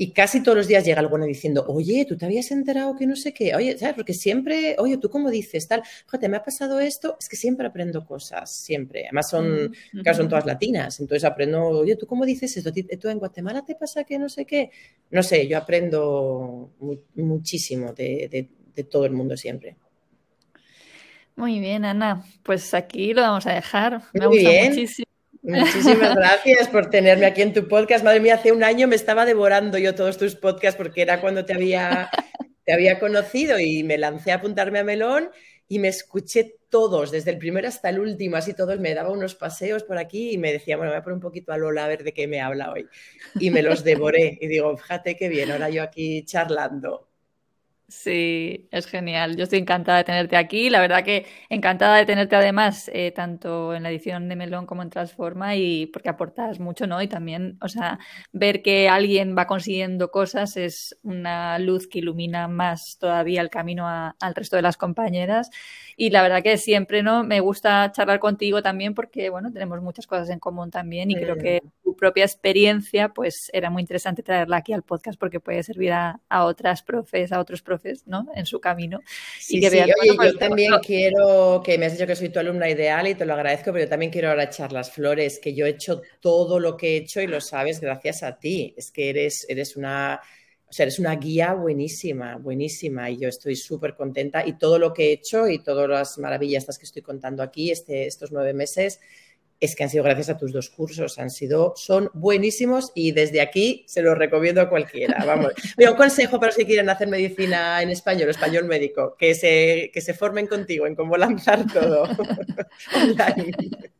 Y 0.00 0.12
casi 0.12 0.44
todos 0.44 0.56
los 0.56 0.68
días 0.68 0.84
llega 0.84 1.00
alguno 1.00 1.24
diciendo, 1.26 1.64
oye, 1.66 2.06
¿tú 2.08 2.16
te 2.16 2.24
habías 2.24 2.52
enterado 2.52 2.94
que 2.94 3.04
no 3.04 3.16
sé 3.16 3.34
qué? 3.34 3.56
Oye, 3.56 3.76
¿sabes? 3.76 3.96
Porque 3.96 4.14
siempre, 4.14 4.76
oye, 4.78 4.96
¿tú 4.96 5.10
cómo 5.10 5.28
dices 5.28 5.66
tal? 5.66 5.82
Fíjate, 6.04 6.28
me 6.28 6.36
ha 6.36 6.44
pasado 6.44 6.78
esto. 6.78 7.16
Es 7.18 7.28
que 7.28 7.34
siempre 7.34 7.66
aprendo 7.66 8.06
cosas, 8.06 8.54
siempre. 8.54 9.06
Además 9.06 9.28
son, 9.28 9.74
claro, 10.04 10.18
son 10.18 10.28
todas 10.28 10.46
latinas. 10.46 11.00
Entonces 11.00 11.24
aprendo, 11.24 11.66
oye, 11.66 11.96
¿tú 11.96 12.06
cómo 12.06 12.24
dices 12.24 12.56
esto? 12.56 12.70
¿Tú 12.72 13.08
en 13.08 13.18
Guatemala 13.18 13.64
te 13.64 13.74
pasa 13.74 14.04
que 14.04 14.20
no 14.20 14.28
sé 14.28 14.44
qué? 14.46 14.70
No 15.10 15.24
sé, 15.24 15.48
yo 15.48 15.58
aprendo 15.58 16.70
muchísimo 17.16 17.92
de, 17.92 18.48
todo 18.88 19.04
el 19.04 19.12
mundo 19.12 19.36
siempre. 19.36 19.74
Muy 21.34 21.58
bien, 21.58 21.84
Ana. 21.84 22.24
Pues 22.44 22.72
aquí 22.72 23.14
lo 23.14 23.22
vamos 23.22 23.46
a 23.48 23.52
dejar. 23.52 24.02
Me 24.12 24.26
gusta 24.28 24.48
muchísimo. 24.64 25.07
Muchísimas 25.42 26.14
gracias 26.14 26.68
por 26.68 26.90
tenerme 26.90 27.26
aquí 27.26 27.42
en 27.42 27.52
tu 27.52 27.68
podcast. 27.68 28.04
Madre 28.04 28.20
mía, 28.20 28.34
hace 28.34 28.52
un 28.52 28.64
año 28.64 28.88
me 28.88 28.96
estaba 28.96 29.24
devorando 29.24 29.78
yo 29.78 29.94
todos 29.94 30.18
tus 30.18 30.34
podcasts 30.34 30.76
porque 30.76 31.02
era 31.02 31.20
cuando 31.20 31.44
te 31.44 31.54
había, 31.54 32.10
te 32.64 32.72
había 32.72 32.98
conocido 32.98 33.58
y 33.58 33.82
me 33.84 33.98
lancé 33.98 34.32
a 34.32 34.36
apuntarme 34.36 34.80
a 34.80 34.84
Melón 34.84 35.30
y 35.68 35.78
me 35.78 35.88
escuché 35.88 36.56
todos, 36.70 37.10
desde 37.10 37.30
el 37.30 37.38
primero 37.38 37.68
hasta 37.68 37.90
el 37.90 37.98
último, 37.98 38.36
así 38.36 38.54
todos. 38.54 38.80
Me 38.80 38.94
daba 38.94 39.10
unos 39.10 39.34
paseos 39.34 39.84
por 39.84 39.98
aquí 39.98 40.32
y 40.32 40.38
me 40.38 40.52
decía, 40.52 40.76
bueno, 40.76 40.92
voy 40.92 40.98
a 40.98 41.02
poner 41.02 41.14
un 41.14 41.22
poquito 41.22 41.52
a 41.52 41.58
Lola 41.58 41.84
a 41.84 41.88
ver 41.88 42.04
de 42.04 42.12
qué 42.12 42.26
me 42.26 42.40
habla 42.40 42.72
hoy. 42.72 42.86
Y 43.38 43.50
me 43.50 43.62
los 43.62 43.84
devoré 43.84 44.38
y 44.40 44.46
digo, 44.48 44.76
fíjate 44.76 45.16
qué 45.16 45.28
bien, 45.28 45.50
ahora 45.50 45.70
yo 45.70 45.82
aquí 45.82 46.24
charlando. 46.24 47.07
Sí, 47.90 48.68
es 48.70 48.86
genial. 48.86 49.34
Yo 49.36 49.44
estoy 49.44 49.60
encantada 49.60 49.96
de 49.96 50.04
tenerte 50.04 50.36
aquí. 50.36 50.68
La 50.68 50.78
verdad 50.78 51.02
que 51.02 51.24
encantada 51.48 51.96
de 51.96 52.04
tenerte 52.04 52.36
además, 52.36 52.90
eh, 52.92 53.12
tanto 53.12 53.74
en 53.74 53.82
la 53.82 53.88
edición 53.88 54.28
de 54.28 54.36
Melón 54.36 54.66
como 54.66 54.82
en 54.82 54.90
Transforma, 54.90 55.56
y 55.56 55.86
porque 55.86 56.10
aportas 56.10 56.60
mucho, 56.60 56.86
¿no? 56.86 57.00
Y 57.00 57.08
también, 57.08 57.56
o 57.62 57.68
sea, 57.68 57.98
ver 58.30 58.60
que 58.60 58.90
alguien 58.90 59.34
va 59.38 59.46
consiguiendo 59.46 60.10
cosas 60.10 60.58
es 60.58 60.98
una 61.02 61.58
luz 61.58 61.88
que 61.88 62.00
ilumina 62.00 62.46
más 62.46 62.98
todavía 62.98 63.40
el 63.40 63.48
camino 63.48 63.88
al 63.88 64.34
resto 64.34 64.56
de 64.56 64.62
las 64.62 64.76
compañeras. 64.76 65.48
Y 65.96 66.10
la 66.10 66.20
verdad 66.20 66.42
que 66.42 66.58
siempre, 66.58 67.02
¿no? 67.02 67.24
Me 67.24 67.40
gusta 67.40 67.90
charlar 67.92 68.20
contigo 68.20 68.62
también 68.62 68.92
porque, 68.94 69.30
bueno, 69.30 69.50
tenemos 69.50 69.80
muchas 69.80 70.06
cosas 70.06 70.28
en 70.28 70.40
común 70.40 70.70
también 70.70 71.10
y 71.10 71.14
creo 71.16 71.36
que 71.36 71.62
propia 71.98 72.24
experiencia, 72.24 73.10
pues 73.10 73.50
era 73.52 73.68
muy 73.68 73.82
interesante 73.82 74.22
traerla 74.22 74.56
aquí 74.56 74.72
al 74.72 74.82
podcast 74.82 75.18
porque 75.18 75.40
puede 75.40 75.62
servir 75.62 75.92
a, 75.92 76.20
a 76.30 76.44
otras 76.46 76.82
profes, 76.82 77.32
a 77.32 77.40
otros 77.40 77.60
profes 77.60 78.06
¿no? 78.06 78.26
En 78.34 78.46
su 78.46 78.60
camino. 78.60 79.00
y 79.48 79.60
que 79.60 79.84
yo 79.86 79.94
pues, 80.16 80.38
también 80.38 80.72
quiero, 80.82 81.62
que 81.64 81.78
me 81.78 81.86
has 81.86 81.92
dicho 81.92 82.06
que 82.06 82.16
soy 82.16 82.30
tu 82.30 82.38
alumna 82.38 82.68
ideal 82.68 83.06
y 83.06 83.14
te 83.14 83.26
lo 83.26 83.34
agradezco, 83.34 83.72
pero 83.72 83.84
yo 83.84 83.88
también 83.88 84.10
quiero 84.10 84.30
ahora 84.30 84.44
echar 84.44 84.72
las 84.72 84.90
flores, 84.90 85.38
que 85.38 85.54
yo 85.54 85.66
he 85.66 85.70
hecho 85.70 86.02
todo 86.20 86.60
lo 86.60 86.76
que 86.76 86.94
he 86.94 86.96
hecho 86.98 87.20
y 87.20 87.26
lo 87.26 87.40
sabes 87.40 87.80
gracias 87.80 88.22
a 88.22 88.38
ti. 88.38 88.74
Es 88.76 88.90
que 88.90 89.10
eres, 89.10 89.46
eres 89.48 89.76
una... 89.76 90.20
O 90.70 90.72
sea, 90.72 90.84
eres 90.84 90.98
una 90.98 91.16
guía 91.16 91.54
buenísima, 91.54 92.36
buenísima 92.36 93.08
y 93.08 93.16
yo 93.16 93.30
estoy 93.30 93.56
súper 93.56 93.94
contenta 93.94 94.46
y 94.46 94.58
todo 94.58 94.78
lo 94.78 94.92
que 94.92 95.06
he 95.06 95.12
hecho 95.12 95.48
y 95.48 95.60
todas 95.60 95.88
las 95.88 96.18
maravillas 96.18 96.66
que 96.66 96.84
estoy 96.84 97.00
contando 97.00 97.42
aquí 97.42 97.70
este, 97.70 98.06
estos 98.06 98.32
nueve 98.32 98.52
meses 98.52 99.00
es 99.60 99.74
que 99.74 99.84
han 99.84 99.90
sido 99.90 100.04
gracias 100.04 100.28
a 100.30 100.36
tus 100.36 100.52
dos 100.52 100.70
cursos, 100.70 101.18
han 101.18 101.30
sido, 101.30 101.74
son 101.76 102.10
buenísimos 102.14 102.92
y 102.94 103.12
desde 103.12 103.40
aquí 103.40 103.84
se 103.88 104.02
los 104.02 104.16
recomiendo 104.16 104.60
a 104.60 104.68
cualquiera. 104.68 105.24
Vamos. 105.24 105.52
un 105.78 105.96
consejo 105.96 106.38
para 106.38 106.48
los 106.48 106.56
que 106.56 106.66
quieren 106.66 106.88
hacer 106.88 107.08
medicina 107.08 107.82
en 107.82 107.90
español, 107.90 108.30
español 108.30 108.64
médico, 108.64 109.16
que 109.18 109.34
se, 109.34 109.90
que 109.92 110.00
se 110.00 110.14
formen 110.14 110.46
contigo 110.46 110.86
en 110.86 110.94
cómo 110.94 111.16
lanzar 111.16 111.66
todo 111.72 112.04
online. 112.94 113.92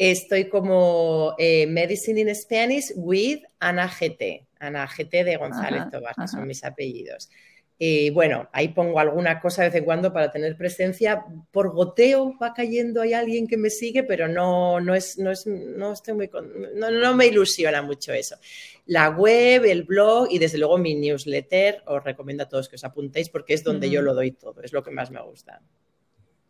Estoy 0.00 0.48
como 0.48 1.34
eh, 1.36 1.66
Medicine 1.66 2.22
in 2.22 2.34
Spanish 2.34 2.90
with 2.96 3.40
Ana 3.58 3.86
GT, 3.86 4.46
Ana 4.58 4.86
GT 4.86 5.24
de 5.24 5.36
González 5.36 5.90
Tobar, 5.92 6.14
que 6.16 6.26
son 6.26 6.46
mis 6.46 6.64
apellidos. 6.64 7.28
Y 7.76 8.08
bueno, 8.08 8.48
ahí 8.54 8.68
pongo 8.68 8.98
alguna 8.98 9.38
cosa 9.40 9.60
de 9.60 9.68
vez 9.68 9.76
en 9.76 9.84
cuando 9.84 10.10
para 10.10 10.30
tener 10.30 10.56
presencia. 10.56 11.22
Por 11.50 11.74
goteo 11.74 12.32
va 12.42 12.54
cayendo, 12.54 13.02
hay 13.02 13.12
alguien 13.12 13.46
que 13.46 13.58
me 13.58 13.68
sigue, 13.68 14.02
pero 14.02 14.26
no, 14.26 14.80
no, 14.80 14.94
es, 14.94 15.18
no, 15.18 15.30
es, 15.30 15.46
no, 15.46 15.92
estoy 15.92 16.14
muy 16.14 16.30
no, 16.76 16.90
no, 16.90 17.14
me 17.14 17.26
ilusiona 17.26 17.82
mucho 17.82 18.14
eso. 18.14 18.36
La 18.86 19.10
web, 19.10 19.66
el 19.66 19.82
blog 19.82 20.28
y 20.30 20.38
desde 20.38 20.56
luego 20.56 20.78
mi 20.78 20.94
newsletter, 20.94 21.82
os 21.84 22.02
recomiendo 22.02 22.44
a 22.44 22.48
todos 22.48 22.70
que 22.70 22.76
os 22.76 22.84
apuntéis 22.84 23.28
porque 23.28 23.52
es 23.52 23.62
donde 23.62 23.90
yo 23.90 24.00
lo 24.00 24.14
doy 24.14 24.32
todo, 24.32 24.62
es 24.62 24.72
lo 24.72 24.82
que 24.82 24.92
más 24.92 25.10
me 25.10 25.20
gusta. 25.20 25.60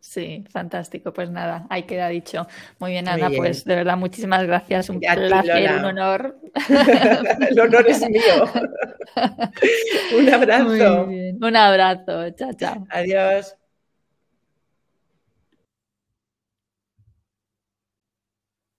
Sí, 0.01 0.43
fantástico. 0.49 1.13
Pues 1.13 1.29
nada, 1.29 1.67
ahí 1.69 1.83
queda 1.83 2.09
dicho. 2.09 2.47
Muy 2.79 2.91
bien, 2.91 3.07
Ana, 3.07 3.29
pues 3.29 3.63
de 3.63 3.75
verdad, 3.75 3.97
muchísimas 3.97 4.43
gracias. 4.43 4.89
Un 4.89 4.99
placer, 4.99 5.71
un 5.77 5.85
honor. 5.85 6.39
El 7.49 7.59
honor 7.59 7.87
es 7.87 8.01
mío. 8.09 8.49
un 10.17 10.29
abrazo. 10.33 11.05
Un 11.05 11.55
abrazo. 11.55 12.29
Chao, 12.31 12.53
chao. 12.53 12.87
Adiós. 12.89 13.55